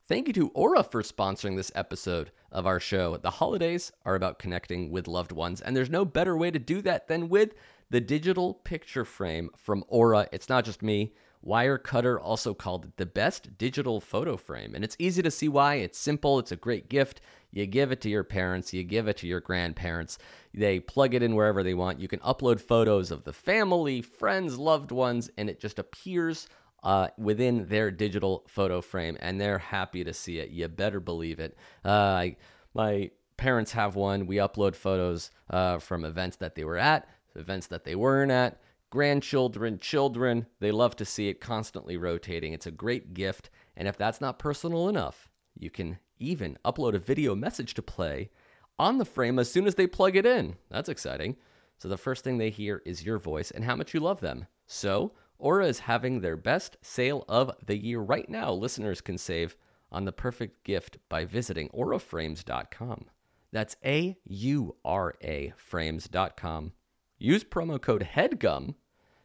Thank 0.06 0.26
you 0.26 0.34
to 0.34 0.48
Aura 0.50 0.82
for 0.82 1.02
sponsoring 1.02 1.56
this 1.56 1.70
episode 1.74 2.30
of 2.52 2.66
our 2.66 2.80
show. 2.80 3.16
The 3.16 3.30
holidays 3.30 3.92
are 4.04 4.14
about 4.14 4.38
connecting 4.38 4.90
with 4.90 5.08
loved 5.08 5.32
ones, 5.32 5.60
and 5.60 5.76
there's 5.76 5.90
no 5.90 6.04
better 6.04 6.36
way 6.36 6.50
to 6.50 6.58
do 6.58 6.82
that 6.82 7.08
than 7.08 7.28
with 7.28 7.54
the 7.90 8.00
digital 8.00 8.54
picture 8.54 9.04
frame 9.04 9.50
from 9.56 9.84
Aura. 9.88 10.28
It's 10.32 10.48
not 10.48 10.64
just 10.64 10.82
me. 10.82 11.12
Wirecutter 11.44 12.18
also 12.20 12.52
called 12.52 12.84
it 12.84 12.96
the 12.98 13.06
best 13.06 13.56
digital 13.56 14.00
photo 14.00 14.36
frame, 14.36 14.74
and 14.74 14.84
it's 14.84 14.96
easy 14.98 15.22
to 15.22 15.30
see 15.30 15.48
why. 15.48 15.76
It's 15.76 15.98
simple, 15.98 16.38
it's 16.38 16.52
a 16.52 16.56
great 16.56 16.88
gift. 16.88 17.20
You 17.50 17.66
give 17.66 17.90
it 17.90 18.00
to 18.02 18.10
your 18.10 18.24
parents, 18.24 18.74
you 18.74 18.84
give 18.84 19.08
it 19.08 19.16
to 19.18 19.26
your 19.26 19.40
grandparents. 19.40 20.18
They 20.52 20.80
plug 20.80 21.14
it 21.14 21.22
in 21.22 21.34
wherever 21.34 21.62
they 21.62 21.74
want. 21.74 21.98
You 21.98 22.08
can 22.08 22.20
upload 22.20 22.60
photos 22.60 23.10
of 23.10 23.24
the 23.24 23.32
family, 23.32 24.02
friends, 24.02 24.58
loved 24.58 24.92
ones, 24.92 25.30
and 25.38 25.48
it 25.48 25.60
just 25.60 25.78
appears 25.78 26.46
uh, 26.82 27.08
within 27.18 27.66
their 27.68 27.90
digital 27.90 28.44
photo 28.48 28.80
frame, 28.80 29.16
and 29.20 29.40
they're 29.40 29.58
happy 29.58 30.04
to 30.04 30.14
see 30.14 30.38
it. 30.38 30.50
You 30.50 30.68
better 30.68 31.00
believe 31.00 31.40
it. 31.40 31.56
Uh, 31.84 31.88
I, 31.90 32.36
my 32.74 33.10
parents 33.36 33.72
have 33.72 33.96
one. 33.96 34.26
We 34.26 34.36
upload 34.36 34.74
photos 34.74 35.30
uh, 35.48 35.78
from 35.78 36.04
events 36.04 36.36
that 36.38 36.54
they 36.54 36.64
were 36.64 36.78
at, 36.78 37.08
events 37.34 37.66
that 37.68 37.84
they 37.84 37.94
weren't 37.94 38.32
at, 38.32 38.60
grandchildren, 38.90 39.78
children. 39.78 40.46
They 40.60 40.72
love 40.72 40.96
to 40.96 41.04
see 41.04 41.28
it 41.28 41.40
constantly 41.40 41.96
rotating. 41.96 42.52
It's 42.52 42.66
a 42.66 42.72
great 42.72 43.14
gift, 43.14 43.50
and 43.76 43.86
if 43.86 43.96
that's 43.96 44.20
not 44.20 44.38
personal 44.38 44.88
enough, 44.88 45.28
you 45.58 45.70
can 45.70 45.98
even 46.18 46.58
upload 46.64 46.94
a 46.94 46.98
video 46.98 47.34
message 47.34 47.74
to 47.74 47.82
play 47.82 48.30
on 48.78 48.98
the 48.98 49.04
frame 49.04 49.38
as 49.38 49.50
soon 49.50 49.66
as 49.66 49.74
they 49.74 49.86
plug 49.86 50.16
it 50.16 50.26
in. 50.26 50.56
That's 50.70 50.88
exciting. 50.88 51.36
So 51.78 51.88
the 51.88 51.96
first 51.96 52.24
thing 52.24 52.36
they 52.38 52.50
hear 52.50 52.82
is 52.84 53.04
your 53.04 53.18
voice 53.18 53.50
and 53.50 53.64
how 53.64 53.74
much 53.74 53.94
you 53.94 54.00
love 54.00 54.20
them. 54.20 54.46
So, 54.66 55.12
Aura 55.40 55.66
is 55.66 55.80
having 55.80 56.20
their 56.20 56.36
best 56.36 56.76
sale 56.82 57.24
of 57.28 57.50
the 57.64 57.76
year 57.76 58.00
right 58.00 58.28
now. 58.28 58.52
Listeners 58.52 59.00
can 59.00 59.18
save 59.18 59.56
on 59.90 60.04
the 60.04 60.12
perfect 60.12 60.64
gift 60.64 60.98
by 61.08 61.24
visiting 61.24 61.68
auraframes.com. 61.70 63.06
That's 63.52 63.76
A 63.84 64.16
U 64.24 64.76
R 64.84 65.14
A 65.22 65.52
frames.com. 65.56 66.72
Use 67.18 67.44
promo 67.44 67.80
code 67.80 68.08
HEADGUM 68.14 68.74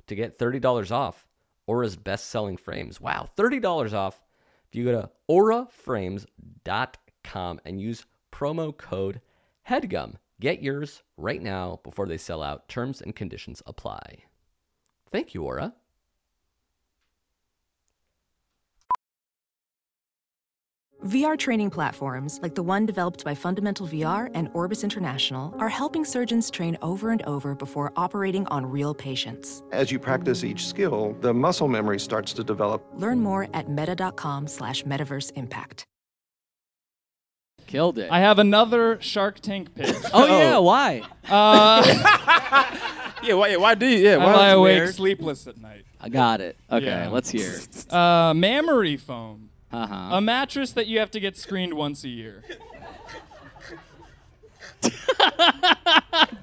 to 0.08 0.16
get 0.16 0.38
$30 0.38 0.92
off 0.92 1.28
Aura's 1.68 1.96
best 1.96 2.28
selling 2.28 2.58
frames. 2.58 3.00
Wow, 3.00 3.30
$30 3.38 3.94
off 3.94 4.22
if 4.68 4.76
you 4.76 4.86
go 4.86 5.02
to 5.02 5.10
auraframes.com 5.30 7.62
and 7.66 7.82
use 7.82 8.06
promo 8.32 8.76
code 8.76 9.22
HEADGUM. 9.70 10.16
Get 10.42 10.62
yours 10.62 11.02
right 11.18 11.42
now 11.42 11.80
before 11.84 12.08
they 12.08 12.18
sell 12.18 12.44
out. 12.44 12.68
Terms 12.68 13.02
and 13.02 13.16
conditions 13.16 13.62
apply. 13.66 14.26
Thank 15.12 15.34
you, 15.34 15.44
Aura. 15.44 15.74
VR 21.06 21.38
training 21.38 21.70
platforms, 21.70 22.40
like 22.42 22.56
the 22.56 22.64
one 22.64 22.86
developed 22.88 23.24
by 23.24 23.36
Fundamental 23.36 23.88
VR 23.88 24.32
and 24.34 24.50
Orbis 24.56 24.84
International, 24.84 25.54
are 25.60 25.70
helping 25.70 26.04
surgeons 26.04 26.50
train 26.50 26.78
over 26.82 27.12
and 27.12 27.22
over 27.24 27.54
before 27.54 27.94
operating 27.96 28.48
on 28.48 28.66
real 28.66 28.96
patients. 28.96 29.62
As 29.72 29.92
you 29.92 30.00
practice 30.00 30.44
each 30.44 30.66
skill, 30.68 31.16
the 31.22 31.32
muscle 31.32 31.68
memory 31.68 32.00
starts 32.00 32.34
to 32.34 32.44
develop. 32.44 32.84
Learn 32.96 33.20
more 33.20 33.48
at 33.54 33.70
meta.com 33.70 34.48
slash 34.48 34.84
metaverse 34.84 35.32
impact. 35.36 35.86
Killed 37.68 38.00
it. 38.00 38.10
I 38.12 38.20
have 38.22 38.40
another 38.40 39.00
Shark 39.02 39.40
Tank 39.42 39.76
pitch. 39.76 39.96
oh, 40.14 40.26
yeah. 40.26 40.58
Why? 40.58 41.02
Uh, 41.30 42.82
Yeah, 43.24 43.34
why, 43.34 43.48
yeah, 43.48 43.56
why 43.58 43.74
do 43.74 43.88
you? 43.88 43.98
Yeah, 44.08 44.16
I 44.16 44.18
why 44.18 44.26
lie 44.26 44.32
that's 44.50 44.56
awake 44.58 44.78
weird. 44.82 44.96
sleepless 44.96 45.48
at 45.48 45.58
night. 45.60 45.84
I 46.00 46.10
got 46.10 46.42
it. 46.42 46.58
Okay, 46.72 46.86
Yeah. 46.86 47.10
let's 47.10 47.30
hear. 47.32 47.52
it. 47.56 47.92
Uh, 47.92 48.36
mammary 48.36 48.98
foam. 48.98 49.45
Uh-huh. 49.72 50.16
A 50.16 50.22
mattress 50.22 50.72
that 50.74 50.88
you 50.88 51.00
have 51.00 51.12
to 51.12 51.20
get 51.20 51.38
screened 51.38 51.74
once 51.74 52.04
a 52.04 52.10
year. 52.10 52.44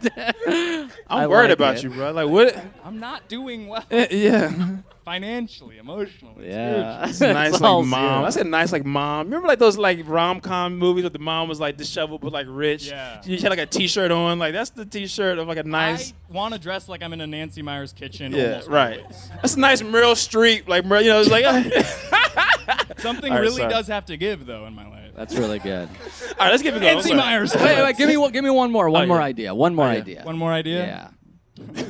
I'm 0.05 0.91
I 1.09 1.27
worried 1.27 1.49
like 1.49 1.53
about 1.53 1.77
it. 1.77 1.83
you, 1.85 1.91
bro. 1.91 2.13
Like 2.13 2.29
what? 2.29 2.57
I'm 2.85 2.99
not 3.01 3.29
doing 3.29 3.69
well. 3.69 3.85
Eh, 3.91 4.07
yeah. 4.11 4.77
Financially, 5.05 5.79
emotionally. 5.79 6.49
Yeah. 6.49 7.09
It's 7.09 7.21
a 7.21 7.33
nice 7.33 7.55
It's 7.55 7.63
all 7.63 7.81
like 7.81 7.89
mom. 7.89 8.11
zero. 8.13 8.23
That's 8.23 8.37
a 8.37 8.45
nice 8.45 8.73
like 8.73 8.85
mom. 8.85 9.27
Remember 9.27 9.49
like 9.49 9.59
those 9.59 9.77
like 9.77 10.01
rom 10.05 10.41
com 10.41 10.79
movies 10.79 11.03
where 11.05 11.11
the 11.11 11.19
mom 11.19 11.49
was 11.49 11.59
like 11.61 11.77
disheveled 11.77 12.21
but 12.21 12.33
like 12.33 12.47
rich. 12.49 12.89
Yeah. 12.91 13.21
She 13.23 13.39
had 13.39 13.51
like 13.51 13.59
a 13.59 13.67
t 13.67 13.87
shirt 13.89 14.11
on. 14.11 14.39
Like 14.39 14.53
that's 14.53 14.71
the 14.71 14.85
t 14.85 15.07
shirt 15.07 15.39
of 15.39 15.49
like 15.49 15.59
a 15.59 15.65
nice. 15.65 16.13
I 16.31 16.33
want 16.33 16.55
to 16.55 16.61
dress 16.61 16.89
like 16.89 17.03
I'm 17.03 17.13
in 17.13 17.21
a 17.21 17.27
Nancy 17.27 17.63
Meyers 17.63 17.93
kitchen. 17.93 18.33
yeah, 18.33 18.45
almost 18.47 18.69
right. 18.69 19.01
always. 19.01 19.31
That's 19.37 19.57
a 19.57 19.61
nice 19.61 19.83
Meryl 19.83 20.15
Streep. 20.15 20.69
Like 20.69 20.85
Meryl, 20.85 21.03
you 21.03 21.11
know, 21.11 21.21
it's 21.21 21.31
like. 21.31 21.45
Something 22.99 23.31
All 23.33 23.39
right, 23.39 23.43
really 23.43 23.57
sorry. 23.57 23.71
does 23.71 23.87
have 23.89 24.05
to 24.07 24.17
give 24.17 24.47
though 24.47 24.67
in 24.67 24.75
my 24.75 24.89
life. 24.89 25.11
That's 25.15 25.35
really 25.37 25.59
good. 25.59 25.89
All 26.39 26.47
right, 26.47 26.51
let's 26.51 26.63
give 26.63 26.75
it 26.77 26.81
going. 26.81 26.95
Nancy 26.95 27.09
Sorry. 27.11 27.21
Meyers. 27.21 27.55
wait, 27.55 27.83
wait, 27.83 27.97
give 27.97 28.09
me 28.09 28.17
one, 28.17 28.33
give 28.33 28.45
me 28.45 28.51
one 28.51 28.71
more. 28.73 28.89
One 28.91 29.05
Oh, 29.05 29.07
more 29.07 29.19
yeah. 29.19 29.25
idea. 29.25 29.55
One 29.55 29.75
more 29.75 29.87
Oh, 29.87 29.91
yeah. 29.93 29.99
idea. 29.99 30.23
One 30.25 30.39
more 30.39 30.53
idea. 30.53 31.11
Yeah. 31.57 31.85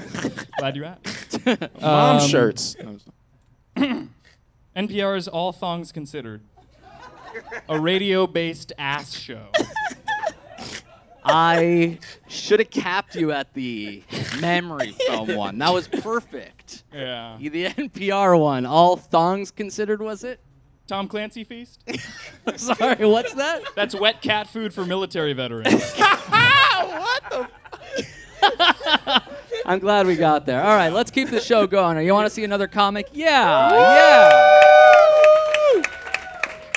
Glad 0.59 0.77
you 0.77 0.85
asked. 0.85 1.47
Mom 1.81 2.17
Um, 2.21 2.29
shirts. 2.29 2.77
NPR's 4.77 5.29
All 5.29 5.53
Thongs 5.53 5.93
Considered. 5.93 6.43
A 7.69 7.79
radio-based 7.81 8.73
ass 8.79 9.15
show. 9.15 9.47
I 11.25 11.99
should 12.29 12.59
have 12.59 12.71
capped 12.71 13.15
you 13.15 13.31
at 13.33 13.55
the 13.55 14.03
memory 14.41 14.95
foam 15.07 15.35
one. 15.37 15.59
That 15.59 15.73
was 15.73 15.87
perfect. 15.89 16.83
Yeah. 16.93 17.37
The 17.41 17.67
NPR 17.67 18.39
one, 18.39 18.67
all 18.67 18.97
thongs 18.97 19.51
considered, 19.53 20.03
was 20.03 20.25
it? 20.25 20.41
Tom 20.93 21.09
Clancy 21.09 21.43
Feast. 21.43 21.83
Sorry, 22.57 23.07
what's 23.07 23.33
that? 23.33 23.63
That's 23.75 23.95
wet 23.95 24.21
cat 24.21 24.47
food 24.47 24.75
for 24.75 24.85
military 24.85 25.33
veterans. 25.33 25.95
What 26.83 27.23
the? 27.31 27.49
I'm 29.67 29.79
glad 29.79 30.07
we 30.07 30.17
got 30.17 30.45
there. 30.45 30.63
All 30.63 30.77
right, 30.77 30.93
let's 30.93 31.11
keep 31.11 31.31
the 31.31 31.41
show 31.41 31.67
going. 31.67 32.05
You 32.05 32.13
want 32.13 32.27
to 32.27 32.31
see 32.31 32.45
another 32.45 32.67
comic? 32.67 33.09
Yeah, 33.13 33.73
yeah. 33.73 35.83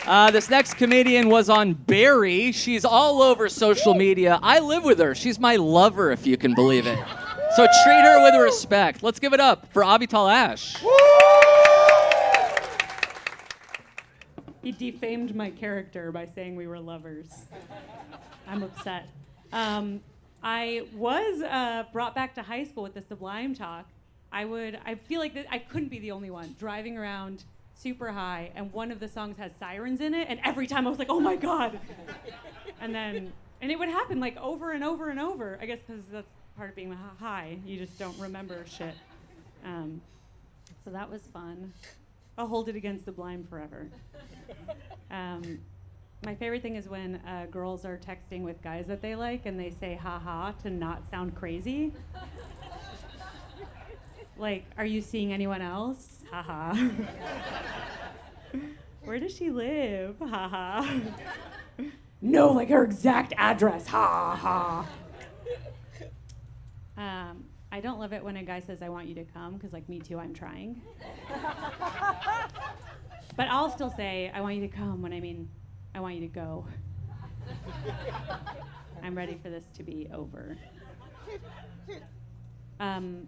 Uh, 0.05 0.32
this 0.32 0.49
next 0.49 0.76
comedian 0.76 1.28
was 1.28 1.49
on 1.49 1.74
Barry. 1.74 2.53
She's 2.53 2.86
all 2.86 3.22
over 3.22 3.49
social 3.49 3.95
media. 3.95 4.39
I 4.41 4.59
live 4.59 4.86
with 4.86 4.99
her. 4.99 5.13
She's 5.16 5.38
my 5.39 5.57
lover, 5.57 6.11
if 6.11 6.26
you 6.26 6.38
can 6.38 6.53
believe 6.53 6.88
it. 6.88 6.99
So 7.55 7.68
treat 7.84 8.01
her 8.01 8.24
with 8.24 8.36
respect. 8.36 9.03
Let's 9.03 9.20
give 9.20 9.34
it 9.34 9.41
up 9.41 9.68
for 9.74 9.82
Avital 9.82 10.32
Ash. 10.32 10.78
He 14.66 14.72
defamed 14.72 15.36
my 15.36 15.51
character 15.51 16.11
by 16.11 16.26
saying 16.26 16.55
we 16.55 16.66
were 16.66 16.80
lovers. 16.80 17.45
I'm 18.47 18.63
upset. 18.63 19.07
Um, 19.53 20.01
I 20.41 20.88
was 20.95 21.43
uh, 21.43 21.84
brought 21.93 22.16
back 22.16 22.34
to 22.34 22.41
high 22.41 22.63
school 22.63 22.82
with 22.82 22.95
the 22.95 23.03
Sublime 23.03 23.53
talk. 23.53 23.86
I 24.32 24.43
would. 24.43 24.80
I 24.84 24.95
feel 24.95 25.20
like 25.20 25.38
I 25.51 25.59
couldn't 25.59 25.89
be 25.89 25.99
the 25.99 26.09
only 26.09 26.32
one 26.32 26.55
driving 26.57 26.97
around 26.97 27.43
super 27.76 28.11
high, 28.11 28.49
and 28.55 28.74
one 28.74 28.91
of 28.91 28.99
the 28.99 29.07
songs 29.07 29.38
has 29.38 29.51
sirens 29.59 30.01
in 30.01 30.16
it, 30.16 30.26
and 30.32 30.39
every 30.43 30.66
time 30.66 30.88
I 30.88 30.89
was 30.89 30.97
like, 30.97 31.11
"Oh 31.11 31.20
my 31.20 31.36
god!" 31.36 31.80
and 32.82 32.93
then, 32.93 33.32
and 33.61 33.72
it 33.72 33.78
would 33.78 33.89
happen 33.89 34.20
like 34.20 34.36
over 34.38 34.72
and 34.72 34.84
over 34.84 35.09
and 35.09 35.20
over. 35.20 35.59
I 35.61 35.68
guess 35.68 35.78
because 35.86 36.01
that's 36.11 36.28
part 36.57 36.72
of 36.72 36.76
being 36.76 36.91
high. 37.20 37.59
You 37.68 37.78
just 37.78 37.99
don't 37.99 38.18
remember 38.18 38.66
shit. 38.66 38.95
Um, 39.63 40.01
so 40.84 40.89
that 40.89 41.11
was 41.11 41.22
fun. 41.32 41.72
I'll 42.38 42.48
hold 42.48 42.70
it 42.70 42.76
against 42.76 43.06
the 43.06 43.12
blind 43.12 43.50
forever. 43.50 43.90
Um, 45.12 45.60
my 46.26 46.36
favorite 46.36 46.62
thing 46.62 46.76
is 46.76 46.90
when 46.90 47.16
uh, 47.28 47.46
girls 47.52 47.86
are 47.86 47.98
texting 47.98 48.42
with 48.42 48.62
guys 48.62 48.86
that 48.88 49.02
they 49.02 49.16
like 49.16 49.46
and 49.46 49.60
they 49.60 49.70
say 49.70 49.96
"ha 49.96 50.20
ha" 50.20 50.54
to 50.64 50.70
not 50.70 51.10
sound 51.10 51.36
crazy. 51.36 51.94
like, 54.38 54.66
are 54.78 54.86
you 54.86 55.02
seeing 55.02 55.32
anyone 55.32 55.62
else? 55.62 56.24
Ha 56.32 56.42
ha. 56.42 56.90
Where 59.06 59.20
does 59.20 59.36
she 59.36 59.52
live? 59.52 60.16
Ha 60.20 60.50
ha. 60.50 61.02
no, 62.22 62.52
like 62.52 62.70
her 62.70 62.84
exact 62.84 63.34
address. 63.38 63.88
Ha 63.88 64.36
ha. 64.36 64.88
Um, 66.98 67.45
I 67.76 67.82
don't 67.82 67.99
love 67.99 68.13
it 68.13 68.23
when 68.23 68.38
a 68.38 68.43
guy 68.43 68.61
says, 68.61 68.82
I 68.82 68.88
want 68.88 69.05
you 69.05 69.15
to 69.15 69.26
come, 69.26 69.55
because, 69.55 69.73
like, 69.73 69.89
me 69.89 69.99
too, 69.99 70.17
I'm 70.17 70.34
trying. 70.34 70.82
but 73.36 73.49
I'll 73.49 73.69
still 73.69 73.89
say, 73.97 74.32
I 74.34 74.39
want 74.39 74.55
you 74.55 74.61
to 74.61 74.69
come 74.69 75.01
when 75.01 75.11
I 75.11 75.19
mean, 75.19 75.49
I 75.93 75.99
want 75.99 76.15
you 76.15 76.21
to 76.21 76.28
go. 76.28 76.65
I'm 79.03 79.13
ready 79.13 79.38
for 79.43 79.49
this 79.49 79.65
to 79.73 79.84
be 79.84 80.07
over. 80.13 80.57
Um, 82.80 83.28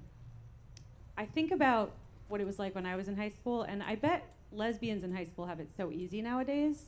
I 1.18 1.26
think 1.26 1.52
about 1.52 1.92
what 2.30 2.40
it 2.40 2.48
was 2.48 2.58
like 2.58 2.74
when 2.74 2.86
I 2.86 2.96
was 2.96 3.10
in 3.10 3.18
high 3.18 3.32
school, 3.32 3.64
and 3.64 3.84
I 3.84 3.96
bet 3.96 4.24
lesbians 4.54 5.04
in 5.04 5.14
high 5.14 5.26
school 5.26 5.46
have 5.46 5.60
it 5.60 5.68
so 5.76 5.92
easy 5.92 6.22
nowadays. 6.22 6.86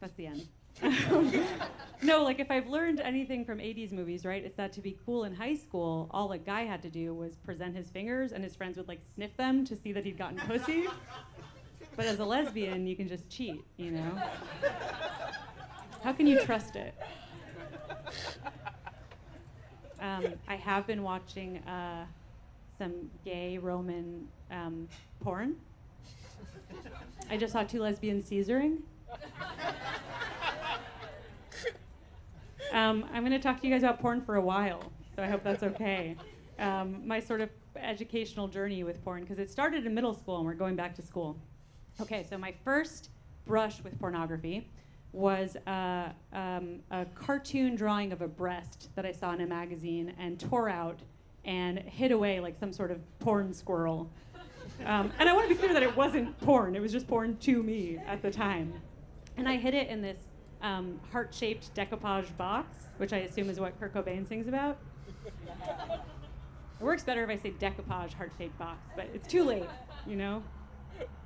That's 0.00 0.14
the 0.14 0.28
end. 0.28 0.48
no, 2.02 2.22
like 2.22 2.40
if 2.40 2.50
I've 2.50 2.68
learned 2.68 3.00
anything 3.00 3.44
from 3.44 3.58
80s 3.58 3.92
movies, 3.92 4.24
right, 4.24 4.44
it's 4.44 4.56
that 4.56 4.72
to 4.74 4.80
be 4.80 4.96
cool 5.04 5.24
in 5.24 5.34
high 5.34 5.54
school, 5.54 6.08
all 6.12 6.32
a 6.32 6.38
guy 6.38 6.62
had 6.62 6.82
to 6.82 6.90
do 6.90 7.14
was 7.14 7.36
present 7.36 7.76
his 7.76 7.90
fingers 7.90 8.32
and 8.32 8.42
his 8.42 8.54
friends 8.56 8.76
would 8.76 8.88
like 8.88 9.00
sniff 9.14 9.36
them 9.36 9.64
to 9.66 9.76
see 9.76 9.92
that 9.92 10.04
he'd 10.04 10.18
gotten 10.18 10.38
pussy. 10.46 10.86
But 11.96 12.06
as 12.06 12.18
a 12.18 12.24
lesbian, 12.24 12.86
you 12.86 12.96
can 12.96 13.08
just 13.08 13.28
cheat, 13.28 13.62
you 13.76 13.90
know? 13.90 14.22
How 16.02 16.12
can 16.12 16.26
you 16.26 16.40
trust 16.40 16.76
it? 16.76 16.94
Um, 20.00 20.24
I 20.48 20.56
have 20.56 20.86
been 20.86 21.02
watching 21.02 21.58
uh, 21.58 22.06
some 22.78 23.10
gay 23.22 23.58
Roman 23.58 24.26
um, 24.50 24.88
porn. 25.20 25.56
I 27.28 27.36
just 27.36 27.52
saw 27.52 27.64
two 27.64 27.80
lesbians 27.80 28.30
Caesaring. 28.30 28.78
Um, 32.72 33.04
I'm 33.12 33.22
going 33.22 33.32
to 33.32 33.38
talk 33.38 33.60
to 33.60 33.66
you 33.66 33.72
guys 33.72 33.82
about 33.82 34.00
porn 34.00 34.20
for 34.20 34.36
a 34.36 34.40
while, 34.40 34.92
so 35.16 35.22
I 35.22 35.26
hope 35.26 35.42
that's 35.42 35.62
okay. 35.62 36.16
Um, 36.58 37.06
my 37.06 37.18
sort 37.18 37.40
of 37.40 37.50
educational 37.76 38.46
journey 38.46 38.84
with 38.84 39.02
porn, 39.04 39.22
because 39.22 39.38
it 39.38 39.50
started 39.50 39.86
in 39.86 39.94
middle 39.94 40.14
school 40.14 40.36
and 40.36 40.46
we're 40.46 40.54
going 40.54 40.76
back 40.76 40.94
to 40.96 41.02
school. 41.02 41.36
Okay, 42.00 42.24
so 42.28 42.38
my 42.38 42.54
first 42.64 43.10
brush 43.46 43.82
with 43.82 43.98
pornography 43.98 44.68
was 45.12 45.56
uh, 45.66 46.10
um, 46.32 46.80
a 46.92 47.04
cartoon 47.14 47.74
drawing 47.74 48.12
of 48.12 48.22
a 48.22 48.28
breast 48.28 48.90
that 48.94 49.04
I 49.04 49.10
saw 49.10 49.32
in 49.32 49.40
a 49.40 49.46
magazine 49.46 50.14
and 50.18 50.38
tore 50.38 50.68
out 50.68 51.00
and 51.44 51.78
hid 51.78 52.12
away 52.12 52.38
like 52.38 52.58
some 52.60 52.72
sort 52.72 52.90
of 52.90 53.00
porn 53.18 53.52
squirrel. 53.52 54.08
Um, 54.84 55.10
and 55.18 55.28
I 55.28 55.32
want 55.32 55.48
to 55.48 55.54
be 55.54 55.58
clear 55.58 55.72
that 55.72 55.82
it 55.82 55.96
wasn't 55.96 56.38
porn, 56.40 56.76
it 56.76 56.80
was 56.80 56.92
just 56.92 57.08
porn 57.08 57.36
to 57.38 57.62
me 57.62 57.98
at 58.06 58.22
the 58.22 58.30
time. 58.30 58.72
And 59.36 59.48
I 59.48 59.56
hid 59.56 59.74
it 59.74 59.88
in 59.88 60.02
this 60.02 60.18
um, 60.62 61.00
heart 61.12 61.34
shaped 61.34 61.74
decoupage 61.74 62.36
box, 62.36 62.76
which 62.98 63.12
I 63.12 63.18
assume 63.18 63.50
is 63.50 63.60
what 63.60 63.78
Kurt 63.78 63.94
Cobain 63.94 64.26
sings 64.26 64.48
about. 64.48 64.78
It 66.80 66.84
works 66.84 67.02
better 67.02 67.22
if 67.22 67.30
I 67.30 67.36
say 67.36 67.50
decoupage 67.52 68.14
heart 68.14 68.32
shaped 68.38 68.58
box, 68.58 68.78
but 68.96 69.08
it's 69.14 69.26
too 69.26 69.44
late, 69.44 69.68
you 70.06 70.16
know? 70.16 70.42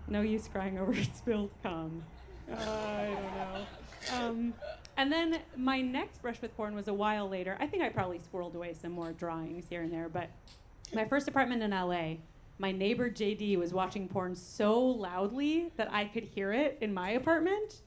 No 0.08 0.20
use 0.20 0.48
crying 0.48 0.78
over 0.78 0.94
spilled 1.14 1.50
cum. 1.62 2.04
Uh, 2.50 2.54
I 2.56 3.06
don't 3.06 3.34
know. 3.36 3.66
Um, 4.12 4.54
and 4.96 5.10
then 5.10 5.40
my 5.56 5.80
next 5.80 6.20
brush 6.22 6.40
with 6.40 6.54
porn 6.56 6.74
was 6.74 6.88
a 6.88 6.94
while 6.94 7.28
later. 7.28 7.56
I 7.58 7.66
think 7.66 7.82
I 7.82 7.88
probably 7.88 8.18
squirreled 8.18 8.54
away 8.54 8.74
some 8.74 8.92
more 8.92 9.12
drawings 9.12 9.66
here 9.68 9.82
and 9.82 9.92
there, 9.92 10.08
but 10.08 10.28
my 10.92 11.04
first 11.04 11.26
apartment 11.26 11.62
in 11.62 11.70
LA, 11.70 12.16
my 12.58 12.70
neighbor 12.70 13.10
JD 13.10 13.58
was 13.58 13.72
watching 13.72 14.08
porn 14.08 14.36
so 14.36 14.78
loudly 14.80 15.72
that 15.76 15.92
I 15.92 16.04
could 16.04 16.24
hear 16.24 16.52
it 16.52 16.78
in 16.80 16.92
my 16.92 17.10
apartment. 17.10 17.80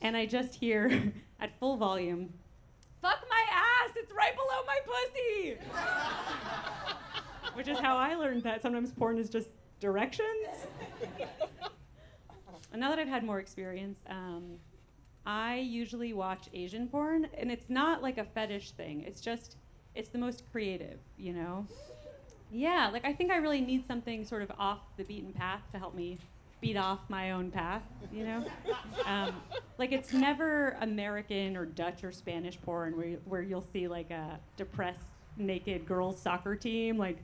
And 0.00 0.16
I 0.16 0.26
just 0.26 0.54
hear 0.54 1.12
at 1.40 1.58
full 1.58 1.76
volume, 1.76 2.32
fuck 3.02 3.18
my 3.28 3.44
ass, 3.52 3.90
it's 3.96 4.12
right 4.12 4.34
below 4.34 4.62
my 4.66 4.78
pussy! 4.84 5.56
Which 7.54 7.68
is 7.68 7.78
how 7.78 7.96
I 7.96 8.14
learned 8.14 8.42
that 8.42 8.60
sometimes 8.60 8.92
porn 8.92 9.18
is 9.18 9.30
just 9.30 9.48
directions. 9.80 10.48
And 12.72 12.80
now 12.80 12.90
that 12.90 12.98
I've 12.98 13.08
had 13.08 13.24
more 13.24 13.38
experience, 13.38 13.98
um, 14.08 14.58
I 15.24 15.56
usually 15.56 16.12
watch 16.12 16.48
Asian 16.52 16.86
porn, 16.88 17.28
and 17.36 17.50
it's 17.50 17.70
not 17.70 18.02
like 18.02 18.18
a 18.18 18.24
fetish 18.24 18.72
thing. 18.72 19.04
It's 19.06 19.20
just, 19.20 19.56
it's 19.94 20.10
the 20.10 20.18
most 20.18 20.44
creative, 20.52 20.98
you 21.16 21.32
know? 21.32 21.66
Yeah, 22.50 22.90
like 22.92 23.04
I 23.04 23.12
think 23.12 23.30
I 23.30 23.36
really 23.36 23.60
need 23.60 23.86
something 23.86 24.24
sort 24.24 24.42
of 24.42 24.52
off 24.58 24.80
the 24.96 25.04
beaten 25.04 25.32
path 25.32 25.62
to 25.72 25.78
help 25.78 25.94
me 25.94 26.18
beat 26.60 26.76
off 26.76 27.00
my 27.08 27.32
own 27.32 27.50
path, 27.50 27.82
you 28.12 28.24
know? 28.24 28.44
Um, 29.04 29.34
like 29.78 29.92
it's 29.92 30.12
never 30.12 30.76
American 30.80 31.56
or 31.56 31.66
Dutch 31.66 32.02
or 32.02 32.12
Spanish 32.12 32.60
porn 32.60 32.96
where, 32.96 33.16
where 33.24 33.42
you'll 33.42 33.66
see 33.72 33.88
like 33.88 34.10
a 34.10 34.40
depressed 34.56 35.00
naked 35.36 35.86
girls 35.86 36.20
soccer 36.20 36.56
team 36.56 36.96
like 36.96 37.18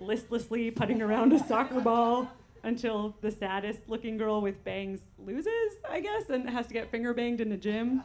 listlessly 0.00 0.70
putting 0.70 1.02
around 1.02 1.32
a 1.32 1.46
soccer 1.46 1.80
ball 1.80 2.30
until 2.62 3.14
the 3.20 3.30
saddest 3.30 3.80
looking 3.88 4.16
girl 4.16 4.40
with 4.40 4.62
bangs 4.64 5.00
loses, 5.18 5.74
I 5.88 6.00
guess, 6.00 6.28
and 6.28 6.48
has 6.48 6.66
to 6.68 6.74
get 6.74 6.90
finger 6.90 7.14
banged 7.14 7.40
in 7.40 7.48
the 7.48 7.56
gym. 7.56 8.02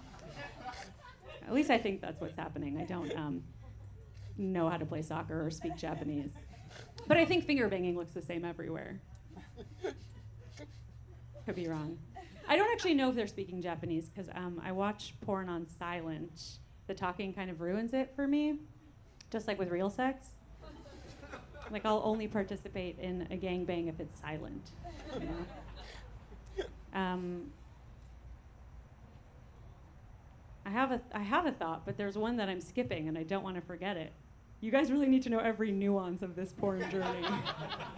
At 1.45 1.53
least 1.53 1.69
I 1.69 1.77
think 1.77 2.01
that's 2.01 2.19
what's 2.21 2.35
happening. 2.35 2.79
I 2.79 2.85
don't 2.85 3.15
um, 3.17 3.43
know 4.37 4.69
how 4.69 4.77
to 4.77 4.85
play 4.85 5.01
soccer 5.01 5.45
or 5.45 5.51
speak 5.51 5.75
Japanese. 5.75 6.31
But 7.07 7.17
I 7.17 7.25
think 7.25 7.45
finger 7.45 7.67
banging 7.67 7.97
looks 7.97 8.13
the 8.13 8.21
same 8.21 8.45
everywhere. 8.45 9.01
Could 11.45 11.55
be 11.55 11.67
wrong. 11.67 11.97
I 12.47 12.55
don't 12.55 12.71
actually 12.71 12.93
know 12.93 13.09
if 13.09 13.15
they're 13.15 13.27
speaking 13.27 13.61
Japanese 13.61 14.09
because 14.09 14.29
um, 14.35 14.61
I 14.63 14.71
watch 14.71 15.13
porn 15.21 15.49
on 15.49 15.65
silent. 15.65 16.59
The 16.87 16.93
talking 16.93 17.33
kind 17.33 17.49
of 17.49 17.61
ruins 17.61 17.93
it 17.93 18.11
for 18.15 18.27
me, 18.27 18.59
just 19.31 19.47
like 19.47 19.57
with 19.57 19.69
real 19.69 19.89
sex. 19.89 20.27
Like 21.71 21.85
I'll 21.85 22.01
only 22.03 22.27
participate 22.27 22.99
in 22.99 23.27
a 23.31 23.37
gangbang 23.37 23.87
if 23.87 23.99
it's 23.99 24.19
silent. 24.19 24.71
You 25.13 25.27
know? 25.27 26.99
um, 26.99 27.51
I 30.65 30.69
have 30.69 30.91
a 30.91 31.01
I 31.13 31.21
have 31.21 31.45
a 31.45 31.51
thought, 31.51 31.85
but 31.85 31.97
there's 31.97 32.17
one 32.17 32.37
that 32.37 32.49
I'm 32.49 32.61
skipping, 32.61 33.07
and 33.07 33.17
I 33.17 33.23
don't 33.23 33.43
want 33.43 33.55
to 33.55 33.61
forget 33.61 33.97
it. 33.97 34.13
You 34.61 34.71
guys 34.71 34.91
really 34.91 35.07
need 35.07 35.23
to 35.23 35.29
know 35.29 35.39
every 35.39 35.71
nuance 35.71 36.21
of 36.21 36.35
this 36.35 36.53
porn 36.53 36.89
journey. 36.89 37.27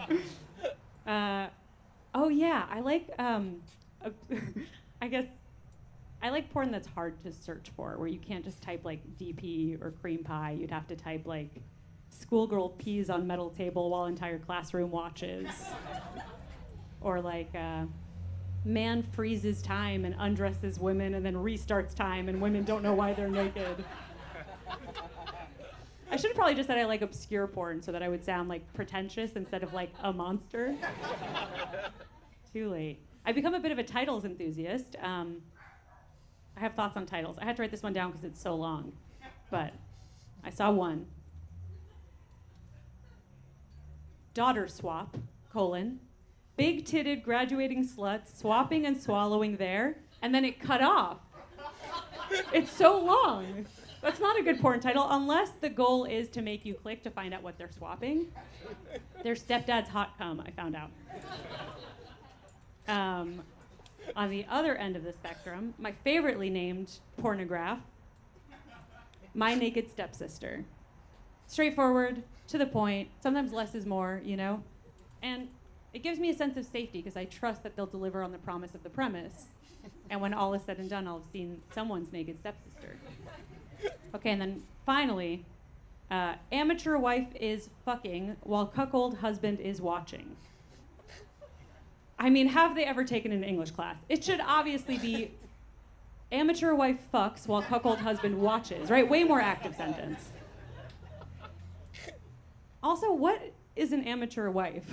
uh, 1.08 1.48
oh 2.16 2.30
yeah, 2.30 2.66
I 2.70 2.80
like. 2.80 3.10
Um, 3.20 3.58
I 5.02 5.08
guess 5.08 5.26
I 6.24 6.30
like 6.30 6.50
porn 6.52 6.72
that's 6.72 6.88
hard 6.88 7.22
to 7.24 7.32
search 7.32 7.70
for, 7.76 7.98
where 7.98 8.08
you 8.08 8.18
can't 8.18 8.44
just 8.44 8.62
type 8.64 8.84
like 8.84 9.02
DP 9.18 9.80
or 9.84 9.92
cream 9.92 10.24
pie. 10.24 10.58
You'd 10.60 10.72
have 10.72 10.88
to 10.88 10.96
type 10.96 11.28
like 11.28 11.52
schoolgirl 12.10 12.70
pees 12.70 13.10
on 13.12 13.28
metal 13.28 13.52
table 13.52 13.92
while 13.92 14.06
entire 14.06 14.40
classroom 14.40 14.90
watches, 14.90 15.48
or 17.02 17.22
like. 17.22 17.54
Uh, 17.54 17.84
man 18.68 19.04
freezes 19.04 19.62
time 19.62 20.06
and 20.06 20.16
undresses 20.18 20.80
women 20.80 21.14
and 21.14 21.24
then 21.24 21.36
restarts 21.36 21.94
time 21.94 22.28
and 22.28 22.42
women 22.42 22.64
don't 22.64 22.82
know 22.82 22.96
why 22.96 23.14
they're 23.14 23.30
naked. 23.30 23.86
I 26.12 26.18
should 26.18 26.30
have 26.30 26.36
probably 26.36 26.56
just 26.56 26.68
said 26.68 26.78
I 26.78 26.86
like 26.86 27.02
obscure 27.02 27.48
porn 27.48 27.82
so 27.82 27.92
that 27.92 28.04
I 28.04 28.10
would 28.10 28.24
sound 28.24 28.48
like 28.48 28.72
pretentious 28.74 29.34
instead 29.34 29.64
of 29.64 29.74
like 29.74 29.92
a 30.04 30.14
monster. 30.14 30.76
Too 32.54 32.70
late. 32.70 33.00
I've 33.26 33.36
become 33.36 33.54
a 33.54 33.60
bit 33.60 33.72
of 33.72 33.80
a 33.80 33.84
titles 33.84 34.24
enthusiast. 34.24 34.96
Um, 35.02 35.42
I 36.56 36.60
have 36.60 36.74
thoughts 36.76 36.96
on 36.96 37.06
titles. 37.06 37.38
I 37.42 37.46
had 37.46 37.56
to 37.58 37.64
write 37.64 37.72
this 37.72 37.84
one 37.84 37.94
down 37.94 38.12
because 38.12 38.24
it's 38.24 38.42
so 38.42 38.56
long, 38.56 38.94
but 39.50 39.74
I 40.44 40.52
saw 40.52 40.72
one. 40.72 41.08
Daughter 44.34 44.68
swap, 44.68 45.18
colon, 45.52 46.00
big 46.56 46.86
titted 46.86 47.24
graduating 47.24 47.86
sluts 47.86 48.38
swapping 48.40 48.86
and 48.86 49.02
swallowing 49.02 49.58
there, 49.58 49.98
and 50.22 50.34
then 50.34 50.46
it 50.46 50.60
cut 50.60 50.82
off. 50.82 51.18
It's 52.54 52.72
so 52.72 53.00
long. 53.00 53.66
That's 54.06 54.20
not 54.20 54.40
a 54.40 54.44
good 54.44 54.62
porn 54.62 54.80
title 54.82 55.08
unless 55.10 55.50
the 55.62 55.70
goal 55.70 56.06
is 56.06 56.30
to 56.30 56.44
make 56.44 56.64
you 56.64 56.76
click 56.76 57.02
to 57.06 57.10
find 57.10 57.34
out 57.34 57.42
what 57.42 57.58
they're 57.58 57.72
swapping. 57.72 58.28
Their 59.24 59.34
stepdad's 59.34 59.90
hot 59.90 60.16
cum, 60.20 60.40
I 60.46 60.52
found 60.52 60.76
out. 60.76 60.92
Um, 62.88 63.42
on 64.16 64.30
the 64.30 64.46
other 64.48 64.76
end 64.76 64.96
of 64.96 65.04
the 65.04 65.12
spectrum, 65.12 65.74
my 65.80 65.92
favoritely 66.04 66.52
named 66.52 67.00
pornograph, 67.20 67.80
My 69.34 69.56
Naked 69.56 69.90
Stepsister. 69.90 70.64
Straightforward, 71.48 72.22
to 72.50 72.60
the 72.60 72.68
point, 72.68 73.10
sometimes 73.24 73.54
less 73.54 73.74
is 73.74 73.88
more, 73.88 74.22
you 74.24 74.38
know? 74.38 74.62
And 75.24 75.48
it 75.94 76.04
gives 76.04 76.20
me 76.20 76.30
a 76.30 76.36
sense 76.36 76.58
of 76.58 76.66
safety 76.68 77.00
because 77.02 77.18
I 77.18 77.26
trust 77.26 77.64
that 77.64 77.76
they'll 77.76 77.88
deliver 77.88 78.22
on 78.22 78.32
the 78.32 78.38
promise 78.38 78.76
of 78.76 78.84
the 78.84 78.90
premise. 78.92 79.48
And 80.12 80.22
when 80.22 80.32
all 80.32 80.54
is 80.54 80.62
said 80.62 80.78
and 80.78 80.92
done, 80.92 81.08
I'll 81.08 81.22
have 81.22 81.32
seen 81.34 81.64
someone's 81.74 82.14
naked 82.14 82.38
stepsister. 82.40 82.98
Okay, 84.14 84.32
and 84.32 84.42
then 84.42 84.64
finally, 84.86 85.46
uh, 86.12 86.36
amateur 86.52 86.98
wife 86.98 87.28
is 87.40 87.70
fucking 87.84 88.36
while 88.44 88.66
cuckold 88.66 89.18
husband 89.18 89.60
is 89.60 89.82
watching. 89.82 90.36
I 92.18 92.30
mean, 92.30 92.48
have 92.48 92.76
they 92.76 92.86
ever 92.86 93.04
taken 93.04 93.32
an 93.32 93.44
English 93.44 93.72
class? 93.72 93.98
It 94.08 94.24
should 94.24 94.40
obviously 94.40 94.98
be 94.98 95.32
amateur 96.32 96.74
wife 96.74 97.00
fucks 97.14 97.48
while 97.48 97.62
cuckold 97.62 98.00
husband 98.00 98.40
watches, 98.40 98.90
right? 98.90 99.08
Way 99.08 99.24
more 99.24 99.42
active 99.42 99.76
sentence. 99.76 100.32
Also, 102.82 103.12
what 103.12 103.42
is 103.76 103.92
an 103.92 104.04
amateur 104.04 104.50
wife? 104.50 104.90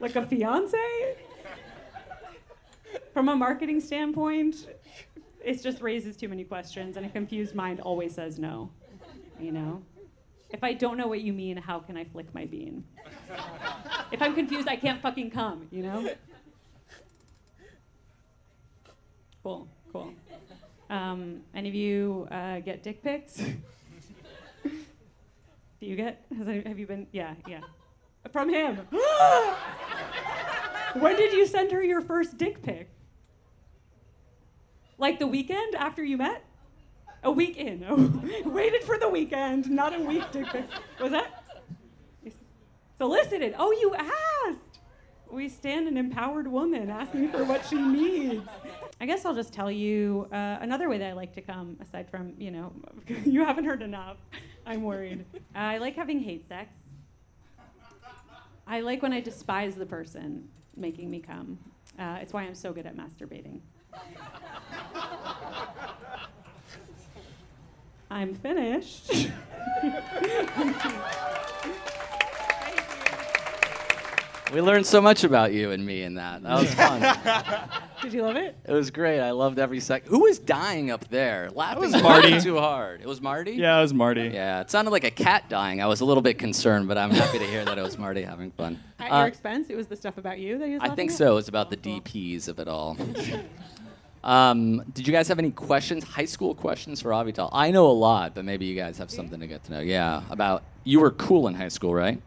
like 0.00 0.16
a 0.16 0.26
fiance? 0.26 1.16
From 3.12 3.28
a 3.28 3.36
marketing 3.36 3.80
standpoint, 3.80 4.66
it 5.44 5.62
just 5.62 5.80
raises 5.80 6.16
too 6.16 6.28
many 6.28 6.44
questions, 6.44 6.96
and 6.96 7.04
a 7.04 7.08
confused 7.08 7.54
mind 7.54 7.80
always 7.80 8.14
says 8.14 8.38
no. 8.38 8.70
You 9.38 9.52
know? 9.52 9.82
If 10.50 10.62
I 10.62 10.72
don't 10.72 10.96
know 10.96 11.08
what 11.08 11.20
you 11.20 11.32
mean, 11.32 11.56
how 11.56 11.80
can 11.80 11.96
I 11.96 12.04
flick 12.04 12.32
my 12.34 12.44
bean? 12.44 12.84
If 14.12 14.22
I'm 14.22 14.34
confused, 14.34 14.68
I 14.68 14.76
can't 14.76 15.02
fucking 15.02 15.30
come, 15.30 15.66
you 15.70 15.82
know? 15.82 16.08
Cool, 19.42 19.68
cool. 19.92 20.12
Um, 20.88 21.40
any 21.54 21.68
of 21.68 21.74
you 21.74 22.28
uh, 22.30 22.60
get 22.60 22.82
dick 22.82 23.02
pics? 23.02 23.36
Do 24.64 24.70
you 25.80 25.96
get? 25.96 26.24
Any- 26.32 26.66
have 26.66 26.78
you 26.78 26.86
been? 26.86 27.06
Yeah, 27.12 27.34
yeah. 27.46 27.60
From 28.32 28.48
him. 28.48 28.76
when 30.94 31.14
did 31.16 31.34
you 31.34 31.46
send 31.46 31.72
her 31.72 31.82
your 31.82 32.00
first 32.00 32.38
dick 32.38 32.62
pic? 32.62 32.88
Like 34.98 35.18
the 35.18 35.26
weekend 35.26 35.74
after 35.74 36.04
you 36.04 36.16
met? 36.16 36.44
A 37.22 37.30
week 37.30 37.56
in. 37.56 37.84
Oh, 37.88 38.22
waited 38.50 38.82
for 38.84 38.98
the 38.98 39.08
weekend, 39.08 39.70
not 39.70 39.94
a 39.94 40.00
week 40.00 40.24
pic. 40.32 40.64
Was 41.00 41.12
that? 41.12 41.42
Solicited. 42.98 43.54
Oh, 43.58 43.72
you 43.72 43.94
asked. 43.94 44.80
We 45.30 45.48
stand 45.48 45.88
an 45.88 45.96
empowered 45.96 46.46
woman 46.46 46.90
asking 46.90 47.30
for 47.30 47.44
what 47.44 47.66
she 47.66 47.76
needs. 47.76 48.46
I 49.00 49.06
guess 49.06 49.24
I'll 49.24 49.34
just 49.34 49.52
tell 49.52 49.70
you 49.70 50.28
uh, 50.30 50.58
another 50.60 50.88
way 50.88 50.98
that 50.98 51.08
I 51.08 51.12
like 51.12 51.34
to 51.34 51.40
come, 51.40 51.76
aside 51.80 52.08
from, 52.08 52.34
you 52.38 52.50
know, 52.52 52.72
you 53.24 53.44
haven't 53.44 53.64
heard 53.64 53.82
enough. 53.82 54.18
I'm 54.64 54.82
worried. 54.82 55.24
I 55.54 55.78
like 55.78 55.96
having 55.96 56.20
hate 56.20 56.46
sex. 56.46 56.70
I 58.66 58.80
like 58.80 59.02
when 59.02 59.12
I 59.12 59.20
despise 59.20 59.74
the 59.74 59.86
person 59.86 60.48
making 60.76 61.10
me 61.10 61.18
come. 61.20 61.58
Uh, 61.98 62.18
it's 62.20 62.32
why 62.32 62.42
I'm 62.42 62.54
so 62.54 62.72
good 62.72 62.86
at 62.86 62.96
masturbating. 62.96 63.60
I'm 68.10 68.34
finished. 68.34 69.28
We 74.52 74.60
learned 74.60 74.86
so 74.86 75.00
much 75.00 75.24
about 75.24 75.52
you 75.52 75.72
and 75.72 75.84
me 75.84 76.02
in 76.02 76.14
that. 76.14 76.42
That 76.44 76.60
was 76.60 76.72
fun. 76.74 77.00
Did 78.02 78.12
you 78.12 78.22
love 78.22 78.36
it? 78.36 78.54
it 78.64 78.72
was 78.72 78.90
great. 78.90 79.18
I 79.18 79.32
loved 79.32 79.58
every 79.58 79.80
second. 79.80 80.08
Who 80.10 80.20
was 80.20 80.38
dying 80.38 80.92
up 80.92 81.08
there? 81.08 81.50
Laughing 81.54 81.90
was 81.90 82.00
Marty. 82.02 82.40
too 82.40 82.58
hard. 82.58 83.00
It 83.00 83.08
was 83.08 83.20
Marty? 83.20 83.52
Yeah, 83.52 83.78
it 83.78 83.82
was 83.82 83.92
Marty. 83.94 84.30
Yeah, 84.32 84.60
it 84.60 84.70
sounded 84.70 84.92
like 84.92 85.02
a 85.02 85.10
cat 85.10 85.48
dying. 85.48 85.82
I 85.82 85.86
was 85.86 86.02
a 86.02 86.04
little 86.04 86.22
bit 86.22 86.38
concerned, 86.38 86.86
but 86.86 86.96
I'm 86.98 87.10
happy 87.10 87.38
to 87.40 87.46
hear 87.46 87.64
that 87.64 87.78
it 87.78 87.82
was 87.82 87.98
Marty 87.98 88.22
having 88.22 88.52
fun. 88.52 88.78
At 89.00 89.10
Uh, 89.10 89.18
your 89.20 89.26
expense, 89.26 89.70
it 89.70 89.76
was 89.76 89.88
the 89.88 89.96
stuff 89.96 90.18
about 90.18 90.38
you 90.38 90.56
that 90.58 90.66
he 90.68 90.74
was 90.74 90.82
I 90.82 90.94
think 90.94 91.10
at? 91.10 91.16
so. 91.16 91.32
It 91.32 91.36
was 91.36 91.48
about 91.48 91.70
the 91.70 91.76
DPs 91.78 92.46
of 92.46 92.60
it 92.60 92.68
all. 92.68 92.96
Um, 94.24 94.82
did 94.92 95.06
you 95.06 95.12
guys 95.12 95.28
have 95.28 95.38
any 95.38 95.50
questions, 95.50 96.02
high 96.02 96.24
school 96.24 96.54
questions 96.54 97.00
for 97.00 97.10
Avital? 97.10 97.50
I 97.52 97.70
know 97.70 97.86
a 97.86 97.92
lot, 97.92 98.34
but 98.34 98.44
maybe 98.44 98.64
you 98.64 98.74
guys 98.74 98.98
have 98.98 99.10
something 99.10 99.38
to 99.38 99.46
get 99.46 99.62
to 99.64 99.72
know. 99.72 99.80
Yeah, 99.80 100.22
about 100.30 100.64
you 100.82 100.98
were 101.00 101.10
cool 101.10 101.46
in 101.46 101.54
high 101.54 101.68
school, 101.68 101.94
right? 101.94 102.20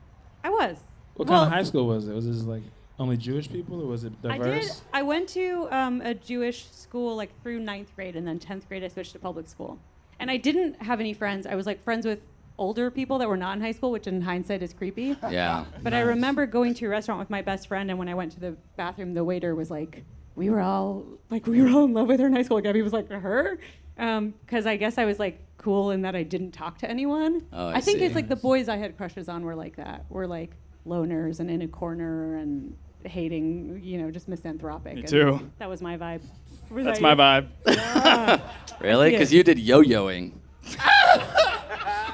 I 0.44 0.50
was. 0.50 0.78
What 1.16 1.28
Well, 1.28 1.40
kind 1.42 1.52
of 1.52 1.58
high 1.58 1.64
school 1.64 1.88
was 1.88 2.08
it? 2.08 2.14
Was 2.14 2.28
this 2.28 2.44
like 2.44 2.62
only 3.00 3.18
Jewish 3.18 3.50
people, 3.52 3.82
or 3.82 3.88
was 3.88 4.04
it 4.04 4.14
I 4.24 4.38
diverse? 4.38 4.68
did. 4.68 4.82
I 4.94 5.02
went 5.02 5.28
to 5.30 5.68
um, 5.72 6.02
a 6.02 6.14
Jewish 6.14 6.66
school 6.72 7.16
like 7.16 7.32
through 7.42 7.60
ninth 7.60 7.96
grade, 7.96 8.16
and 8.16 8.28
then 8.28 8.38
tenth 8.40 8.68
grade 8.68 8.84
I 8.84 8.88
switched 8.90 9.14
to 9.14 9.20
public 9.20 9.50
school. 9.50 9.80
And 10.20 10.30
I 10.32 10.38
didn't 10.38 10.82
have 10.84 11.00
any 11.00 11.14
friends. 11.14 11.46
I 11.48 11.56
was 11.56 11.66
like 11.66 11.84
friends 11.84 12.06
with 12.06 12.20
older 12.60 12.90
people 12.90 13.18
that 13.20 13.28
were 13.30 13.38
not 13.38 13.56
in 13.56 13.62
high 13.62 13.72
school, 13.72 13.92
which 13.92 14.08
in 14.08 14.22
hindsight 14.22 14.62
is 14.64 14.74
creepy. 14.74 15.16
Yeah. 15.30 15.66
But 15.84 15.94
I 15.94 16.02
remember 16.02 16.46
going 16.46 16.74
to 16.76 16.86
a 16.86 16.90
restaurant 16.90 17.20
with 17.20 17.30
my 17.30 17.42
best 17.42 17.68
friend, 17.68 17.90
and 17.90 18.00
when 18.00 18.10
I 18.10 18.14
went 18.16 18.32
to 18.34 18.40
the 18.40 18.56
bathroom, 18.76 19.14
the 19.14 19.24
waiter 19.24 19.54
was 19.56 19.70
like, 19.70 20.04
"We 20.38 20.50
were 20.50 20.62
all 20.62 21.04
like, 21.30 21.46
we 21.48 21.62
were 21.62 21.68
all 21.70 21.84
in 21.86 21.94
love 21.94 22.08
with 22.08 22.20
her 22.22 22.28
in 22.28 22.34
high 22.34 22.44
school." 22.44 22.62
Gabby 22.62 22.82
was 22.82 22.94
like, 22.94 23.10
"Her," 23.10 23.58
um, 23.98 24.34
because 24.46 24.66
I 24.66 24.78
guess 24.78 24.98
I 24.98 25.04
was 25.06 25.20
like 25.20 25.40
cool 25.58 25.92
in 25.92 26.04
that 26.04 26.16
I 26.16 26.24
didn't 26.24 26.52
talk 26.52 26.78
to 26.80 26.90
anyone. 26.90 27.42
Oh, 27.52 27.68
I 27.68 27.76
I 27.78 27.82
think 27.82 27.98
see. 28.00 28.06
it's 28.06 28.16
like 28.16 28.30
the 28.30 28.36
boys 28.38 28.70
I 28.70 28.78
had 28.78 28.96
crushes 28.96 29.28
on 29.28 29.44
were 29.44 29.56
like 29.56 29.76
that. 29.76 30.06
Were 30.10 30.28
like 30.28 30.52
loners 30.86 31.40
and 31.42 31.50
in 31.50 31.62
a 31.64 31.68
corner 31.68 32.38
and 32.38 32.76
hating, 33.04 33.82
you 33.84 33.98
know, 33.98 34.12
just 34.12 34.28
misanthropic. 34.28 34.94
Me 34.96 35.00
and 35.02 35.10
too. 35.10 35.52
That 35.60 35.70
was 35.70 35.82
my 35.82 35.98
vibe. 35.98 36.22
Was 36.70 36.86
That's 36.86 37.00
that 37.00 37.16
my 37.18 37.40
you? 37.42 37.48
vibe. 37.48 37.48
Yeah. 37.76 38.40
Really? 38.80 39.10
Because 39.10 39.34
you 39.34 39.44
did 39.44 39.58
yo-yoing. 39.58 40.34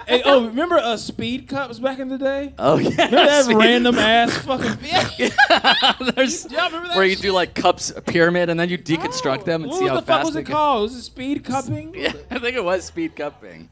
Hey, 0.07 0.21
oh, 0.25 0.45
remember 0.47 0.75
uh, 0.77 0.97
speed 0.97 1.47
cups 1.47 1.79
back 1.79 1.99
in 1.99 2.09
the 2.09 2.17
day? 2.17 2.53
Oh 2.59 2.77
yeah. 2.77 2.89
Remember 3.05 3.15
that 3.25 3.45
Speed- 3.45 3.57
random 3.57 3.95
ass 3.97 4.37
fucking. 4.39 4.77
Yeah. 4.83 5.93
There's 6.15 6.51
Yeah, 6.51 6.65
remember 6.67 6.87
that 6.89 6.97
where 6.97 7.05
you 7.05 7.13
shit? 7.15 7.21
do 7.21 7.31
like 7.31 7.53
cups, 7.55 7.91
a 7.95 8.01
pyramid, 8.01 8.49
and 8.49 8.59
then 8.59 8.69
you 8.69 8.77
deconstruct 8.77 9.45
them 9.45 9.63
and 9.63 9.73
see 9.73 9.87
how 9.87 9.95
fast. 9.95 9.95
What 9.95 10.05
the 10.05 10.11
fuck 10.11 10.25
was 10.25 10.35
it 10.35 10.43
called? 10.45 10.81
Was 10.83 10.95
it 10.95 11.01
speed 11.03 11.43
cupping? 11.43 11.93
Yeah, 12.03 12.13
I 12.31 12.39
think 12.39 12.55
it 12.55 12.63
was 12.63 12.83
speed 12.85 13.15
cupping. 13.15 13.69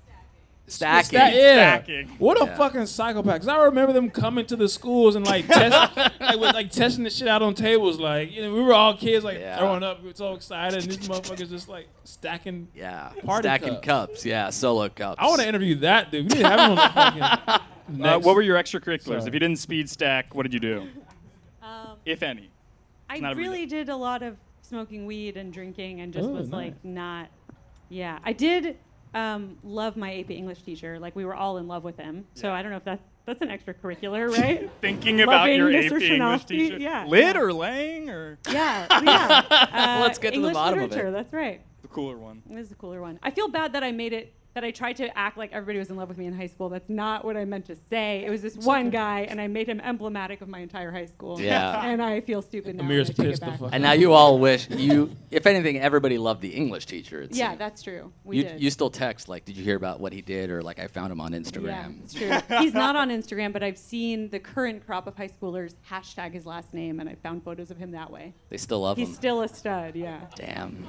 Stacking. 0.72 1.19
Sta- 1.19 1.30
yeah. 1.34 1.76
Stacking. 1.76 2.07
What 2.17 2.41
a 2.41 2.45
Yeah. 2.45 2.55
fucking 2.57 2.86
psychopath. 2.86 3.39
Cause 3.41 3.47
I 3.47 3.63
remember 3.65 3.93
them 3.93 4.09
coming 4.09 4.45
to 4.45 4.55
the 4.55 4.69
schools 4.69 5.15
and 5.15 5.26
like, 5.26 5.47
test, 5.47 5.95
like, 6.19 6.39
with, 6.39 6.53
like 6.53 6.72
testing 6.72 7.03
the 7.03 7.09
shit 7.09 7.28
out 7.28 7.41
on 7.41 7.53
tables. 7.53 7.99
Like, 7.99 8.32
you 8.32 8.41
know, 8.41 8.53
we 8.53 8.61
were 8.61 8.74
all 8.74 8.95
kids, 8.95 9.26
like 9.26 9.39
Yeah. 9.39 9.57
throwing 9.57 9.84
up. 9.84 10.01
We 10.01 10.07
were 10.09 10.15
so 10.15 10.34
excited. 10.34 10.82
And 10.84 10.91
these 10.91 11.07
motherfuckers 11.09 11.49
just 11.49 11.67
like 11.69 11.88
stacking. 12.05 12.67
Yeah. 12.74 13.11
Party 13.26 13.47
Stacking 13.47 13.76
cups. 13.76 13.86
cups. 13.86 14.26
Yeah, 14.26 14.49
solo 14.49 14.88
cups. 14.89 15.17
I 15.19 15.28
want 15.28 15.41
to 15.41 15.47
interview 15.47 15.76
that 15.76 16.11
dude. 16.11 16.32
We 16.32 16.36
need 16.38 16.41
to 16.43 16.49
have 16.49 16.59
him 16.59 16.72
on 16.72 16.76
the 16.78 16.82
fucking. 17.91 18.05
Uh, 18.05 18.19
what 18.19 18.36
were 18.36 18.41
your 18.41 18.57
extracurriculars? 18.57 19.03
Sorry. 19.03 19.17
If 19.28 19.34
you 19.34 19.39
didn't 19.39 19.57
speed 19.59 19.89
stack, 19.89 20.34
what 20.34 20.43
did 20.43 20.53
you 20.53 20.59
do? 20.61 20.88
Um, 21.61 21.97
If 22.05 22.24
any. 22.24 22.49
I 23.09 23.17
really 23.34 23.65
did 23.65 23.89
a 23.89 23.95
lot 23.97 24.24
of 24.24 24.38
smoking 24.61 25.05
weed 25.05 25.36
and 25.36 25.51
drinking 25.51 25.99
and 25.99 26.13
just 26.13 26.26
Oh, 26.30 26.32
was 26.32 26.47
nice. 26.47 26.67
like 26.72 26.86
not 26.86 27.28
yeah 27.89 28.19
i 28.24 28.32
did 28.32 28.78
um, 29.14 29.57
love 29.64 29.97
my 29.97 30.20
ap 30.20 30.30
english 30.32 30.62
teacher 30.62 30.97
like 30.99 31.16
we 31.16 31.26
were 31.26 31.36
all 31.36 31.57
in 31.57 31.68
love 31.68 31.84
with 31.84 31.97
him 31.97 32.26
so 32.34 32.51
i 32.51 32.62
don't 32.62 32.72
know 32.72 32.78
if 32.78 32.84
that's 32.86 33.03
that's 33.26 33.41
an 33.41 33.49
extracurricular 33.49 34.30
right 34.38 34.70
Thinking 34.82 35.22
about 35.22 35.41
Loving 35.41 35.57
your 35.57 35.70
Mr. 35.70 35.95
AP 35.97 36.01
English 36.01 36.45
teacher. 36.45 36.78
yeah, 36.78 37.05
Lit 37.05 37.36
yeah. 37.36 37.41
or 37.41 37.53
Lang 37.53 38.09
or 38.09 38.39
yeah 38.49 38.88
yeah 39.03 39.43
uh, 39.51 39.99
Let's 40.01 40.18
get 40.18 40.34
to 40.34 40.39
the 40.39 40.47
English 40.47 40.53
bottom 40.53 40.80
of 40.80 40.86
it. 40.86 40.89
literature, 40.91 41.12
that's 41.12 41.34
right 41.34 41.62
the 41.82 41.88
cooler 41.88 42.18
one? 42.18 42.41
this 42.49 42.64
is 42.64 42.70
the 42.70 42.76
cooler 42.76 43.01
one 43.01 43.20
i 43.22 43.30
feel 43.32 43.47
bad 43.47 43.74
that 43.74 43.84
i 43.84 43.91
made 43.91 44.14
it 44.14 44.34
that 44.54 44.64
I 44.66 44.72
tried 44.72 44.97
to 44.97 45.18
act 45.18 45.38
like 45.38 45.54
everybody 45.54 45.80
was 45.80 45.89
in 45.89 45.95
love 45.95 46.10
with 46.10 46.18
me 46.18 46.26
in 46.26 46.34
high 46.34 46.47
school. 46.47 46.68
That's 46.68 46.89
not 46.89 47.24
what 47.24 47.38
I 47.38 47.45
meant 47.45 47.66
to 47.68 47.76
say. 47.89 48.26
It 48.26 48.30
was 48.30 48.41
this 48.41 48.58
one 48.58 48.89
guy, 48.89 49.22
and 49.22 49.39
I 49.39 49.47
made 49.47 49.68
him 49.68 49.80
emblematic 49.80 50.41
of 50.41 50.49
my 50.49 50.60
entire 50.60 50.91
high 50.91 51.06
school. 51.06 51.39
Yeah. 51.39 51.82
And 51.86 52.02
I 52.02 52.20
feel 52.22 52.41
stupid 52.41 52.76
now. 52.76 52.84
Amir's 52.84 53.08
when 53.18 53.28
I 53.28 53.32
take 53.32 53.38
it 53.38 53.41
pissed 53.41 53.45
the 53.45 53.58
fuck 53.58 53.70
And 53.72 53.82
now 53.82 53.93
you 53.93 54.12
all 54.12 54.39
wish 54.39 54.70
you. 54.70 55.16
If 55.30 55.45
anything, 55.45 55.80
everybody 55.80 56.18
loved 56.18 56.41
the 56.41 56.49
English 56.49 56.86
teacher. 56.86 57.22
it 57.22 57.34
Yeah, 57.34 57.49
seemed. 57.52 57.62
that's 57.62 57.82
true. 57.82 58.12
We 58.26 58.38
you, 58.38 58.43
did. 58.43 58.62
you 58.62 58.70
still 58.72 58.89
text 58.89 59.30
like, 59.30 59.45
did 59.45 59.56
you 59.56 59.64
hear 59.64 59.78
about 59.78 60.02
what 60.02 60.12
he 60.12 60.22
did, 60.22 60.49
or 60.49 60.62
like 60.62 60.80
I 60.80 60.88
found 60.88 61.12
him 61.14 61.22
on 61.22 61.32
Instagram." 61.32 61.66
Yeah, 61.68 61.86
Instagram. 61.88 62.04
it's 62.04 62.14
true. 62.47 62.58
He's 62.60 62.74
not 62.74 62.95
on 62.97 63.10
Instagram, 63.10 63.54
but 63.54 63.64
I've 63.64 63.78
seen 63.78 64.30
the 64.30 64.39
current 64.39 64.86
crop 64.86 65.08
of 65.08 65.16
high 65.16 65.30
schoolers 65.30 65.76
hashtag 65.89 66.34
his 66.34 66.45
last 66.45 66.74
name, 66.74 66.99
and 66.99 67.08
I 67.08 67.16
found 67.16 67.43
photos 67.45 67.72
of 67.72 67.78
him 67.78 67.91
that 67.91 68.12
way. 68.12 68.34
They 68.49 68.58
still 68.58 68.82
love 68.82 68.97
He's 68.97 69.06
him. 69.08 69.12
He's 69.12 69.18
still 69.18 69.41
a 69.41 69.47
stud, 69.47 69.95
yeah. 69.95 70.20
Damn. 70.36 70.86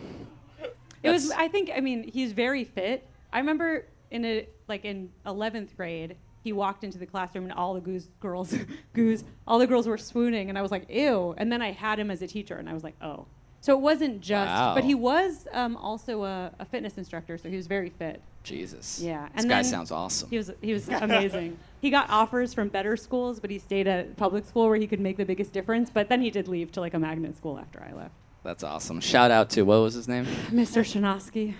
It 1.04 1.10
was. 1.10 1.30
I 1.30 1.48
think. 1.48 1.70
I 1.74 1.80
mean, 1.80 2.08
he's 2.08 2.32
very 2.32 2.64
fit. 2.64 3.06
I 3.32 3.38
remember 3.38 3.86
in 4.10 4.24
a 4.24 4.46
like 4.68 4.84
in 4.84 5.10
11th 5.26 5.76
grade, 5.76 6.16
he 6.42 6.52
walked 6.52 6.84
into 6.84 6.98
the 6.98 7.06
classroom 7.06 7.44
and 7.44 7.52
all 7.52 7.74
the 7.74 7.80
goose 7.80 8.08
girls, 8.20 8.54
goose, 8.94 9.24
all 9.46 9.58
the 9.58 9.66
girls 9.66 9.86
were 9.86 9.98
swooning, 9.98 10.48
and 10.48 10.58
I 10.58 10.62
was 10.62 10.70
like, 10.70 10.86
ew. 10.90 11.34
And 11.36 11.50
then 11.52 11.62
I 11.62 11.70
had 11.72 11.98
him 11.98 12.10
as 12.10 12.20
a 12.22 12.26
teacher, 12.26 12.56
and 12.56 12.68
I 12.68 12.72
was 12.74 12.82
like, 12.84 12.94
oh. 13.00 13.26
So 13.60 13.74
it 13.74 13.80
wasn't 13.80 14.20
just, 14.20 14.48
Wow. 14.50 14.74
but 14.74 14.82
he 14.82 14.96
was 14.96 15.46
um, 15.52 15.76
also 15.76 16.24
a, 16.24 16.50
a 16.58 16.64
fitness 16.64 16.98
instructor, 16.98 17.38
so 17.38 17.48
he 17.48 17.54
was 17.54 17.68
very 17.68 17.90
fit. 17.90 18.20
Jesus. 18.42 19.00
Yeah, 19.00 19.28
This 19.36 19.42
and 19.44 19.50
guy 19.50 19.62
sounds 19.62 19.92
awesome. 19.92 20.28
He 20.30 20.36
was 20.36 20.50
he 20.60 20.72
was 20.72 20.88
amazing. 20.88 21.56
he 21.80 21.88
got 21.90 22.10
offers 22.10 22.52
from 22.52 22.68
better 22.68 22.96
schools, 22.96 23.38
but 23.38 23.50
he 23.50 23.60
stayed 23.60 23.86
at 23.86 24.16
public 24.16 24.44
school 24.46 24.66
where 24.68 24.76
he 24.78 24.88
could 24.88 24.98
make 24.98 25.16
the 25.16 25.24
biggest 25.24 25.52
difference. 25.52 25.90
But 25.90 26.08
then 26.08 26.20
he 26.20 26.28
did 26.30 26.48
leave 26.48 26.72
to 26.72 26.80
like 26.80 26.94
a 26.94 26.98
magnet 26.98 27.36
school 27.36 27.56
after 27.56 27.80
I 27.80 27.92
left. 27.94 28.14
That's 28.42 28.64
awesome. 28.64 29.00
Shout 29.00 29.30
out 29.30 29.50
to 29.50 29.62
what 29.62 29.76
was 29.80 29.94
his 29.94 30.08
name? 30.08 30.24
Mr. 30.50 30.82
Shinosky. 30.82 31.54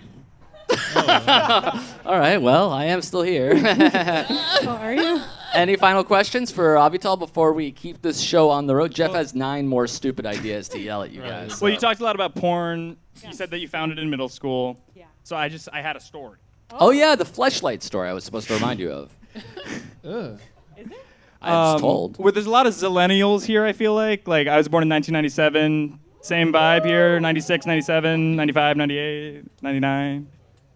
All 2.05 2.19
right. 2.19 2.37
Well, 2.37 2.71
I 2.71 2.85
am 2.85 3.01
still 3.01 3.21
here. 3.21 3.51
Are 4.67 4.93
you? 4.93 5.21
Any 5.53 5.75
final 5.75 6.03
questions 6.03 6.51
for 6.51 6.75
Avital 6.75 7.17
before 7.17 7.53
we 7.53 7.71
keep 7.71 8.01
this 8.01 8.19
show 8.19 8.49
on 8.49 8.65
the 8.65 8.75
road? 8.75 8.91
Geoff 8.91 9.13
has 9.13 9.35
nine 9.35 9.67
more 9.67 9.87
stupid 9.87 10.25
ideas 10.25 10.67
to 10.69 10.79
yell 10.79 11.03
at 11.03 11.11
you 11.11 11.21
guys. 11.21 11.61
Well, 11.61 11.71
you 11.71 11.77
talked 11.77 11.99
a 11.99 12.03
lot 12.03 12.15
about 12.15 12.35
porn. 12.35 12.97
You 13.25 13.33
said 13.33 13.51
that 13.51 13.59
you 13.59 13.67
found 13.67 13.91
it 13.91 13.99
in 13.99 14.09
middle 14.09 14.29
school. 14.29 14.83
Yeah. 14.95 15.05
So 15.23 15.35
I 15.35 15.49
just 15.49 15.69
I 15.71 15.81
had 15.81 15.95
a 15.95 15.99
story. 15.99 16.39
Oh 16.71 16.89
yeah, 16.89 17.15
the 17.15 17.25
fleshlight 17.25 17.83
story 17.83 18.09
I 18.09 18.13
was 18.13 18.23
supposed 18.23 18.47
to 18.47 18.55
remind 18.55 18.79
you 18.79 18.91
of. 18.91 19.15
Ugh. 20.05 20.39
Is 20.77 20.87
it? 20.87 21.05
I 21.41 21.51
was 21.51 21.75
um, 21.75 21.81
told. 21.81 22.17
Where 22.17 22.31
there's 22.31 22.45
a 22.45 22.51
lot 22.51 22.67
of 22.67 22.73
zillennials 22.73 23.45
here, 23.45 23.65
I 23.65 23.73
feel 23.73 23.93
like. 23.93 24.27
Like, 24.27 24.47
I 24.47 24.57
was 24.57 24.67
born 24.67 24.83
in 24.83 24.89
1997. 24.89 25.99
Same 26.21 26.53
vibe 26.53 26.85
here 26.85 27.19
96, 27.19 27.65
97, 27.65 28.35
95, 28.37 28.77
98, 28.77 29.43
99. 29.61 30.27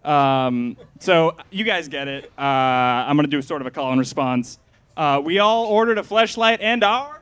Um, 0.07 0.77
so, 0.99 1.35
you 1.51 1.63
guys 1.63 1.87
get 1.87 2.07
it. 2.07 2.31
Uh, 2.37 2.41
I'm 2.41 3.15
going 3.17 3.25
to 3.25 3.35
do 3.35 3.41
sort 3.41 3.61
of 3.61 3.67
a 3.67 3.71
call 3.71 3.91
and 3.91 3.99
response. 3.99 4.57
Uh, 4.95 5.21
we 5.23 5.39
all 5.39 5.65
ordered 5.65 5.97
a 5.97 6.03
fleshlight, 6.03 6.57
and 6.61 6.83
our 6.83 7.21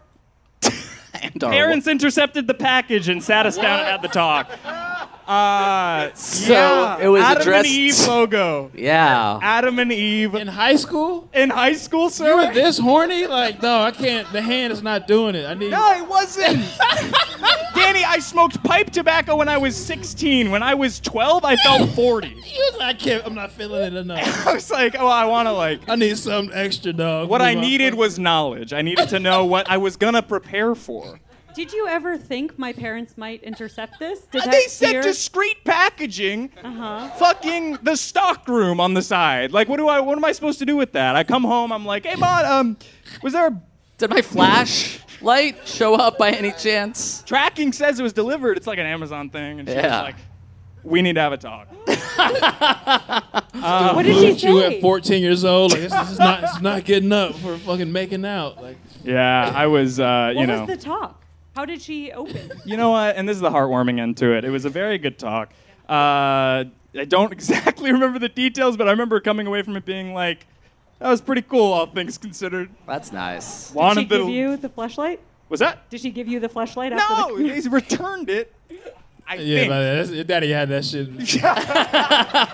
And 1.21 1.43
our 1.43 1.51
parents 1.51 1.87
intercepted 1.87 2.47
the 2.47 2.53
package 2.53 3.09
and 3.09 3.23
sat 3.23 3.45
us 3.45 3.57
down 3.57 3.79
at 3.81 4.01
the 4.01 4.07
talk. 4.07 4.49
Uh, 5.27 6.09
So, 6.13 6.53
yeah, 6.53 6.97
it 6.99 7.07
was 7.07 7.23
Adam 7.23 7.41
addressed- 7.41 7.65
and 7.67 7.75
Eve 7.75 8.07
logo. 8.07 8.71
Yeah. 8.75 9.39
Adam 9.41 9.79
and 9.79 9.91
Eve 9.91 10.35
In 10.35 10.47
high 10.47 10.75
school? 10.75 11.27
in 11.33 11.49
high 11.49 11.73
school, 11.73 12.09
sir. 12.11 12.29
You 12.29 12.47
were 12.47 12.53
this 12.53 12.77
horny? 12.77 13.25
Like, 13.25 13.61
no, 13.61 13.81
I 13.81 13.91
can't. 13.91 14.31
The 14.31 14.41
hand 14.41 14.71
is 14.71 14.83
not 14.83 15.07
doing 15.07 15.33
it. 15.35 15.45
I 15.47 15.55
need. 15.55 15.71
No, 15.71 15.91
it 15.93 16.07
wasn't. 16.07 16.63
Danny, 17.75 18.03
I 18.05 18.19
smoked 18.19 18.63
pipe 18.63 18.91
tobacco 18.91 19.35
when 19.35 19.49
I 19.49 19.57
was 19.57 19.75
16. 19.75 20.49
When 20.51 20.63
I 20.63 20.73
was 20.75 20.99
12, 20.99 21.43
I 21.43 21.55
felt 21.57 21.89
40. 21.91 22.27
He 22.45 22.59
was 22.61 22.77
like, 22.79 22.95
I 22.95 22.97
can't. 22.97 23.25
I'm 23.25 23.35
not 23.35 23.51
feeling 23.51 23.81
it 23.83 23.95
enough. 23.95 24.47
I 24.47 24.53
was 24.53 24.71
like, 24.71 24.95
oh, 24.97 25.07
I 25.07 25.25
want 25.25 25.47
to 25.47 25.51
like. 25.51 25.81
I 25.89 25.95
need 25.95 26.17
something 26.17 26.55
extra, 26.55 26.93
dog. 26.93 27.27
What 27.29 27.41
I 27.41 27.53
needed 27.53 27.95
was 27.95 28.17
knowledge. 28.17 28.71
I 28.71 28.81
needed 28.81 29.09
to 29.09 29.19
know 29.19 29.43
what 29.45 29.69
I 29.69 29.75
was 29.77 29.97
gonna 29.97 30.21
prepare 30.21 30.73
for. 30.75 31.19
Did 31.55 31.71
you 31.71 31.87
ever 31.87 32.17
think 32.17 32.59
my 32.59 32.73
parents 32.73 33.17
might 33.17 33.41
intercept 33.43 33.97
this? 33.99 34.19
Did 34.21 34.41
that 34.43 34.51
they 34.51 34.63
said 34.67 34.89
fear- 34.91 35.01
discreet 35.01 35.63
packaging. 35.63 36.51
Uh-huh. 36.63 37.09
Fucking 37.17 37.77
the 37.83 37.95
stock 37.95 38.47
room 38.47 38.79
on 38.79 38.93
the 38.93 39.01
side. 39.01 39.51
Like, 39.53 39.69
what 39.69 39.77
do 39.77 39.87
I? 39.87 39.99
What 40.01 40.17
am 40.17 40.25
I 40.25 40.31
supposed 40.33 40.59
to 40.59 40.65
do 40.65 40.75
with 40.75 40.91
that? 40.93 41.15
I 41.15 41.23
come 41.23 41.43
home. 41.43 41.71
I'm 41.71 41.85
like, 41.85 42.05
hey, 42.05 42.15
Mom, 42.15 42.45
um, 42.45 42.77
was 43.23 43.33
there 43.33 43.47
a 43.47 43.61
Did 43.97 44.09
my 44.09 44.21
flash 44.21 44.99
light 45.21 45.65
show 45.67 45.95
up 45.95 46.17
by 46.17 46.31
any 46.31 46.51
chance? 46.51 47.23
tracking 47.25 47.71
says 47.71 47.99
it 47.99 48.03
was 48.03 48.13
delivered? 48.13 48.57
It's 48.57 48.67
like 48.67 48.79
an 48.79 48.85
Amazon 48.85 49.29
thing, 49.29 49.59
and 49.61 49.69
she 49.69 49.75
was 49.75 49.83
Yeah. 49.83 50.01
like, 50.01 50.15
we 50.83 51.01
need 51.01 51.13
to 51.15 51.21
have 51.21 51.31
a 51.33 51.37
talk. 51.37 51.67
what 53.95 54.03
did 54.03 54.15
she 54.15 54.27
Moved 54.27 54.43
you 54.43 54.59
say? 54.61 54.75
at 54.75 54.81
14 54.81 55.21
years 55.23 55.45
old. 55.45 55.71
Like, 55.71 55.81
this, 55.81 55.91
this 55.93 56.11
is 56.11 56.19
not. 56.19 56.43
It's 56.43 56.61
not 56.61 56.83
getting 56.85 57.11
up 57.11 57.33
for 57.35 57.57
fucking 57.57 57.91
making 57.91 58.25
out. 58.25 58.61
Like, 58.61 58.77
Yeah, 59.03 59.51
I 59.55 59.67
was. 59.67 59.99
Uh, 59.99 60.31
what 60.35 60.41
you 60.41 60.47
know. 60.47 60.59
What 60.61 60.69
was 60.69 60.77
the 60.77 60.83
talk? 60.83 61.21
How 61.55 61.65
did 61.65 61.81
she 61.81 62.11
open? 62.11 62.51
You 62.65 62.77
know 62.77 62.89
what? 62.91 63.15
And 63.15 63.27
this 63.29 63.35
is 63.35 63.41
the 63.41 63.49
heartwarming 63.51 63.99
end 63.99 64.17
to 64.17 64.33
it. 64.35 64.43
It 64.43 64.49
was 64.49 64.65
a 64.65 64.69
very 64.69 64.97
good 64.97 65.17
talk. 65.19 65.51
Uh, 65.87 66.65
I 66.97 67.05
don't 67.07 67.31
exactly 67.39 67.91
remember 67.91 68.17
the 68.19 68.29
details, 68.29 68.75
but 68.77 68.87
I 68.87 68.91
remember 68.91 69.19
coming 69.19 69.45
away 69.47 69.61
from 69.61 69.75
it 69.77 69.85
being 69.85 70.13
like, 70.13 70.47
that 70.99 71.09
was 71.09 71.21
pretty 71.21 71.41
cool, 71.43 71.73
all 71.73 71.85
things 71.85 72.17
considered. 72.17 72.69
That's 72.87 73.11
nice. 73.11 73.67
Did 73.67 73.71
she 73.73 73.77
Wanted 73.77 74.09
give 74.09 74.25
the- 74.25 74.31
you 74.31 74.57
the 74.57 74.69
fleshlight? 74.69 75.19
Was 75.49 75.59
that? 75.59 75.87
Did 75.91 76.01
she 76.01 76.09
give 76.09 76.27
you 76.27 76.39
the 76.39 76.49
fleshlight? 76.49 76.89
No, 76.89 76.97
after 76.97 77.37
the- 77.37 77.53
he 77.61 77.67
returned 77.69 78.29
it. 78.31 78.51
I 79.27 79.35
yeah, 79.35 79.59
think. 79.59 79.69
like, 79.71 79.79
that's, 79.81 80.09
your 80.11 80.23
daddy 80.23 80.51
had 80.51 80.69
that 80.69 80.85
shit. 80.85 81.09
Yeah, 81.35 81.49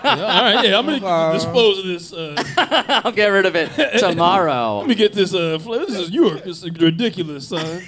all 0.04 0.42
right, 0.54 0.68
yeah, 0.68 0.78
I'm 0.78 0.86
gonna 0.86 1.32
dispose 1.34 1.78
of 1.78 1.84
this. 1.84 2.12
Uh, 2.12 2.34
I'll 3.04 3.12
get 3.12 3.26
rid 3.28 3.46
of 3.46 3.54
it 3.54 3.70
tomorrow. 3.98 4.78
let 4.78 4.88
me 4.88 4.94
get 4.94 5.12
this. 5.12 5.34
Uh, 5.34 5.58
fl- 5.58 5.74
this 5.74 5.90
is 5.90 6.10
York. 6.10 6.44
This 6.44 6.62
is 6.62 6.70
ridiculous, 6.70 7.48
son. 7.48 7.82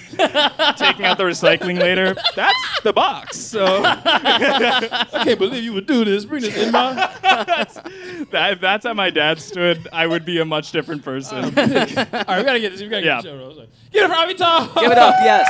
Taking 0.77 1.07
out 1.07 1.17
the 1.19 1.25
recycling 1.25 1.81
later. 1.81 2.15
That's 2.37 2.81
the 2.83 2.93
box. 2.93 3.39
So 3.39 3.65
I 3.85 5.21
can't 5.25 5.39
believe 5.39 5.65
you 5.65 5.73
would 5.73 5.87
do 5.87 6.05
this. 6.05 6.25
Bring 6.25 6.43
this 6.43 6.57
in 6.57 6.71
my. 6.73 6.95
that, 8.31 8.53
if 8.53 8.61
that's 8.61 8.87
how 8.87 8.95
my 8.95 9.11
dad 9.11 9.41
stood, 9.41 9.89
I 9.93 10.07
would 10.07 10.25
be 10.25 10.41
a 10.41 10.45
much 10.45 10.73
different 10.73 11.03
person. 11.03 11.39
All 11.45 11.51
right, 11.51 12.39
we 12.39 12.45
gotta 12.45 12.61
get 12.61 12.73
this. 12.73 12.81
We 12.81 12.89
gotta 12.89 13.05
Yeah. 13.05 13.17
get 13.17 13.25
the 13.25 13.29
show 13.31 13.39
rolling. 13.39 13.69
Get 13.93 14.05
it 14.05 14.09
for 14.09 14.15
Avi 14.15 14.35
Give 14.81 14.93
it 14.93 14.99
up, 14.99 15.15
yes. 15.23 15.49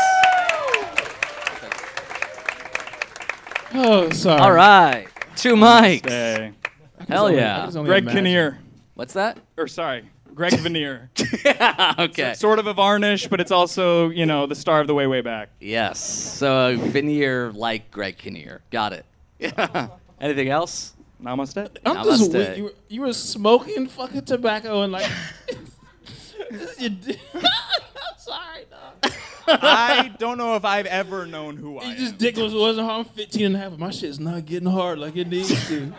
Oh, 3.75 4.11
sorry. 4.11 4.41
All 4.41 4.53
right. 4.53 5.07
Two 5.37 5.55
mics. 5.57 6.09
Hey. 6.09 6.53
Uh, 7.01 7.05
Hell 7.09 7.27
only- 7.27 7.39
yeah. 7.39 7.69
Greg 7.73 8.05
imagine. 8.05 8.09
Kinnear. 8.25 8.59
What's 8.95 9.15
that? 9.15 9.39
Or 9.57 9.67
sorry, 9.67 10.09
Greg 10.35 10.53
Veneer. 10.55 11.11
okay. 11.99 12.35
sort 12.35 12.59
of 12.61 12.67
a 12.69 12.73
varnish, 12.73 13.27
but 13.27 13.41
it's 13.41 13.51
also, 13.51 14.09
you 14.11 14.25
know, 14.27 14.47
the 14.47 14.55
star 14.55 14.81
of 14.81 14.87
the 14.87 14.95
way, 14.95 15.07
way 15.09 15.21
back. 15.21 15.49
Yes. 15.61 15.99
So 15.99 16.69
a 16.75 16.77
veneer 16.77 17.51
like 17.53 17.91
Greg 17.91 18.17
Kinnear. 18.19 18.63
Got 18.71 18.93
it. 18.93 19.05
Anything 20.21 20.49
else? 20.49 20.95
Namaste. 21.21 21.77
I'm 21.85 22.05
just 22.05 22.31
Namaste. 22.31 22.49
weak. 22.49 22.57
You 22.59 22.65
were, 22.65 22.73
you 22.89 23.01
were 23.01 23.13
smoking 23.13 23.89
fucking 23.89 24.25
tobacco 24.25 24.83
and 24.83 24.93
like. 24.93 25.11
this 26.51 26.71
is 26.79 26.81
your 26.81 26.91
di- 26.91 27.21
I'm 27.35 27.43
sorry, 28.19 28.65
dog. 28.71 28.74
I 29.47 30.13
don't 30.19 30.39
know 30.39 30.57
if 30.57 30.65
I've 30.65 30.87
ever 30.87 31.27
known 31.27 31.57
who 31.57 31.79
I 31.79 31.85
am. 31.85 31.97
just 31.97 32.19
dick 32.19 32.37
was 32.37 32.55
wasn't 32.55 32.87
hard. 32.87 33.07
I'm 33.07 33.13
15 33.13 33.47
and 33.47 33.57
a 33.57 33.59
half, 33.59 33.71
but 33.71 33.79
my 33.79 33.91
shit's 33.91 34.19
not 34.19 34.45
getting 34.47 34.69
hard 34.69 34.99
like 34.99 35.17
it 35.17 35.29
needs 35.29 35.69
to. 35.69 35.93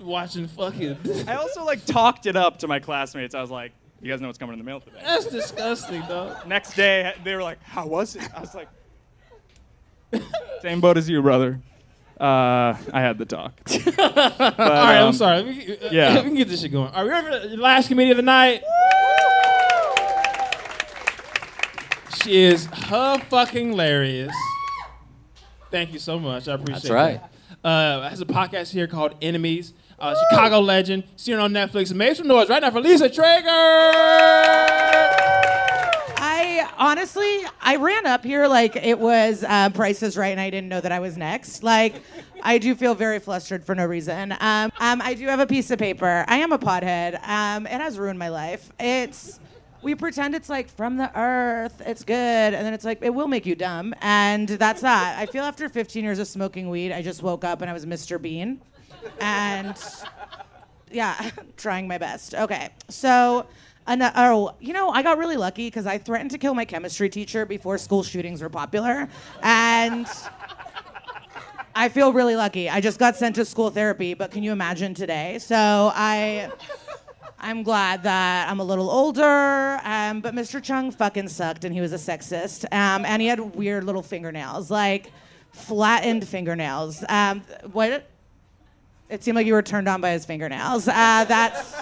Watching 0.00 0.46
fucking. 0.46 0.96
I 1.26 1.34
also 1.34 1.64
like 1.64 1.84
talked 1.84 2.26
it 2.26 2.36
up 2.36 2.58
to 2.60 2.68
my 2.68 2.78
classmates. 2.78 3.34
I 3.34 3.40
was 3.40 3.50
like, 3.50 3.72
"You 4.00 4.10
guys 4.10 4.20
know 4.20 4.28
what's 4.28 4.38
coming 4.38 4.52
in 4.52 4.58
the 4.58 4.64
mail 4.64 4.80
today." 4.80 5.00
That's 5.04 5.26
disgusting, 5.26 6.02
dog. 6.02 6.46
Next 6.46 6.74
day, 6.74 7.12
they 7.24 7.34
were 7.34 7.42
like, 7.42 7.60
"How 7.64 7.86
was 7.86 8.14
it?" 8.14 8.22
I 8.34 8.40
was 8.40 8.54
like, 8.54 8.68
"Same 10.62 10.80
boat 10.80 10.96
as 10.98 11.08
you, 11.08 11.20
brother." 11.20 11.60
Uh, 12.20 12.74
I 12.92 13.00
had 13.00 13.18
the 13.18 13.24
talk. 13.26 13.52
But, 13.96 13.98
All 13.98 14.66
right, 14.68 14.98
um, 14.98 15.08
I'm 15.08 15.12
sorry. 15.12 15.42
We, 15.44 15.78
uh, 15.78 15.90
yeah. 15.90 16.14
we 16.22 16.22
can 16.22 16.34
get 16.34 16.48
this 16.48 16.60
shit 16.60 16.72
going. 16.72 16.92
Are 16.92 17.04
we 17.04 17.10
ready 17.10 17.26
for 17.26 17.48
the 17.48 17.56
last 17.56 17.88
comedian 17.88 18.12
of 18.12 18.16
the 18.18 18.22
night? 18.22 18.62
She 22.22 22.36
is 22.36 22.66
her 22.66 23.18
fucking 23.30 23.70
hilarious. 23.70 24.34
Thank 25.70 25.92
you 25.92 25.98
so 25.98 26.18
much. 26.18 26.48
I 26.48 26.54
appreciate 26.54 26.78
it. 26.78 26.82
That's 26.82 26.90
right. 26.90 27.20
that. 27.62 27.68
Uh, 27.68 28.08
has 28.08 28.20
a 28.20 28.26
podcast 28.26 28.70
here 28.70 28.86
called 28.86 29.14
Enemies. 29.20 29.74
Uh, 29.98 30.14
Chicago 30.30 30.60
legend. 30.60 31.04
Seen 31.16 31.34
her 31.34 31.40
on 31.40 31.52
Netflix. 31.52 31.92
Make 31.92 32.16
some 32.16 32.28
noise 32.28 32.48
right 32.48 32.62
now 32.62 32.70
for 32.70 32.80
Liza 32.80 33.08
Treyger. 33.10 33.48
I 36.20 36.70
honestly, 36.78 37.40
I 37.60 37.76
ran 37.76 38.06
up 38.06 38.24
here 38.24 38.46
like 38.46 38.76
it 38.76 38.98
was 38.98 39.44
uh, 39.46 39.70
Price 39.70 40.02
is 40.02 40.16
Right, 40.16 40.28
and 40.28 40.40
I 40.40 40.50
didn't 40.50 40.68
know 40.68 40.80
that 40.80 40.92
I 40.92 41.00
was 41.00 41.16
next. 41.16 41.62
Like, 41.62 42.00
I 42.42 42.58
do 42.58 42.74
feel 42.74 42.94
very 42.94 43.18
flustered 43.18 43.64
for 43.64 43.74
no 43.74 43.84
reason. 43.86 44.32
Um, 44.32 44.72
um, 44.78 45.02
I 45.02 45.14
do 45.14 45.26
have 45.26 45.40
a 45.40 45.46
piece 45.46 45.70
of 45.70 45.78
paper. 45.78 46.24
I 46.28 46.38
am 46.38 46.52
a 46.52 46.58
pothead. 46.58 47.20
Um, 47.28 47.66
it 47.66 47.80
has 47.80 47.98
ruined 47.98 48.18
my 48.18 48.28
life. 48.28 48.72
It's 48.78 49.40
we 49.82 49.94
pretend 49.94 50.34
it's 50.34 50.48
like 50.48 50.68
from 50.68 50.96
the 50.96 51.16
earth, 51.18 51.82
it's 51.86 52.04
good, 52.04 52.14
and 52.14 52.66
then 52.66 52.74
it's 52.74 52.84
like 52.84 52.98
it 53.02 53.14
will 53.14 53.28
make 53.28 53.46
you 53.46 53.54
dumb, 53.54 53.94
and 54.00 54.48
that's 54.48 54.80
that. 54.82 55.18
I 55.18 55.26
feel 55.26 55.44
after 55.44 55.68
15 55.68 56.04
years 56.04 56.18
of 56.18 56.26
smoking 56.26 56.68
weed, 56.68 56.92
I 56.92 57.02
just 57.02 57.22
woke 57.22 57.44
up 57.44 57.60
and 57.60 57.70
I 57.70 57.72
was 57.72 57.86
Mr. 57.86 58.20
Bean, 58.20 58.60
and 59.20 59.76
yeah, 60.90 61.30
trying 61.56 61.86
my 61.88 61.98
best. 61.98 62.34
Okay, 62.34 62.70
so. 62.88 63.46
An- 63.90 64.02
oh, 64.16 64.52
you 64.60 64.74
know, 64.74 64.90
I 64.90 65.02
got 65.02 65.16
really 65.16 65.38
lucky 65.38 65.68
because 65.68 65.86
I 65.86 65.96
threatened 65.96 66.30
to 66.32 66.38
kill 66.38 66.52
my 66.52 66.66
chemistry 66.66 67.08
teacher 67.08 67.46
before 67.46 67.78
school 67.78 68.02
shootings 68.02 68.42
were 68.42 68.50
popular, 68.50 69.08
and 69.42 70.06
I 71.74 71.88
feel 71.88 72.12
really 72.12 72.36
lucky. 72.36 72.68
I 72.68 72.82
just 72.82 72.98
got 72.98 73.16
sent 73.16 73.36
to 73.36 73.46
school 73.46 73.70
therapy, 73.70 74.12
but 74.12 74.30
can 74.30 74.42
you 74.42 74.52
imagine 74.52 74.92
today? 74.92 75.38
So 75.38 75.56
I, 75.94 76.50
I'm 77.40 77.62
glad 77.62 78.02
that 78.02 78.50
I'm 78.50 78.58
a 78.60 78.64
little 78.64 78.90
older. 78.90 79.80
Um, 79.84 80.20
but 80.20 80.34
Mr. 80.34 80.62
Chung 80.62 80.90
fucking 80.90 81.28
sucked, 81.28 81.64
and 81.64 81.74
he 81.74 81.80
was 81.80 81.92
a 81.92 81.96
sexist, 81.96 82.64
um, 82.72 83.04
and 83.04 83.22
he 83.22 83.28
had 83.28 83.54
weird 83.54 83.84
little 83.84 84.02
fingernails, 84.02 84.70
like 84.70 85.12
flattened 85.52 86.26
fingernails. 86.26 87.04
Um, 87.08 87.42
what? 87.72 88.08
It 89.08 89.22
seemed 89.22 89.36
like 89.36 89.46
you 89.46 89.54
were 89.54 89.62
turned 89.62 89.88
on 89.88 90.00
by 90.00 90.10
his 90.10 90.24
fingernails. 90.24 90.88
Uh, 90.88 91.24
that's. 91.26 91.74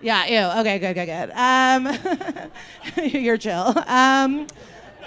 Yeah, 0.00 0.26
ew. 0.26 0.60
Okay, 0.60 0.78
good, 0.78 0.94
good, 0.94 1.06
good. 1.06 1.30
Um, 1.34 2.50
you're 3.10 3.36
chill. 3.36 3.74
Um, 3.86 4.46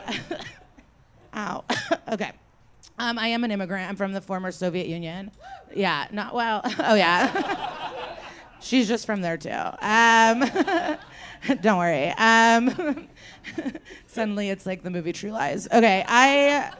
ow. 1.35 1.63
okay. 2.11 2.31
Um, 2.99 3.17
I 3.17 3.27
am 3.27 3.43
an 3.43 3.51
immigrant. 3.51 3.89
I'm 3.89 3.95
from 3.95 4.11
the 4.11 4.21
former 4.21 4.51
Soviet 4.51 4.87
Union. 4.87 5.31
Yeah, 5.73 6.07
not 6.11 6.35
well. 6.35 6.61
Oh, 6.79 6.95
yeah. 6.95 8.17
She's 8.61 8.87
just 8.87 9.05
from 9.05 9.21
there, 9.21 9.37
too. 9.37 9.49
Um, 9.49 10.97
don't 11.61 11.77
worry. 11.77 12.09
Um, 12.17 13.07
suddenly 14.07 14.49
it's 14.49 14.65
like 14.65 14.83
the 14.83 14.89
movie 14.89 15.13
True 15.13 15.31
Lies. 15.31 15.67
Okay, 15.71 16.05
I. 16.07 16.73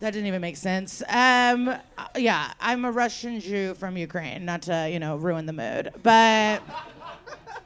That 0.00 0.14
didn't 0.14 0.26
even 0.26 0.40
make 0.40 0.56
sense. 0.56 1.00
Um, 1.08 1.68
uh, 1.68 1.78
yeah, 2.16 2.54
I'm 2.58 2.84
a 2.84 2.90
Russian 2.90 3.38
Jew 3.38 3.74
from 3.74 3.96
Ukraine, 3.96 4.44
not 4.44 4.62
to, 4.62 4.88
you 4.90 4.98
know, 4.98 5.14
ruin 5.16 5.46
the 5.46 5.52
mood. 5.52 5.92
But. 6.02 6.60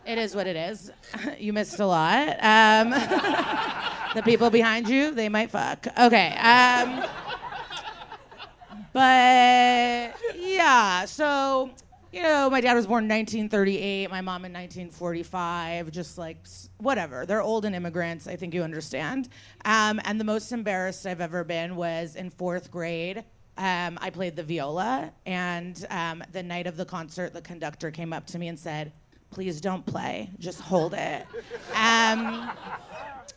It 0.05 0.19
is 0.19 0.35
what 0.37 0.47
it 0.47 0.57
is. 0.57 0.93
You 1.39 1.53
missed 1.53 1.81
a 1.81 1.87
lot. 1.87 2.29
Um, 2.43 2.91
the 4.15 4.23
people 4.23 4.51
behind 4.51 4.89
you, 4.89 5.13
they 5.15 5.29
might 5.29 5.51
fuck. 5.51 5.87
Okay. 5.99 6.37
Um, 6.37 7.05
but 8.93 10.15
yeah, 10.37 11.05
so 11.07 11.71
you 12.17 12.23
know, 12.23 12.49
my 12.49 12.63
dad 12.63 12.73
was 12.73 12.87
born 12.87 13.05
in 13.05 13.11
1938, 13.11 14.11
my 14.11 14.23
mom 14.23 14.47
in 14.47 14.53
1945, 14.53 15.91
just 15.91 16.17
like 16.17 16.39
whatever. 16.79 17.27
They're 17.27 17.43
old 17.43 17.67
and 17.67 17.77
immigrants. 17.77 18.27
I 18.27 18.37
think 18.37 18.55
you 18.55 18.63
understand. 18.63 19.29
Um, 19.67 20.01
and 20.03 20.19
the 20.19 20.25
most 20.25 20.51
embarrassed 20.51 21.05
I've 21.05 21.21
ever 21.21 21.45
been 21.45 21.77
was 21.77 22.17
in 22.17 22.31
fourth 22.31 22.71
grade. 22.71 23.23
Um, 23.59 23.99
I 24.01 24.09
played 24.09 24.35
the 24.35 24.43
viola, 24.43 25.13
and 25.27 25.87
um, 25.91 26.25
the 26.33 26.43
night 26.43 26.67
of 26.67 26.79
the 26.79 26.87
concert, 26.87 27.35
the 27.35 27.43
conductor 27.43 27.91
came 27.91 28.15
up 28.15 28.27
to 28.29 28.39
me 28.39 28.49
and 28.49 28.59
said, 28.59 28.93
"Please 29.31 29.61
don't 29.61 29.85
play, 29.85 30.31
just 30.39 30.61
hold 30.61 30.95
it." 30.95 31.27
Um, 31.75 32.51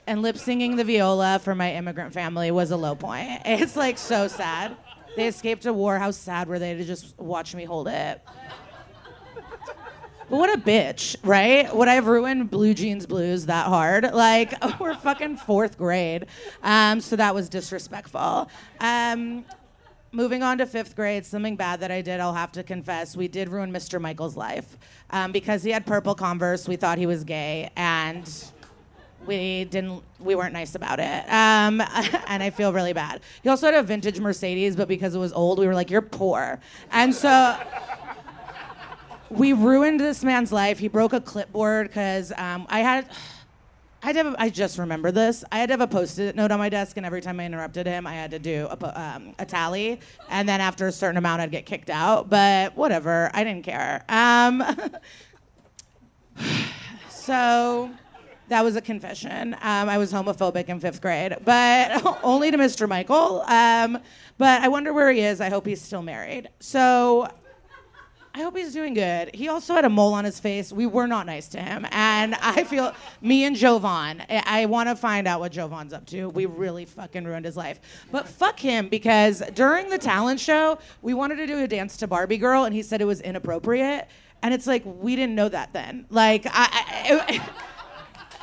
and 0.08 0.22
lip 0.22 0.38
singing 0.38 0.78
the 0.78 0.86
viola 0.86 1.42
for 1.44 1.54
my 1.54 1.74
immigrant 1.74 2.14
family 2.14 2.50
was 2.50 2.72
a 2.72 2.78
low 2.78 2.96
point. 2.96 3.42
It's 3.44 3.76
like 3.76 3.98
so 3.98 4.30
sad. 4.30 4.78
They 5.18 5.28
escaped 5.28 5.66
a 5.66 5.74
war. 5.74 6.00
How 6.00 6.12
sad 6.12 6.48
were 6.48 6.60
they 6.60 6.76
to 6.76 6.86
just 6.86 7.18
watch 7.20 7.54
me 7.54 7.66
hold 7.66 7.90
it? 7.90 8.22
What 10.30 10.54
a 10.54 10.62
bitch, 10.62 11.16
right? 11.24 11.76
Would 11.76 11.88
I 11.88 11.96
have 11.96 12.06
ruined 12.06 12.52
Blue 12.52 12.76
Jeans 12.76 13.08
Blues 13.08 13.48
that 13.48 13.66
hard? 13.66 14.14
Like, 14.14 14.54
we're 14.80 14.94
fucking 14.94 15.38
fourth 15.38 15.76
grade. 15.76 16.28
Um, 16.62 17.02
so 17.02 17.16
that 17.16 17.34
was 17.34 17.50
disrespectful. 17.50 18.48
Um, 18.80 19.44
moving 20.12 20.44
on 20.44 20.60
to 20.60 20.68
fifth 20.68 20.96
grade, 20.96 21.26
something 21.26 21.56
bad 21.56 21.80
that 21.80 21.90
I 21.90 22.04
did, 22.04 22.20
I'll 22.20 22.36
have 22.36 22.52
to 22.54 22.64
confess. 22.64 23.16
We 23.16 23.28
did 23.28 23.50
ruin 23.50 23.74
Mr. 23.74 24.00
Michael's 24.00 24.38
life 24.38 24.78
um, 25.10 25.32
because 25.32 25.64
he 25.64 25.72
had 25.72 25.88
purple 25.88 26.14
Converse. 26.14 26.68
We 26.68 26.76
thought 26.76 27.00
he 27.00 27.08
was 27.08 27.24
gay, 27.24 27.72
and 27.76 28.32
we 29.26 29.66
didn't. 29.66 30.04
We 30.20 30.36
weren't 30.36 30.54
nice 30.54 30.76
about 30.76 31.00
it, 31.00 31.24
um, 31.32 31.82
and 32.28 32.44
I 32.44 32.52
feel 32.52 32.72
really 32.72 32.94
bad. 32.94 33.22
He 33.42 33.50
also 33.50 33.66
had 33.66 33.74
a 33.74 33.82
vintage 33.82 34.20
Mercedes, 34.20 34.76
but 34.76 34.88
because 34.88 35.16
it 35.16 35.20
was 35.20 35.34
old, 35.34 35.58
we 35.58 35.66
were 35.66 35.74
like, 35.76 35.90
"You're 35.90 36.04
poor," 36.04 36.60
and 36.92 37.16
so 37.16 37.58
we 39.30 39.54
ruined 39.54 40.00
this 40.00 40.24
man's 40.24 40.52
life. 40.52 40.80
He 40.80 40.88
broke 40.88 41.14
a 41.14 41.22
clipboard 41.22 41.88
because 41.88 42.32
um, 42.38 42.66
I 42.70 42.80
had. 42.80 43.10
I 44.02 44.06
had 44.08 44.16
to 44.16 44.24
have, 44.24 44.36
I 44.40 44.50
just 44.50 44.78
remember 44.78 45.12
this. 45.12 45.44
I 45.52 45.60
had 45.60 45.68
to 45.68 45.74
have 45.74 45.82
a 45.82 45.88
post-it 45.88 46.34
note 46.34 46.52
on 46.52 46.60
my 46.60 46.70
desk, 46.70 46.96
and 46.96 47.06
every 47.06 47.20
time 47.20 47.38
I 47.38 47.46
interrupted 47.46 47.86
him, 47.86 48.08
I 48.08 48.14
had 48.14 48.32
to 48.32 48.40
do 48.40 48.66
a, 48.72 48.98
um, 48.98 49.36
a 49.40 49.46
tally. 49.46 50.00
And 50.30 50.48
then 50.48 50.62
after 50.62 50.88
a 50.88 50.92
certain 50.94 51.18
amount, 51.18 51.42
I'd 51.42 51.52
get 51.52 51.66
kicked 51.66 51.90
out. 51.90 52.30
But 52.30 52.78
whatever, 52.78 53.30
I 53.34 53.44
didn't 53.44 53.66
care. 53.66 54.06
Um, 54.08 54.64
so 57.10 57.92
that 58.50 58.64
was 58.64 58.76
a 58.76 58.82
confession. 58.82 59.54
Um, 59.56 59.90
I 59.90 59.98
was 59.98 60.12
homophobic 60.14 60.70
in 60.70 60.80
fifth 60.80 61.02
grade, 61.02 61.36
but 61.44 62.20
only 62.24 62.52
to 62.52 62.58
Mr. 62.58 62.88
Michael. 62.88 63.42
Um, 63.48 64.00
but 64.38 64.62
I 64.62 64.70
wonder 64.70 64.94
where 64.94 65.12
he 65.12 65.20
is. 65.20 65.42
I 65.42 65.50
hope 65.50 65.66
he's 65.66 65.82
still 65.82 66.02
married. 66.02 66.50
So 66.60 67.30
I 68.40 68.44
hope 68.44 68.56
he's 68.56 68.72
doing 68.72 68.94
good. 68.94 69.36
He 69.36 69.50
also 69.50 69.74
had 69.74 69.84
a 69.84 69.90
mole 69.90 70.14
on 70.14 70.24
his 70.24 70.40
face. 70.40 70.72
We 70.72 70.86
were 70.86 71.08
not 71.08 71.26
nice 71.26 71.50
to 71.50 71.62
him. 71.62 71.86
And 71.92 72.36
I 72.36 72.64
feel, 72.64 72.96
me 73.20 73.44
and 73.44 73.54
Jovan, 73.54 74.22
I, 74.30 74.44
I 74.46 74.66
want 74.68 74.88
to 74.88 74.96
find 74.96 75.28
out 75.28 75.42
what 75.42 75.52
Jovan's 75.52 75.92
up 75.92 76.06
to. 76.06 76.30
We 76.30 76.46
really 76.46 76.86
fucking 76.86 77.26
ruined 77.26 77.44
his 77.44 77.58
life. 77.58 77.82
But 78.14 78.30
fuck 78.30 78.58
him 78.58 78.88
because 78.88 79.44
during 79.56 79.90
the 79.90 79.98
talent 79.98 80.40
show, 80.40 80.80
we 81.02 81.14
wanted 81.14 81.36
to 81.36 81.48
do 81.48 81.62
a 81.62 81.68
dance 81.68 81.98
to 81.98 82.08
Barbie 82.08 82.38
Girl, 82.38 82.64
and 82.64 82.74
he 82.74 82.82
said 82.82 83.02
it 83.02 83.06
was 83.06 83.20
inappropriate. 83.20 84.08
And 84.42 84.54
it's 84.54 84.68
like, 84.68 84.84
we 84.86 85.18
didn't 85.18 85.36
know 85.36 85.50
that 85.50 85.74
then. 85.74 86.06
Like, 86.10 86.46
I. 86.46 87.42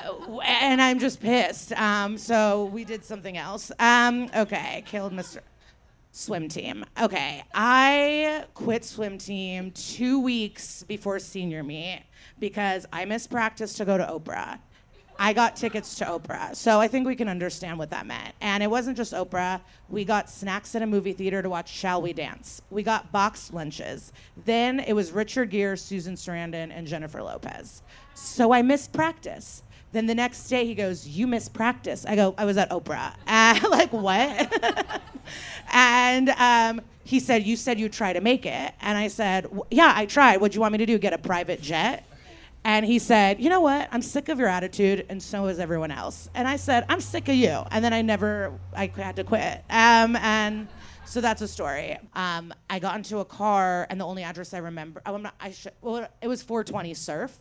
I 0.05 0.43
and 0.45 0.83
I'm 0.83 0.99
just 0.99 1.21
pissed. 1.21 1.73
Um, 1.73 2.19
so 2.19 2.67
we 2.67 2.85
did 2.85 3.03
something 3.03 3.39
else. 3.39 3.73
Um, 3.79 4.29
okay, 4.37 4.85
killed 4.87 5.15
Mr. 5.15 5.39
Swim 6.17 6.49
team. 6.49 6.83
Okay, 6.99 7.45
I 7.55 8.47
quit 8.55 8.87
swim 8.87 9.19
team 9.19 9.71
two 9.73 10.19
weeks 10.19 10.83
before 10.83 11.19
senior 11.19 11.63
meet 11.63 12.05
because 12.39 12.87
I 12.91 13.05
missed 13.05 13.31
practice 13.31 13.75
to 13.75 13.85
go 13.85 13.99
to 13.99 14.05
Oprah. 14.05 14.59
I 15.19 15.35
got 15.35 15.57
tickets 15.57 15.95
to 15.97 16.07
Oprah, 16.07 16.57
so 16.57 16.81
I 16.81 16.89
think 16.89 17.07
we 17.07 17.17
can 17.17 17.29
understand 17.29 17.79
what 17.79 17.91
that 17.91 18.07
meant. 18.07 18.35
And 18.41 18.63
it 18.63 18.71
wasn't 18.71 18.97
just 18.97 19.13
Oprah. 19.13 19.61
We 19.91 20.07
got 20.07 20.31
snacks 20.31 20.75
at 20.75 20.81
a 20.81 20.87
movie 20.87 21.13
theater 21.13 21.43
to 21.43 21.51
watch 21.51 21.71
Shall 21.71 22.01
We 22.01 22.15
Dance. 22.15 22.63
We 22.71 22.83
got 22.83 23.13
boxed 23.13 23.53
lunches. 23.53 24.11
Then 24.47 24.81
it 24.81 24.95
was 24.95 25.13
Richard 25.13 25.51
Gere, 25.51 25.77
Susan 25.77 26.15
Sarandon, 26.15 26.71
and 26.75 26.87
Jennifer 26.87 27.23
Lopez. 27.23 27.83
So 28.15 28.55
I 28.55 28.63
missed 28.63 28.95
practice. 28.95 29.63
Then 29.93 30.07
the 30.07 30.15
next 30.15 30.49
day 30.49 30.67
he 30.67 30.75
goes, 30.75 31.07
"You 31.07 31.27
missed 31.27 31.53
practice." 31.53 32.05
I 32.07 32.17
go, 32.17 32.35
"I 32.37 32.45
was 32.45 32.57
at 32.57 32.71
Oprah." 32.71 33.15
Uh, 33.27 33.69
like 33.71 33.93
what? 33.93 35.03
and 35.73 36.31
um, 36.31 36.81
he 37.05 37.21
said, 37.21 37.45
"You 37.45 37.57
said 37.57 37.79
you'd 37.79 37.93
try 37.93 38.13
to 38.13 38.21
make 38.21 38.47
it." 38.47 38.75
And 38.81 38.99
I 38.99 39.09
said, 39.09 39.47
"Yeah, 39.71 39.93
I 39.95 40.07
tried. 40.07 40.41
What 40.41 40.53
do 40.53 40.57
you 40.57 40.61
want 40.61 40.73
me 40.73 40.79
to 40.79 40.87
do? 40.87 40.99
Get 40.99 41.13
a 41.13 41.19
private 41.19 41.61
jet?" 41.63 42.05
And 42.65 42.85
he 42.85 42.99
said, 42.99 43.41
"You 43.41 43.49
know 43.49 43.61
what? 43.61 43.89
I'm 43.93 44.03
sick 44.03 44.29
of 44.29 44.39
your 44.39 44.49
attitude, 44.49 45.07
and 45.09 45.23
so 45.23 45.47
is 45.47 45.59
everyone 45.59 45.91
else." 45.91 46.29
And 46.35 46.49
I 46.49 46.57
said, 46.57 46.85
"I'm 46.89 47.01
sick 47.01 47.29
of 47.29 47.35
you." 47.37 47.63
And 47.71 47.85
then 47.85 47.93
I 47.93 48.03
never, 48.03 48.53
I 48.75 48.91
had 48.97 49.17
to 49.17 49.25
quit. 49.25 49.63
Um, 49.71 50.17
and 50.17 50.69
so 51.07 51.21
that's 51.21 51.41
a 51.41 51.49
story. 51.49 51.97
Um, 52.15 52.53
I 52.69 52.81
got 52.81 52.97
into 52.97 53.19
a 53.19 53.25
car, 53.25 53.87
and 53.89 54.01
the 54.01 54.05
only 54.05 54.25
address 54.25 54.53
I 54.53 54.59
remember, 54.59 55.01
oh, 55.07 55.15
I'm 55.15 55.23
not, 55.23 55.35
I 55.41 55.53
should, 55.53 55.73
well, 55.81 56.09
it 56.21 56.27
was 56.27 56.43
420 56.43 56.95
Surf. 56.95 57.39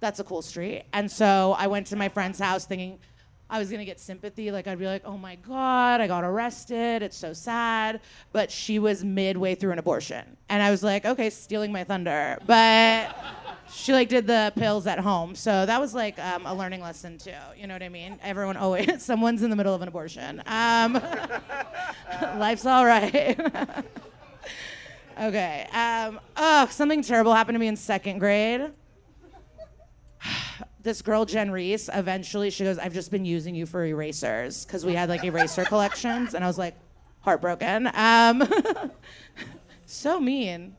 That's 0.00 0.20
a 0.20 0.24
cool 0.24 0.42
street. 0.42 0.84
And 0.92 1.10
so 1.10 1.54
I 1.58 1.66
went 1.66 1.88
to 1.88 1.96
my 1.96 2.08
friend's 2.08 2.38
house 2.38 2.64
thinking 2.64 2.98
I 3.50 3.58
was 3.58 3.70
gonna 3.70 3.84
get 3.84 3.98
sympathy. 3.98 4.50
Like 4.50 4.66
I'd 4.66 4.78
be 4.78 4.86
like, 4.86 5.02
"Oh 5.06 5.16
my 5.16 5.36
god, 5.36 6.00
I 6.00 6.06
got 6.06 6.22
arrested. 6.22 7.02
It's 7.02 7.16
so 7.16 7.32
sad." 7.32 8.00
But 8.32 8.50
she 8.50 8.78
was 8.78 9.02
midway 9.02 9.54
through 9.54 9.72
an 9.72 9.78
abortion, 9.78 10.36
and 10.50 10.62
I 10.62 10.70
was 10.70 10.82
like, 10.82 11.06
"Okay, 11.06 11.30
stealing 11.30 11.72
my 11.72 11.82
thunder." 11.82 12.38
But 12.46 13.16
she 13.72 13.94
like 13.94 14.10
did 14.10 14.26
the 14.26 14.52
pills 14.54 14.86
at 14.86 14.98
home, 14.98 15.34
so 15.34 15.64
that 15.64 15.80
was 15.80 15.94
like 15.94 16.18
um, 16.18 16.44
a 16.44 16.54
learning 16.54 16.82
lesson 16.82 17.16
too. 17.16 17.30
You 17.56 17.66
know 17.66 17.74
what 17.74 17.82
I 17.82 17.88
mean? 17.88 18.18
Everyone 18.22 18.58
always 18.58 19.02
someone's 19.02 19.42
in 19.42 19.48
the 19.48 19.56
middle 19.56 19.74
of 19.74 19.80
an 19.80 19.88
abortion. 19.88 20.42
Um, 20.46 21.00
life's 22.38 22.66
all 22.66 22.84
right. 22.84 23.38
okay. 25.22 25.66
Um, 25.72 26.20
oh, 26.36 26.66
something 26.70 27.02
terrible 27.02 27.32
happened 27.32 27.54
to 27.54 27.60
me 27.60 27.68
in 27.68 27.76
second 27.76 28.18
grade 28.18 28.72
this 30.88 31.02
girl 31.02 31.26
Jen 31.26 31.50
Reese 31.50 31.90
eventually 31.92 32.48
she 32.48 32.64
goes, 32.64 32.78
I've 32.78 32.94
just 32.94 33.10
been 33.10 33.26
using 33.26 33.54
you 33.54 33.66
for 33.66 33.84
erasers 33.84 34.64
because 34.64 34.86
we 34.86 34.94
had 34.94 35.10
like 35.10 35.22
eraser 35.22 35.66
collections, 35.66 36.32
and 36.32 36.42
I 36.42 36.46
was 36.46 36.56
like, 36.56 36.74
heartbroken. 37.20 37.90
Um, 37.94 38.50
so 39.86 40.18
mean. 40.18 40.76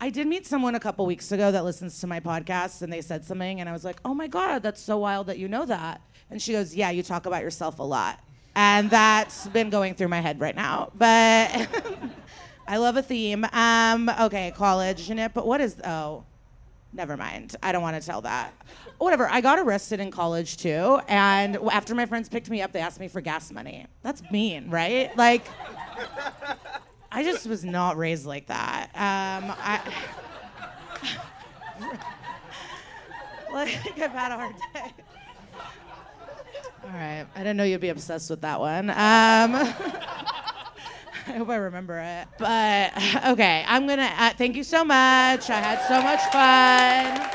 I 0.00 0.10
did 0.10 0.28
meet 0.28 0.46
someone 0.46 0.76
a 0.76 0.80
couple 0.80 1.06
weeks 1.06 1.32
ago 1.32 1.50
that 1.50 1.64
listens 1.64 1.98
to 2.00 2.06
my 2.06 2.20
podcast, 2.20 2.82
and 2.82 2.92
they 2.92 3.00
said 3.00 3.24
something, 3.24 3.58
and 3.60 3.68
I 3.68 3.72
was 3.72 3.84
like, 3.84 3.98
oh 4.04 4.14
my 4.14 4.28
god, 4.28 4.62
that's 4.62 4.80
so 4.80 4.98
wild 4.98 5.26
that 5.26 5.38
you 5.38 5.48
know 5.48 5.66
that. 5.66 6.00
And 6.30 6.40
she 6.40 6.52
goes, 6.52 6.72
yeah, 6.72 6.90
you 6.90 7.02
talk 7.02 7.26
about 7.26 7.42
yourself 7.42 7.80
a 7.80 7.82
lot, 7.82 8.20
and 8.54 8.88
that's 8.90 9.48
been 9.48 9.70
going 9.70 9.94
through 9.94 10.08
my 10.08 10.20
head 10.20 10.40
right 10.40 10.56
now, 10.56 10.92
but. 10.94 11.68
I 12.68 12.78
love 12.78 12.96
a 12.96 13.02
theme. 13.02 13.46
Um, 13.52 14.10
okay, 14.22 14.52
college, 14.56 15.06
Jeanette, 15.06 15.34
but 15.34 15.46
what 15.46 15.60
is 15.60 15.76
oh? 15.84 16.24
Never 16.96 17.18
mind. 17.18 17.54
I 17.62 17.72
don't 17.72 17.82
want 17.82 18.00
to 18.00 18.06
tell 18.06 18.22
that. 18.22 18.54
Whatever. 18.96 19.28
I 19.28 19.42
got 19.42 19.58
arrested 19.58 20.00
in 20.00 20.10
college 20.10 20.56
too, 20.56 20.98
and 21.08 21.56
after 21.70 21.94
my 21.94 22.06
friends 22.06 22.30
picked 22.30 22.48
me 22.48 22.62
up, 22.62 22.72
they 22.72 22.80
asked 22.80 22.98
me 22.98 23.06
for 23.06 23.20
gas 23.20 23.52
money. 23.52 23.86
That's 24.02 24.22
mean, 24.30 24.70
right? 24.70 25.14
Like, 25.14 25.44
I 27.12 27.22
just 27.22 27.46
was 27.46 27.66
not 27.66 27.98
raised 27.98 28.24
like 28.24 28.46
that. 28.46 28.86
Um, 28.94 29.54
I. 29.58 29.82
like 33.52 34.00
I've 34.00 34.10
had 34.10 34.32
a 34.32 34.36
hard 34.36 34.54
day. 34.72 34.92
All 36.82 36.90
right. 36.90 37.26
I 37.34 37.38
didn't 37.40 37.58
know 37.58 37.64
you'd 37.64 37.82
be 37.82 37.90
obsessed 37.90 38.30
with 38.30 38.40
that 38.40 38.58
one. 38.58 38.88
Um, 38.88 39.52
I 41.28 41.32
hope 41.32 41.48
I 41.48 41.56
remember 41.56 41.98
it. 41.98 42.28
But 42.38 42.92
okay, 43.28 43.64
I'm 43.66 43.86
gonna 43.86 44.10
uh, 44.16 44.30
thank 44.34 44.56
you 44.56 44.64
so 44.64 44.84
much. 44.84 45.50
I 45.50 45.60
had 45.60 45.80
so 45.88 46.00
much 46.02 46.22
fun. 46.32 47.30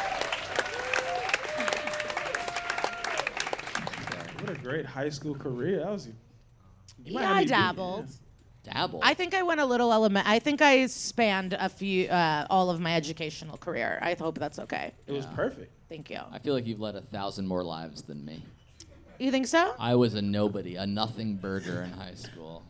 What 4.41 4.49
a 4.57 4.59
great 4.61 4.85
high 4.85 5.09
school 5.09 5.35
career. 5.35 5.79
That 5.79 5.89
was. 5.91 6.07
you 6.07 6.13
Yeah, 7.03 7.21
have 7.21 7.29
I 7.31 7.39
me 7.39 7.43
beat, 7.45 7.49
dabbled. 7.49 8.07
Dabble. 8.63 8.99
I 9.03 9.13
think 9.15 9.33
I 9.33 9.41
went 9.43 9.59
a 9.59 9.65
little 9.65 9.91
element. 9.91 10.27
I 10.29 10.37
think 10.39 10.61
I 10.61 10.85
spanned 10.85 11.53
a 11.53 11.67
few, 11.67 12.07
uh, 12.07 12.45
all 12.49 12.69
of 12.69 12.79
my 12.79 12.95
educational 12.95 13.57
career. 13.57 13.97
I 14.01 14.13
hope 14.13 14.37
that's 14.37 14.59
okay. 14.59 14.93
It 15.07 15.13
was 15.13 15.25
perfect. 15.27 15.71
Thank 15.89 16.11
you. 16.11 16.19
I 16.31 16.37
feel 16.39 16.53
like 16.53 16.67
you've 16.67 16.79
led 16.79 16.95
a 16.95 17.01
thousand 17.01 17.47
more 17.47 17.63
lives 17.63 18.03
than 18.03 18.23
me. 18.23 18.43
You 19.17 19.31
think 19.31 19.47
so? 19.47 19.73
I 19.79 19.95
was 19.95 20.13
a 20.13 20.21
nobody, 20.21 20.75
a 20.75 20.85
nothing 20.85 21.35
burger 21.37 21.81
in 21.81 21.91
high 21.91 22.13
school. 22.13 22.63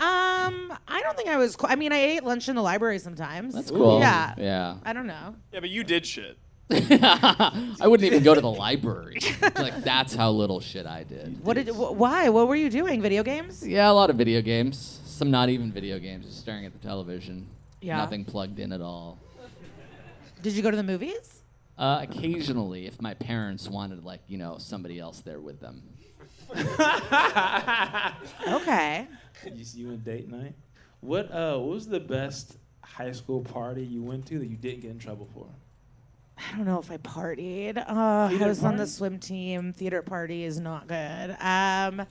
Um, 0.00 0.72
I 0.86 1.00
don't 1.02 1.16
think 1.16 1.28
I 1.28 1.36
was. 1.36 1.56
Qu- 1.56 1.66
I 1.66 1.74
mean, 1.76 1.92
I 1.92 1.98
ate 1.98 2.24
lunch 2.24 2.48
in 2.48 2.54
the 2.56 2.62
library 2.62 2.98
sometimes. 2.98 3.54
That's 3.54 3.70
cool. 3.70 3.98
Yeah. 4.00 4.34
Yeah. 4.38 4.76
I 4.84 4.92
don't 4.92 5.06
know. 5.06 5.34
Yeah, 5.52 5.60
but 5.60 5.70
you 5.70 5.82
did 5.84 6.06
shit. 6.06 6.38
I 6.70 7.86
wouldn't 7.86 8.06
even 8.06 8.22
go 8.22 8.34
to 8.34 8.40
the 8.40 8.50
library. 8.50 9.18
like 9.56 9.82
that's 9.82 10.14
how 10.14 10.30
little 10.30 10.60
shit 10.60 10.86
I 10.86 11.02
did. 11.02 11.42
What 11.42 11.54
did? 11.54 11.68
Wh- 11.68 11.94
why? 11.98 12.28
What 12.28 12.46
were 12.46 12.56
you 12.56 12.70
doing? 12.70 13.00
Video 13.02 13.22
games? 13.22 13.66
Yeah, 13.66 13.90
a 13.90 13.92
lot 13.92 14.10
of 14.10 14.16
video 14.16 14.42
games. 14.42 15.00
Some 15.04 15.30
not 15.30 15.48
even 15.48 15.72
video 15.72 15.98
games, 15.98 16.26
just 16.26 16.38
staring 16.40 16.64
at 16.66 16.72
the 16.72 16.86
television. 16.86 17.46
Yeah. 17.80 17.96
Nothing 17.96 18.24
plugged 18.24 18.58
in 18.60 18.72
at 18.72 18.80
all. 18.80 19.18
Did 20.42 20.52
you 20.52 20.62
go 20.62 20.70
to 20.70 20.76
the 20.76 20.82
movies? 20.84 21.42
Uh, 21.76 22.00
occasionally, 22.08 22.86
if 22.86 23.00
my 23.00 23.14
parents 23.14 23.68
wanted, 23.68 24.04
like, 24.04 24.20
you 24.26 24.36
know, 24.36 24.58
somebody 24.58 24.98
else 24.98 25.20
there 25.20 25.40
with 25.40 25.60
them. 25.60 25.82
Okay. 28.48 29.06
You 29.54 29.64
see 29.64 29.80
you 29.80 29.90
in 29.90 30.00
date 30.00 30.28
night. 30.28 30.54
What 31.00 31.32
uh 31.32 31.58
what 31.58 31.68
was 31.74 31.86
the 31.88 32.00
best 32.00 32.56
high 32.82 33.12
school 33.12 33.40
party 33.42 33.84
you 33.84 34.02
went 34.02 34.26
to 34.26 34.38
that 34.38 34.46
you 34.46 34.56
didn't 34.56 34.80
get 34.80 34.90
in 34.90 34.98
trouble 34.98 35.28
for? 35.32 35.46
I 36.38 36.56
don't 36.56 36.66
know 36.66 36.78
if 36.78 36.90
I 36.90 36.96
partied. 36.98 37.76
Uh, 37.78 37.82
I 37.88 38.46
was 38.46 38.58
didn't 38.58 38.64
on 38.72 38.76
the 38.76 38.86
swim 38.86 39.18
team. 39.18 39.72
Theater 39.72 40.02
party 40.02 40.44
is 40.44 40.58
not 40.60 40.86
good. 40.86 41.30
Um, 41.40 42.06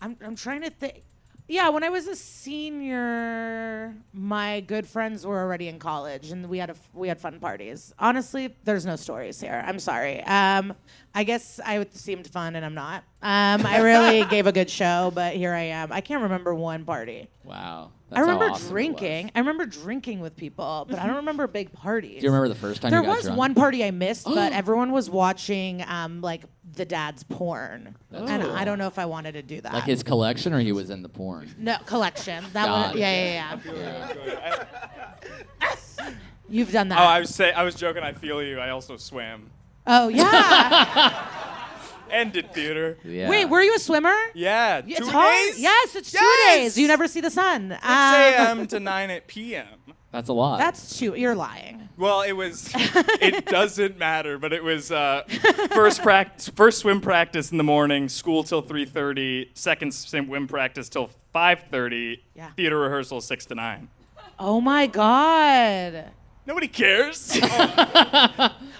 I'm 0.00 0.16
I'm 0.24 0.36
trying 0.36 0.62
to 0.62 0.70
think. 0.70 1.02
Yeah, 1.46 1.68
when 1.68 1.84
I 1.84 1.90
was 1.90 2.06
a 2.06 2.16
senior, 2.16 3.94
my 4.14 4.60
good 4.60 4.86
friends 4.86 5.26
were 5.26 5.38
already 5.38 5.68
in 5.68 5.78
college, 5.78 6.30
and 6.30 6.48
we 6.48 6.58
had 6.58 6.70
a 6.70 6.72
f- 6.72 6.90
we 6.94 7.08
had 7.08 7.20
fun 7.20 7.38
parties. 7.38 7.92
Honestly, 7.98 8.54
there's 8.64 8.86
no 8.86 8.96
stories 8.96 9.40
here. 9.40 9.62
I'm 9.66 9.78
sorry. 9.78 10.22
Um, 10.24 10.72
I 11.16 11.22
guess 11.22 11.60
I 11.64 11.86
seemed 11.92 12.26
fun, 12.26 12.56
and 12.56 12.64
I'm 12.64 12.74
not. 12.74 13.04
Um, 13.22 13.64
I 13.64 13.80
really 13.82 14.24
gave 14.30 14.48
a 14.48 14.52
good 14.52 14.68
show, 14.68 15.12
but 15.14 15.34
here 15.34 15.54
I 15.54 15.62
am. 15.62 15.92
I 15.92 16.00
can't 16.00 16.22
remember 16.22 16.54
one 16.54 16.84
party. 16.84 17.28
Wow. 17.44 17.92
I 18.10 18.16
That's 18.16 18.26
how 18.26 18.32
remember 18.32 18.54
awesome 18.54 18.68
drinking. 18.68 19.30
I 19.34 19.38
remember 19.38 19.64
drinking 19.64 20.20
with 20.20 20.36
people, 20.36 20.86
but 20.88 20.98
I 20.98 21.06
don't 21.06 21.16
remember 21.16 21.46
big 21.46 21.72
parties. 21.72 22.20
Do 22.20 22.26
you 22.26 22.32
remember 22.32 22.48
the 22.48 22.58
first 22.60 22.82
time 22.82 22.90
there 22.90 23.00
you 23.00 23.06
got 23.06 23.12
there? 23.12 23.22
There 23.22 23.30
was 23.30 23.36
drunk? 23.36 23.38
one 23.38 23.54
party 23.54 23.84
I 23.84 23.92
missed, 23.92 24.24
but 24.24 24.52
everyone 24.54 24.90
was 24.90 25.08
watching 25.08 25.84
um, 25.86 26.20
like 26.20 26.42
the 26.74 26.84
dad's 26.84 27.22
porn, 27.22 27.96
That's 28.10 28.28
and 28.30 28.42
cool. 28.42 28.52
I 28.52 28.64
don't 28.64 28.78
know 28.78 28.88
if 28.88 28.98
I 28.98 29.06
wanted 29.06 29.32
to 29.32 29.42
do 29.42 29.60
that. 29.60 29.72
Like 29.72 29.84
his 29.84 30.02
collection, 30.02 30.52
or 30.52 30.58
he 30.58 30.72
was 30.72 30.90
in 30.90 31.02
the 31.02 31.08
porn? 31.08 31.54
no 31.58 31.76
collection. 31.86 32.44
That 32.52 32.66
Got 32.66 32.88
one, 32.88 32.96
it. 32.96 33.00
yeah, 33.00 33.58
yeah, 33.64 34.64
yeah. 35.60 36.10
You've 36.48 36.72
done 36.72 36.88
that. 36.88 36.98
Oh. 36.98 37.04
I 37.04 37.20
was 37.20 37.30
say 37.34 37.52
I 37.52 37.62
was 37.62 37.74
joking. 37.76 38.02
I 38.02 38.12
feel 38.12 38.42
you. 38.42 38.58
I 38.58 38.70
also 38.70 38.96
swam 38.96 39.50
Oh 39.86 40.08
yeah. 40.08 41.26
and 42.10 42.32
did 42.32 42.52
theater. 42.54 42.96
Wait, 43.04 43.44
were 43.46 43.60
you 43.62 43.74
a 43.74 43.78
swimmer? 43.78 44.14
Yeah, 44.34 44.80
It's 44.86 44.98
two 45.00 45.06
hard. 45.10 45.34
days? 45.34 45.60
Yes, 45.60 45.94
it's 45.94 46.10
two 46.12 46.18
Yes! 46.20 46.56
days. 46.56 46.78
You 46.78 46.88
never 46.88 47.06
see 47.08 47.20
the 47.20 47.30
sun. 47.30 47.70
6 47.70 47.84
Um, 47.84 48.14
a.m. 48.60 48.66
to 48.68 48.80
9 48.80 49.10
at 49.10 49.26
p.m. 49.26 49.66
That's 50.10 50.28
a 50.28 50.32
lot. 50.32 50.58
That's 50.60 50.96
two. 50.96 51.14
You're 51.16 51.34
lying. 51.34 51.88
Well, 51.98 52.22
it 52.22 52.32
was. 52.32 52.70
it 52.74 53.46
doesn't 53.46 53.98
matter, 53.98 54.38
but 54.38 54.52
it 54.52 54.62
was 54.62 54.92
uh, 54.92 55.24
first 55.72 56.02
practice, 56.02 56.48
first 56.48 56.78
swim 56.78 57.00
practice 57.00 57.50
in 57.50 57.58
the 57.58 57.64
morning, 57.64 58.08
school 58.08 58.44
till 58.44 58.62
3:30, 58.62 59.48
second 59.54 59.92
swim 59.92 60.46
practice 60.46 60.88
till 60.88 61.10
5:30, 61.34 62.20
Yeah. 62.36 62.50
theater 62.56 62.78
rehearsal 62.78 63.20
six 63.20 63.44
to 63.46 63.56
nine. 63.56 63.88
Oh 64.38 64.60
my 64.60 64.86
god. 64.86 66.10
Nobody 66.46 66.68
cares. 66.68 67.36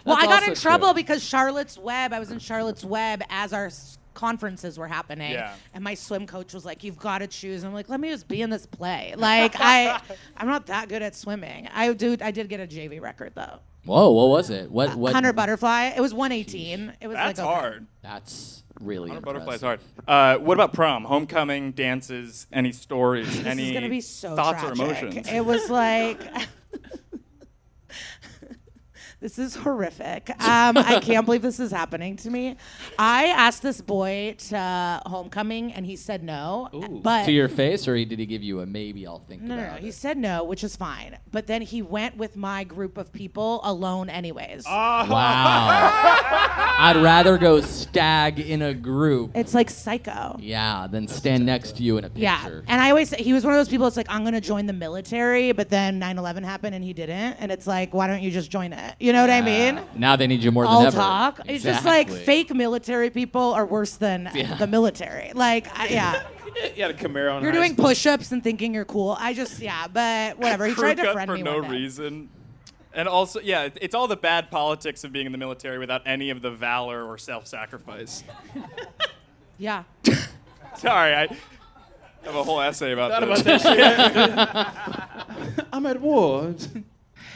Well, 0.04 0.16
I 0.18 0.26
got 0.26 0.46
in 0.46 0.54
trouble 0.54 0.94
because 0.94 1.24
Charlotte's 1.24 1.78
Web, 1.78 2.12
I 2.12 2.18
was 2.18 2.30
in 2.30 2.38
Charlotte's 2.38 2.84
Web 2.84 3.22
as 3.30 3.52
our 3.52 3.70
conferences 4.14 4.78
were 4.78 4.88
happening. 4.88 5.32
Yeah. 5.32 5.54
And 5.72 5.82
my 5.82 5.94
swim 5.94 6.26
coach 6.26 6.54
was 6.54 6.64
like, 6.64 6.84
You've 6.84 6.98
got 6.98 7.18
to 7.18 7.26
choose. 7.26 7.62
And 7.62 7.68
I'm 7.68 7.74
like, 7.74 7.88
Let 7.88 8.00
me 8.00 8.10
just 8.10 8.28
be 8.28 8.42
in 8.42 8.50
this 8.50 8.66
play. 8.66 9.14
Like, 9.16 9.54
I, 9.58 10.00
I'm 10.36 10.46
not 10.46 10.66
that 10.66 10.88
good 10.88 11.02
at 11.02 11.14
swimming. 11.14 11.68
I 11.72 11.92
do, 11.92 12.16
I 12.20 12.30
did 12.30 12.48
get 12.48 12.60
a 12.60 12.66
JV 12.66 13.00
record 13.00 13.32
though. 13.34 13.58
Whoa, 13.84 14.10
what 14.10 14.28
was 14.28 14.48
it? 14.48 14.70
What? 14.70 14.90
What? 14.90 15.12
100 15.12 15.34
butterfly. 15.34 15.92
It 15.96 16.00
was 16.00 16.14
118. 16.14 16.94
It 17.00 17.06
was 17.06 17.16
That's 17.16 17.38
like 17.38 17.46
okay. 17.46 17.54
hard. 17.54 17.86
That's 18.02 18.62
really 18.80 19.10
hard. 19.10 19.24
Hunter. 19.24 19.40
Butterfly's 19.40 19.60
hard. 19.60 19.80
Uh, 20.08 20.38
what 20.38 20.54
about 20.54 20.72
prom, 20.72 21.04
homecoming, 21.04 21.72
dances, 21.72 22.46
any 22.50 22.72
stories, 22.72 23.26
This 23.36 23.46
any 23.46 23.68
is 23.68 23.72
gonna 23.74 23.90
be 23.90 24.00
so 24.00 24.36
thoughts 24.36 24.62
tragic. 24.62 24.80
or 24.80 24.82
emotions? 24.84 25.28
It 25.28 25.44
was 25.44 25.68
like. 25.68 26.20
This 29.20 29.38
is 29.38 29.54
horrific. 29.56 30.30
Um, 30.42 30.76
I 30.76 31.00
can't 31.00 31.24
believe 31.24 31.42
this 31.42 31.58
is 31.60 31.70
happening 31.70 32.16
to 32.16 32.30
me. 32.30 32.56
I 32.98 33.26
asked 33.26 33.62
this 33.62 33.80
boy 33.80 34.36
to 34.48 35.02
homecoming, 35.06 35.72
and 35.72 35.86
he 35.86 35.96
said 35.96 36.22
no. 36.22 36.68
But 37.02 37.24
to 37.24 37.32
your 37.32 37.48
face, 37.48 37.88
or 37.88 37.94
he, 37.96 38.04
did 38.04 38.18
he 38.18 38.26
give 38.26 38.42
you 38.42 38.60
a 38.60 38.66
maybe? 38.66 39.06
I'll 39.06 39.20
think 39.20 39.42
no, 39.42 39.56
no, 39.56 39.62
about 39.62 39.74
no. 39.76 39.80
He 39.80 39.88
it. 39.88 39.94
said 39.94 40.18
no, 40.18 40.44
which 40.44 40.62
is 40.62 40.76
fine. 40.76 41.18
But 41.32 41.46
then 41.46 41.62
he 41.62 41.80
went 41.82 42.16
with 42.16 42.36
my 42.36 42.64
group 42.64 42.98
of 42.98 43.12
people 43.12 43.60
alone, 43.64 44.10
anyways. 44.10 44.64
Wow. 45.14 46.74
I'd 46.78 46.96
rather 46.96 47.38
go 47.38 47.60
stag 47.60 48.40
in 48.40 48.62
a 48.62 48.74
group. 48.74 49.30
It's 49.34 49.54
like 49.54 49.70
psycho. 49.70 50.36
Yeah, 50.40 50.86
than 50.90 51.06
stand 51.08 51.46
next 51.46 51.76
to 51.76 51.82
you 51.82 51.98
in 51.98 52.04
a 52.04 52.08
picture. 52.08 52.22
Yeah. 52.22 52.60
And 52.66 52.80
I 52.80 52.90
always 52.90 53.10
say 53.10 53.18
he 53.18 53.32
was 53.32 53.44
one 53.44 53.54
of 53.54 53.58
those 53.58 53.68
people. 53.68 53.86
It's 53.86 53.96
like 53.96 54.10
I'm 54.10 54.24
gonna 54.24 54.40
join 54.40 54.66
the 54.66 54.72
military, 54.72 55.52
but 55.52 55.68
then 55.68 56.00
9/11 56.00 56.42
happened 56.44 56.74
and 56.74 56.84
he 56.84 56.92
didn't. 56.92 57.34
And 57.34 57.52
it's 57.52 57.66
like, 57.66 57.94
why 57.94 58.06
don't 58.06 58.22
you 58.22 58.30
just 58.30 58.50
join 58.50 58.72
it? 58.72 58.94
You 59.04 59.12
know 59.12 59.20
what 59.20 59.28
I 59.30 59.42
mean? 59.42 59.80
Now 59.96 60.16
they 60.16 60.26
need 60.26 60.42
you 60.42 60.50
more 60.50 60.64
than 60.64 60.72
ever. 60.72 60.80
All 60.80 60.86
ever. 60.86 60.96
talk. 60.96 61.40
It's 61.46 61.62
just 61.62 61.84
like 61.84 62.06
Exactly. 62.06 62.24
fake 62.24 62.54
military 62.54 63.10
people 63.10 63.52
are 63.52 63.66
worse 63.66 63.96
than 63.96 64.30
Yeah. 64.34 64.54
the 64.54 64.66
military. 64.66 65.30
Like, 65.34 65.66
I, 65.78 65.88
yeah. 65.88 66.22
You 66.76 66.82
had 66.84 66.92
a 66.92 66.94
Camaro. 66.94 67.36
in 67.36 67.42
You're 67.42 67.50
high 67.52 67.58
doing 67.58 67.72
school. 67.74 67.86
push-ups 67.86 68.30
and 68.32 68.42
thinking 68.42 68.72
you're 68.72 68.84
cool. 68.84 69.16
I 69.20 69.34
just, 69.34 69.58
yeah, 69.60 69.88
but 69.88 70.38
whatever. 70.42 70.66
He 70.66 70.72
Crew 70.74 70.84
tried 70.84 70.96
to 70.98 71.02
cut 71.02 71.12
friend 71.14 71.28
for 71.30 71.36
me 71.36 71.42
no 71.42 71.54
one 71.58 71.62
day. 71.64 71.68
reason. 71.76 72.30
And 72.94 73.08
also, 73.08 73.40
yeah, 73.40 73.64
it- 73.64 73.76
it's 73.82 73.94
all 73.94 74.06
the 74.06 74.16
bad 74.16 74.50
politics 74.50 75.02
of 75.04 75.12
being 75.12 75.26
in 75.26 75.32
the 75.32 75.38
military 75.38 75.78
without 75.78 76.00
any 76.06 76.30
of 76.30 76.40
the 76.42 76.50
valor 76.52 77.04
or 77.04 77.18
self-sacrifice. 77.18 78.24
Yeah. 79.58 79.84
Sorry, 80.78 81.14
I 81.14 81.26
have 82.24 82.34
a 82.34 82.42
whole 82.42 82.60
essay 82.60 82.90
about 82.92 83.12
Thought 83.12 83.44
this. 83.44 83.62
about 83.64 84.14
that. 84.14 85.66
I'm 85.72 85.86
at 85.86 86.00
war. 86.00 86.54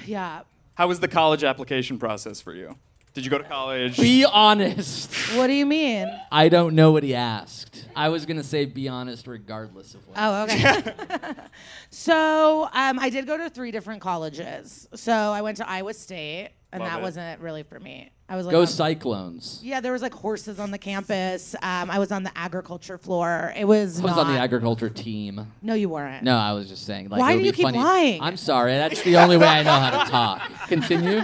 Yeah. 0.06 0.40
How 0.78 0.86
was 0.86 1.00
the 1.00 1.08
college 1.08 1.42
application 1.42 1.98
process 1.98 2.40
for 2.40 2.54
you? 2.54 2.76
Did 3.12 3.24
you 3.24 3.32
go 3.32 3.38
to 3.38 3.42
college? 3.42 3.96
Be 3.96 4.24
honest. 4.24 5.12
What 5.34 5.48
do 5.48 5.52
you 5.52 5.66
mean? 5.66 6.08
I 6.30 6.48
don't 6.48 6.76
know 6.76 6.92
what 6.92 7.02
he 7.02 7.16
asked. 7.16 7.88
I 7.96 8.10
was 8.10 8.24
gonna 8.26 8.44
say 8.44 8.64
be 8.64 8.88
honest 8.88 9.26
regardless 9.26 9.94
of 9.94 10.06
what. 10.06 10.16
Oh, 10.20 10.44
okay. 10.44 10.84
so 11.90 12.68
um, 12.72 13.00
I 13.00 13.10
did 13.10 13.26
go 13.26 13.36
to 13.36 13.50
three 13.50 13.72
different 13.72 14.00
colleges. 14.00 14.86
So 14.94 15.12
I 15.12 15.42
went 15.42 15.56
to 15.56 15.68
Iowa 15.68 15.94
State, 15.94 16.50
and 16.70 16.80
Love 16.80 16.92
that 16.92 16.98
it. 17.00 17.02
wasn't 17.02 17.40
really 17.40 17.64
for 17.64 17.80
me. 17.80 18.12
I 18.30 18.36
was 18.36 18.44
like, 18.44 18.52
Go 18.52 18.60
on- 18.60 18.66
Cyclones. 18.66 19.60
Yeah, 19.62 19.80
there 19.80 19.92
was 19.92 20.02
like 20.02 20.12
horses 20.12 20.58
on 20.60 20.70
the 20.70 20.76
campus. 20.76 21.54
Um, 21.62 21.90
I 21.90 21.98
was 21.98 22.12
on 22.12 22.24
the 22.24 22.36
agriculture 22.36 22.98
floor. 22.98 23.54
It 23.56 23.64
was. 23.64 23.98
I 24.00 24.02
was 24.02 24.16
not, 24.16 24.26
on 24.26 24.34
the 24.34 24.38
agriculture 24.38 24.90
team. 24.90 25.46
No, 25.62 25.72
you 25.72 25.88
weren't. 25.88 26.24
No, 26.24 26.36
I 26.36 26.52
was 26.52 26.68
just 26.68 26.84
saying. 26.84 27.08
Like, 27.08 27.20
Why 27.20 27.32
it 27.32 27.36
would 27.36 27.38
do 27.38 27.42
be 27.44 27.46
you 27.46 27.52
keep 27.54 27.62
funny. 27.64 27.78
lying? 27.78 28.20
I'm 28.22 28.36
sorry. 28.36 28.72
That's 28.72 29.00
the 29.00 29.16
only 29.16 29.38
way 29.38 29.46
I 29.46 29.62
know 29.62 29.72
how 29.72 30.04
to 30.04 30.10
talk. 30.10 30.68
Continue. 30.68 31.22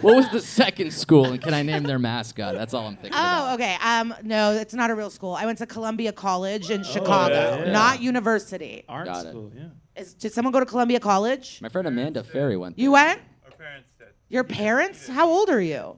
What 0.00 0.14
was 0.14 0.30
the 0.30 0.40
second 0.40 0.92
school, 0.92 1.26
and 1.26 1.42
can 1.42 1.54
I 1.54 1.62
name 1.62 1.82
their 1.82 1.98
mascot? 1.98 2.54
That's 2.54 2.72
all 2.72 2.86
I'm 2.86 2.94
thinking. 2.96 3.12
about. 3.18 3.50
Oh, 3.50 3.54
okay. 3.54 3.76
Um, 3.82 4.14
no, 4.22 4.52
it's 4.52 4.74
not 4.74 4.90
a 4.90 4.94
real 4.94 5.10
school. 5.10 5.34
I 5.34 5.46
went 5.46 5.58
to 5.58 5.66
Columbia 5.66 6.12
College 6.12 6.70
in 6.70 6.84
Chicago, 6.84 7.34
yeah, 7.34 7.64
yeah. 7.64 7.72
not 7.72 8.00
university. 8.00 8.84
Art 8.88 9.06
Got 9.06 9.26
it. 9.26 9.30
school, 9.30 9.50
yeah. 9.56 9.64
Is, 9.96 10.14
did 10.14 10.32
someone 10.32 10.52
go 10.52 10.60
to 10.60 10.66
Columbia 10.66 11.00
College? 11.00 11.60
My 11.62 11.68
friend 11.68 11.88
Amanda 11.88 12.22
Ferry 12.22 12.56
went. 12.56 12.78
You 12.78 12.92
went? 12.92 13.20
Our 13.44 13.50
parents 13.52 13.88
did. 13.98 14.08
Your 14.28 14.44
parents? 14.44 15.08
How 15.08 15.28
old 15.28 15.48
are 15.50 15.60
you? 15.60 15.96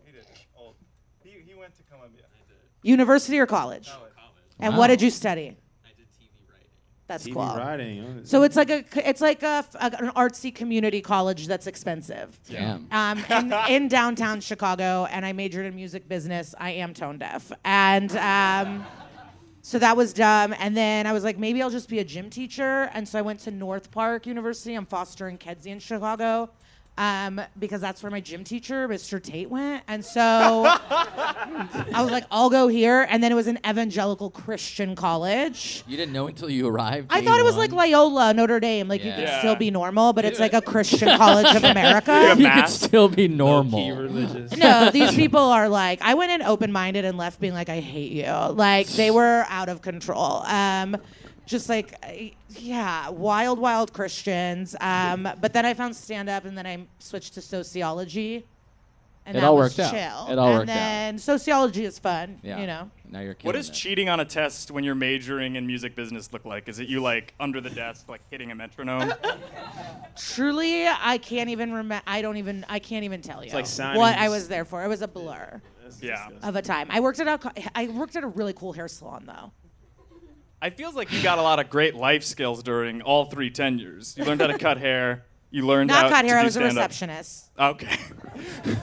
He, 1.25 1.55
went 1.55 1.77
to 1.79 1.83
Columbia. 1.85 2.23
University 2.87 3.39
or 3.39 3.47
college? 3.47 3.89
College. 3.89 4.12
And 4.59 4.72
Wow. 4.74 4.78
what 4.80 4.87
did 4.89 5.03
you 5.03 5.11
study? 5.11 5.57
I 5.84 5.89
did 5.97 6.07
TV 6.18 6.51
writing. 6.51 6.68
That's 7.09 7.26
cool. 7.26 7.34
TV 7.43 7.49
cool. 7.49 7.57
writing. 7.57 8.20
So 8.24 8.43
it's 8.43 8.57
like 8.57 8.70
a 8.70 8.84
it's 9.09 9.20
like 9.20 9.43
a, 9.43 9.64
an 9.80 10.11
artsy 10.16 10.55
community 10.55 11.01
college 11.03 11.47
that's 11.47 11.66
expensive. 11.66 12.39
Damn. 12.49 12.87
Um, 12.91 13.18
in, 13.30 13.53
in 13.68 13.89
downtown 13.89 14.41
Chicago, 14.41 15.07
and 15.11 15.26
I 15.26 15.32
majored 15.32 15.66
in 15.66 15.74
music 15.74 16.09
business. 16.09 16.55
I 16.59 16.70
am 16.70 16.95
tone 16.95 17.18
deaf, 17.18 17.53
and 17.64 18.16
um, 18.16 18.87
so 19.62 19.78
that 19.80 19.97
was 19.97 20.12
dumb. 20.12 20.55
And 20.59 20.76
then 20.76 21.07
I 21.07 21.12
was 21.12 21.24
like, 21.24 21.39
maybe 21.39 21.61
I'll 21.61 21.70
just 21.70 21.89
be 21.89 21.99
a 21.99 22.05
gym 22.05 22.30
teacher. 22.30 22.89
And 22.95 23.07
so 23.09 23.18
I 23.18 23.22
went 23.22 23.41
to 23.41 23.51
North 23.51 23.91
Park 23.91 24.24
University. 24.26 24.74
I'm 24.74 24.87
Foster 24.87 25.26
and 25.26 25.41
Kedzie 25.41 25.70
in 25.72 25.80
Chicago. 25.80 26.51
Um, 26.99 27.42
because 27.59 27.82
that's 27.82 28.03
where 28.03 28.11
my 28.11 28.20
gym 28.20 28.42
teacher, 28.42 28.88
Mr. 28.88 29.22
Tate, 29.22 29.51
went. 29.51 29.82
And 29.86 30.03
so 30.03 30.20
I 30.22 32.01
was 32.03 32.11
like, 32.11 32.24
I'll 32.30 32.49
go 32.51 32.68
here. 32.68 33.07
And 33.11 33.22
then 33.22 33.30
it 33.32 33.34
was 33.34 33.47
an 33.47 33.59
evangelical 33.68 34.30
Christian 34.30 34.94
college. 34.97 35.84
You 35.86 35.97
didn't 35.97 36.12
know 36.14 36.26
until 36.26 36.49
you 36.49 36.66
arrived. 36.66 37.09
I 37.11 37.20
thought 37.22 37.38
it 37.38 37.44
was 37.44 37.55
one? 37.57 37.70
like 37.70 37.72
Loyola, 37.72 38.32
Notre 38.34 38.61
Dame. 38.61 38.88
Like 38.88 39.03
you 39.03 39.11
Yeah. 39.11 39.16
could 39.16 39.24
Yeah. 39.24 39.38
still 39.40 39.57
be 39.57 39.70
normal, 39.70 40.12
but 40.14 40.24
it's 40.24 40.40
like 40.40 40.55
a 40.55 40.62
Christian 40.62 41.16
college 41.18 41.55
of 41.55 41.64
America. 41.64 42.34
you 42.38 42.51
could 42.51 42.68
still 42.68 43.09
be 43.09 43.28
normal. 43.28 43.94
Religious. 43.94 44.57
No, 44.57 44.90
these 44.90 45.14
people 45.14 45.40
are 45.40 45.68
like, 45.68 46.01
I 46.03 46.14
went 46.14 46.32
in 46.32 46.42
open 46.42 46.72
minded 46.72 47.05
and 47.05 47.18
left 47.18 47.40
being 47.40 47.53
like, 47.53 47.68
I 47.68 47.80
hate 47.80 48.12
you. 48.12 48.24
Like, 48.53 48.86
they 48.88 49.11
were 49.11 49.44
out 49.49 49.68
of 49.68 49.82
control. 49.82 50.42
Um, 50.47 50.97
just 51.47 51.68
like, 51.68 52.34
yeah, 52.59 53.09
wild, 53.09 53.59
wild 53.59 53.92
Christians. 53.92 54.76
Um, 54.80 55.28
but 55.40 55.53
then 55.53 55.64
I 55.64 55.74
found 55.74 55.97
stand 55.97 56.28
up 56.28 56.44
and 56.44 56.57
then 56.59 56.66
I 56.66 56.86
switched 56.99 57.34
to 57.34 57.40
sociology. 57.42 58.44
And 59.24 59.36
It 59.36 59.40
that 59.40 59.47
all 59.49 59.57
was 59.57 59.76
worked 59.76 59.80
out. 59.80 59.90
chill. 59.92 60.32
It 60.32 60.38
all 60.38 60.49
and 60.51 60.59
worked 60.59 60.70
out. 60.70 60.74
then 60.74 61.18
sociology 61.18 61.84
is 61.84 61.99
fun. 61.99 62.38
Yeah. 62.44 62.61
You 62.61 62.66
know. 62.68 62.90
Now 63.11 63.20
you're 63.20 63.36
What 63.42 63.57
does 63.57 63.68
it. 63.68 63.72
cheating 63.72 64.09
on 64.09 64.20
a 64.20 64.24
test 64.24 64.70
when 64.70 64.84
you're 64.84 64.94
majoring 64.94 65.57
in 65.57 65.66
music 65.66 65.97
business 65.97 66.32
look 66.32 66.44
like? 66.44 66.68
Is 66.68 66.78
it 66.78 66.88
you 66.88 67.01
like 67.01 67.34
under 67.40 67.61
the 67.61 67.70
desk, 67.70 68.09
like 68.09 68.20
hitting 68.30 68.53
a 68.53 68.55
metronome? 68.55 69.12
Truly, 70.16 70.86
I 70.86 71.18
can't 71.18 71.51
even 71.51 71.72
remember. 71.72 72.03
I 72.07 72.22
don't 72.22 72.36
even. 72.36 72.64
I 72.68 72.78
can't 72.78 73.05
even 73.05 73.20
tell 73.20 73.44
you 73.44 73.53
like 73.53 73.66
signing 73.66 73.99
what 74.01 74.16
I 74.16 74.26
s- 74.26 74.30
was 74.30 74.49
there 74.49 74.64
for. 74.64 74.84
It 74.84 74.88
was 74.88 75.03
a 75.03 75.09
blur 75.09 75.61
yeah. 76.01 76.28
of 76.42 76.57
a 76.57 76.62
time. 76.62 76.86
I 76.90 77.01
worked 77.01 77.20
at 77.20 77.26
a. 77.28 77.38
co- 77.38 77.62
I 77.74 77.88
worked 77.88 78.16
at 78.16 78.24
a 78.24 78.28
really 78.28 78.53
cool 78.53 78.72
hair 78.72 78.88
salon 78.88 79.24
though. 79.26 79.53
I 80.63 80.71
feels 80.71 80.95
like 80.95 81.13
you 81.13 81.23
got 81.23 81.39
a 81.39 81.43
lot 81.43 81.59
of 81.61 81.69
great 81.71 81.95
life 81.95 82.25
skills 82.25 82.63
during 82.63 83.03
all 83.03 83.27
three 83.27 83.51
tenures. 83.51 84.15
You 84.17 84.25
learned 84.25 84.41
how 84.41 84.47
to 84.49 84.59
cut 84.59 84.79
hair. 84.79 85.25
You 85.51 85.67
learned 85.67 85.91
how 85.91 86.03
to 86.05 86.09
Not 86.11 86.13
cut 86.17 86.25
hair. 86.25 86.35
do 86.37 86.41
I 86.41 86.45
was 86.45 86.57
a 86.57 86.61
stand-up. 86.61 86.89
receptionist, 86.91 87.51
Okay. 87.59 87.97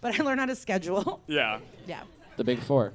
but 0.00 0.18
I 0.18 0.22
learned 0.24 0.40
how 0.40 0.46
to 0.46 0.56
schedule. 0.56 1.20
Yeah. 1.26 1.60
yeah. 1.86 2.02
The 2.36 2.44
big 2.44 2.60
four. 2.60 2.92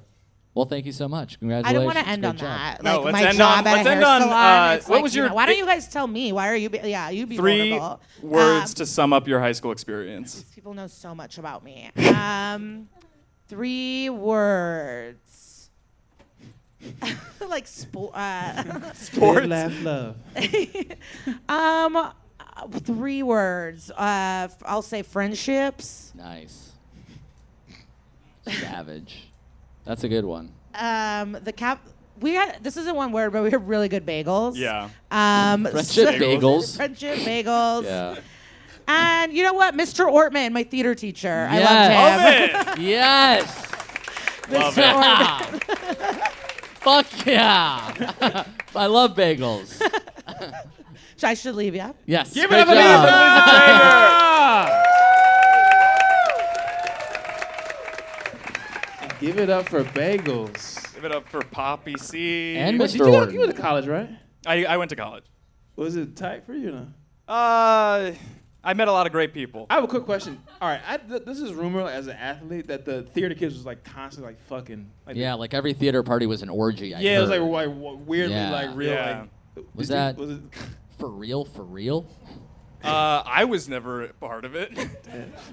Well, 0.54 0.66
thank 0.66 0.86
you 0.86 0.92
so 0.92 1.08
much. 1.08 1.40
Congratulations. 1.40 1.70
I 1.70 1.74
don't 1.74 1.86
want 1.86 1.98
to 1.98 2.08
end 2.08 2.22
Great 2.24 2.30
on 2.30 2.38
job. 2.38 2.48
that. 2.48 2.84
No, 2.84 2.96
like 2.98 3.06
let's 3.06 3.14
my 3.24 3.30
end 3.30 3.38
job 3.38 3.60
on- 3.60 3.68
at 3.68 3.74
let's 3.74 3.86
a 3.86 3.90
hair 3.90 3.92
end 3.98 4.04
on, 4.04 4.22
salon. 4.24 4.34
uh, 4.36 4.82
what 4.82 4.90
like, 4.90 5.04
was 5.04 5.16
you 5.16 5.22
your- 5.22 5.30
know, 5.30 5.36
why 5.36 5.46
don't 5.46 5.58
you 5.58 5.66
guys 5.66 5.88
tell 5.88 6.08
me? 6.08 6.34
Why 6.34 6.50
are 6.50 6.56
you? 6.58 6.70
Be, 6.70 6.80
yeah, 6.84 7.10
you 7.10 7.26
be 7.26 7.38
Three 7.38 7.70
vulnerable. 7.70 8.02
words 8.22 8.72
Um, 8.72 8.76
to 8.76 8.86
sum 8.86 9.14
up 9.14 9.28
your 9.30 9.40
high 9.40 9.54
school 9.54 9.72
experience. 9.72 10.44
People 10.54 10.74
know 10.74 10.88
so 10.88 11.16
much 11.16 11.38
about 11.38 11.64
me. 11.64 11.90
Um, 12.14 12.90
three 13.48 14.10
words. 14.10 15.51
like 17.48 17.68
sport. 17.68 18.14
Uh, 18.16 18.92
Sports. 18.94 19.48
Laugh, 19.48 19.84
love. 19.84 20.16
um, 21.50 21.96
uh, 21.96 22.12
three 22.84 23.24
words. 23.24 23.92
Uh, 23.92 24.48
f- 24.50 24.58
I'll 24.66 24.82
say 24.82 25.02
friendships. 25.02 26.12
Nice. 26.16 26.72
Savage. 28.48 29.30
That's 29.86 30.04
a 30.04 30.10
good 30.10 30.26
one. 30.26 30.52
Um, 30.76 31.38
the 31.44 31.52
cap. 31.54 31.86
We 32.20 32.36
had 32.36 32.64
this 32.64 32.78
isn't 32.78 32.96
one 32.96 33.12
word, 33.12 33.34
but 33.34 33.42
we 33.44 33.50
have 33.52 33.68
really 33.68 33.90
good 33.90 34.06
bagels. 34.06 34.56
Yeah. 34.56 34.90
Um, 35.10 35.66
Friendship 35.66 36.10
bagels. 36.22 36.76
friendship 36.76 37.18
bagels. 37.20 37.84
Yeah. 37.86 38.16
And 38.88 39.34
you 39.34 39.44
know 39.44 39.54
what, 39.54 39.74
Mr. 39.76 40.06
Ortman, 40.12 40.52
my 40.52 40.64
theater 40.64 40.94
teacher. 40.94 41.48
I 41.50 41.60
Yes. 41.60 41.70
loved 41.72 42.52
him. 42.52 42.66
Love 42.68 42.78
it. 42.78 42.82
Yes. 42.84 43.72
Love 44.50 44.76
Mr. 44.76 44.78
it. 44.78 45.62
Ortman. 46.00 46.31
Fuck 46.82 47.26
yeah. 47.28 48.46
I 48.76 48.86
love 48.88 49.16
bagels. 49.16 49.80
So 51.16 51.28
I 51.28 51.36
should 51.36 51.54
leave, 51.54 51.76
yeah? 51.76 51.92
Yes. 52.08 52.34
Give 52.34 52.52
it 52.52 52.58
up 52.58 52.68
for 52.68 52.74
job. 52.74 53.06
Liza 59.12 59.18
Give 59.20 59.38
it 59.38 59.50
up 59.52 59.70
for 59.70 59.84
bagels. 59.84 60.96
Give 60.96 61.06
it 61.06 61.12
up 61.12 61.30
for 61.30 61.42
Poppy 61.42 61.94
C. 62.00 62.58
And 62.58 62.80
But 62.80 62.90
Mr. 62.90 62.94
did 62.94 63.00
you, 63.00 63.06
go, 63.06 63.28
you 63.30 63.40
went 63.42 63.56
to 63.56 63.62
college, 63.62 63.86
right? 63.86 64.10
I, 64.48 64.66
I 64.66 64.78
went 64.78 64.90
to 64.90 64.96
college. 64.96 65.26
Was 65.76 65.96
it 65.96 66.16
tight 66.16 66.44
for 66.44 66.56
you? 66.56 66.70
or 66.70 66.72
No? 66.72 66.88
Uh, 67.28 68.12
I 68.64 68.74
met 68.76 68.88
a 68.88 68.92
lot 68.92 69.08
of 69.08 69.12
great 69.12 69.34
people. 69.34 69.66
I 69.70 69.76
have 69.76 69.84
a 69.84 69.88
quick 69.88 70.04
question. 70.06 70.40
All 70.62 70.70
right, 70.70 70.82
I, 70.88 70.98
th- 70.98 71.24
this 71.26 71.40
is 71.40 71.52
rumor 71.54 71.82
as 71.90 72.06
an 72.08 72.16
athlete 72.18 72.68
that 72.68 72.86
the 72.86 73.02
theater 73.04 73.34
kids 73.34 73.56
was 73.56 73.66
like 73.66 73.84
constantly 73.84 74.34
like 74.34 74.42
fucking. 74.48 74.90
Like 75.08 75.16
Yeah, 75.16 75.34
like 75.34 75.54
every 75.54 75.74
theater 75.74 76.04
party 76.04 76.28
was 76.28 76.44
an 76.44 76.50
orgy. 76.50 76.94
I 76.94 77.00
yeah, 77.00 77.18
it 77.18 77.22
was 77.22 77.30
like, 77.32 77.40
heard. 77.40 77.50
like 77.78 78.00
weirdly 78.08 78.36
Yeah. 78.36 78.52
like 78.52 78.76
real 78.76 78.94
Yeah. 78.94 79.26
like. 79.56 79.66
Was 79.76 79.88
did 79.88 79.94
you- 79.94 79.98
that 80.00 80.18
was 80.18 80.30
it? 80.32 80.42
for 81.00 81.10
real? 81.10 81.44
For 81.46 81.64
real? 81.64 82.06
Uh, 82.84 83.22
I 83.26 83.46
was 83.46 83.70
never 83.70 84.08
part 84.20 84.46
of 84.46 84.56
it. 84.56 84.72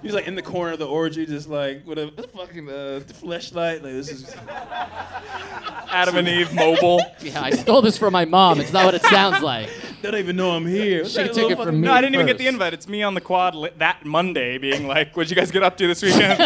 He 0.01 0.07
was 0.07 0.15
like 0.15 0.29
in 0.29 0.37
the 0.37 0.43
corner 0.43 0.75
of 0.75 0.79
the 0.79 0.87
orgy, 0.87 1.27
just 1.27 1.49
like 1.49 1.85
with 1.85 1.99
a 1.99 2.13
fucking 2.33 2.69
uh, 2.69 3.01
fleshlight. 3.21 3.83
Like 3.83 3.93
this 3.93 4.09
is. 4.09 4.35
Adam 5.91 6.17
and 6.17 6.29
Eve 6.29 6.55
mobile. 6.55 7.03
Yeah, 7.21 7.43
I 7.43 7.51
stole 7.51 7.83
this 7.83 7.99
from 7.99 8.13
my 8.13 8.25
mom. 8.25 8.61
It's 8.61 8.73
not 8.73 8.85
what 8.85 8.95
it 8.95 9.03
sounds 9.03 9.43
like. 9.43 9.69
They 10.01 10.13
don't 10.13 10.21
even 10.21 10.37
know 10.37 10.53
I'm 10.53 10.65
here. 10.65 11.05
She 11.07 11.27
took 11.27 11.51
it 11.51 11.59
from 11.59 11.81
me. 11.81 11.89
No, 11.89 11.93
I 11.93 12.01
didn't 12.01 12.15
even 12.15 12.29
get 12.29 12.39
the 12.39 12.45
first. 12.45 12.53
invite. 12.55 12.73
It's 12.73 12.87
me 12.87 13.03
on 13.03 13.15
the 13.15 13.21
quad 13.21 13.57
li- 13.57 13.71
that 13.79 14.05
Monday 14.07 14.57
being 14.57 14.87
like, 14.87 15.17
what'd 15.17 15.29
you 15.29 15.35
guys 15.35 15.51
get 15.51 15.65
up 15.65 15.77
to 15.79 15.89
this 15.89 16.01
weekend? 16.03 16.39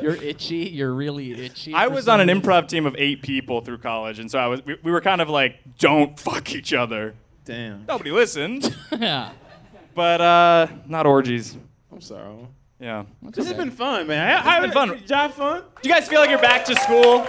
You're 0.00 0.14
itchy. 0.14 0.58
You're 0.68 0.92
really 0.94 1.32
itchy. 1.44 1.74
I 1.74 1.88
for 1.88 1.94
was 1.94 2.06
on 2.06 2.20
an 2.20 2.28
reason. 2.28 2.40
improv 2.42 2.68
team 2.68 2.86
of 2.86 2.94
eight 2.96 3.22
people 3.22 3.62
through 3.62 3.78
college, 3.78 4.20
and 4.20 4.30
so 4.30 4.38
I 4.38 4.46
was. 4.46 4.64
We, 4.64 4.76
we 4.84 4.92
were 4.92 5.00
kind 5.00 5.20
of 5.20 5.28
like, 5.28 5.56
don't 5.78 6.16
fuck 6.20 6.54
each 6.54 6.72
other. 6.72 7.16
Damn. 7.48 7.86
Nobody 7.88 8.10
listened, 8.10 8.76
yeah. 8.92 9.32
but 9.94 10.20
uh, 10.20 10.66
not 10.86 11.06
orgies. 11.06 11.56
I'm 11.90 12.02
sorry. 12.02 12.46
Yeah. 12.78 13.06
This 13.22 13.46
has 13.46 13.56
been 13.56 13.70
fun, 13.70 14.06
man. 14.06 14.36
How, 14.36 14.50
how 14.50 14.60
been 14.60 14.70
fun. 14.70 15.02
Job 15.06 15.32
fun. 15.32 15.62
Do 15.80 15.88
you 15.88 15.94
guys 15.94 16.06
feel 16.06 16.20
like 16.20 16.28
you're 16.28 16.42
back 16.42 16.66
to 16.66 16.76
school? 16.76 17.26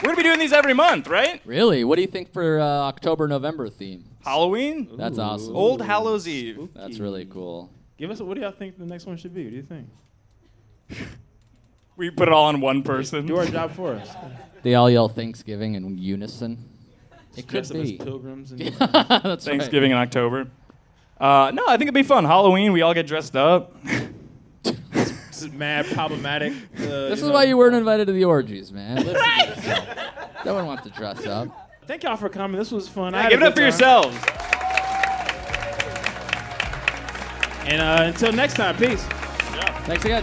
We're 0.00 0.10
gonna 0.10 0.16
be 0.16 0.22
doing 0.22 0.38
these 0.38 0.52
every 0.52 0.72
month, 0.72 1.08
right? 1.08 1.40
Really? 1.44 1.82
What 1.82 1.96
do 1.96 2.02
you 2.02 2.06
think 2.06 2.32
for 2.32 2.60
uh, 2.60 2.64
October 2.64 3.26
November 3.26 3.68
theme? 3.68 4.04
Halloween. 4.24 4.88
That's 4.96 5.18
awesome. 5.18 5.56
Old 5.56 5.82
Hallows 5.82 6.28
Eve. 6.28 6.68
That's 6.76 7.00
really 7.00 7.24
cool. 7.24 7.72
Give 7.98 8.08
us. 8.12 8.20
What 8.20 8.34
do 8.36 8.40
y'all 8.42 8.52
think 8.52 8.78
the 8.78 8.86
next 8.86 9.04
one 9.04 9.16
should 9.16 9.34
be? 9.34 9.42
What 9.42 9.50
do 9.50 9.56
you 9.56 9.62
think? 9.62 9.88
We 11.98 12.10
put 12.10 12.28
it 12.28 12.34
all 12.34 12.44
on 12.44 12.60
one 12.60 12.82
person. 12.82 13.24
Do 13.24 13.38
our 13.38 13.46
job 13.46 13.72
for 13.72 13.94
us. 13.94 14.14
They 14.62 14.74
all 14.74 14.90
yell 14.90 15.08
Thanksgiving 15.08 15.76
in 15.76 15.96
unison. 15.96 16.75
It 17.36 17.42
could 17.48 17.64
Dress 17.66 17.70
up 17.70 17.76
as 17.78 17.90
be. 17.92 17.98
pilgrims 17.98 18.52
and- 18.52 18.60
That's 19.22 19.44
Thanksgiving 19.44 19.90
in 19.90 19.96
October. 19.96 20.48
Uh, 21.20 21.50
no, 21.54 21.64
I 21.66 21.72
think 21.76 21.82
it'd 21.82 21.94
be 21.94 22.02
fun. 22.02 22.24
Halloween, 22.24 22.72
we 22.72 22.82
all 22.82 22.94
get 22.94 23.06
dressed 23.06 23.36
up. 23.36 23.74
This 24.62 25.42
is 25.42 25.52
mad 25.52 25.86
problematic. 25.86 26.52
Uh, 26.52 27.08
This 27.08 27.20
is 27.20 27.26
know. 27.28 27.32
why 27.34 27.44
you 27.44 27.56
weren't 27.58 27.74
invited 27.74 28.06
to 28.06 28.12
the 28.12 28.24
orgies, 28.24 28.72
man. 28.72 28.96
Listen 28.96 29.14
to 29.14 29.46
yourself. 29.46 29.88
No 30.44 30.54
one 30.54 30.66
wants 30.66 30.82
to 30.84 30.90
dress 30.90 31.26
up. 31.26 31.48
Thank 31.86 32.02
y'all 32.04 32.16
for 32.16 32.28
coming. 32.28 32.58
This 32.58 32.70
was 32.72 32.88
fun. 32.88 33.14
I 33.14 33.18
Yeah, 33.18 33.22
had 33.24 33.30
give 33.30 33.42
it 33.42 33.46
up 33.46 33.54
for 33.54 33.60
good 33.60 33.72
time. 33.72 34.04
yourselves. 34.12 34.16
And 37.68 37.82
uh, 37.82 38.04
until 38.08 38.32
next 38.32 38.54
time, 38.54 38.76
peace. 38.76 39.02
Thanks 39.86 40.04
again. 40.04 40.22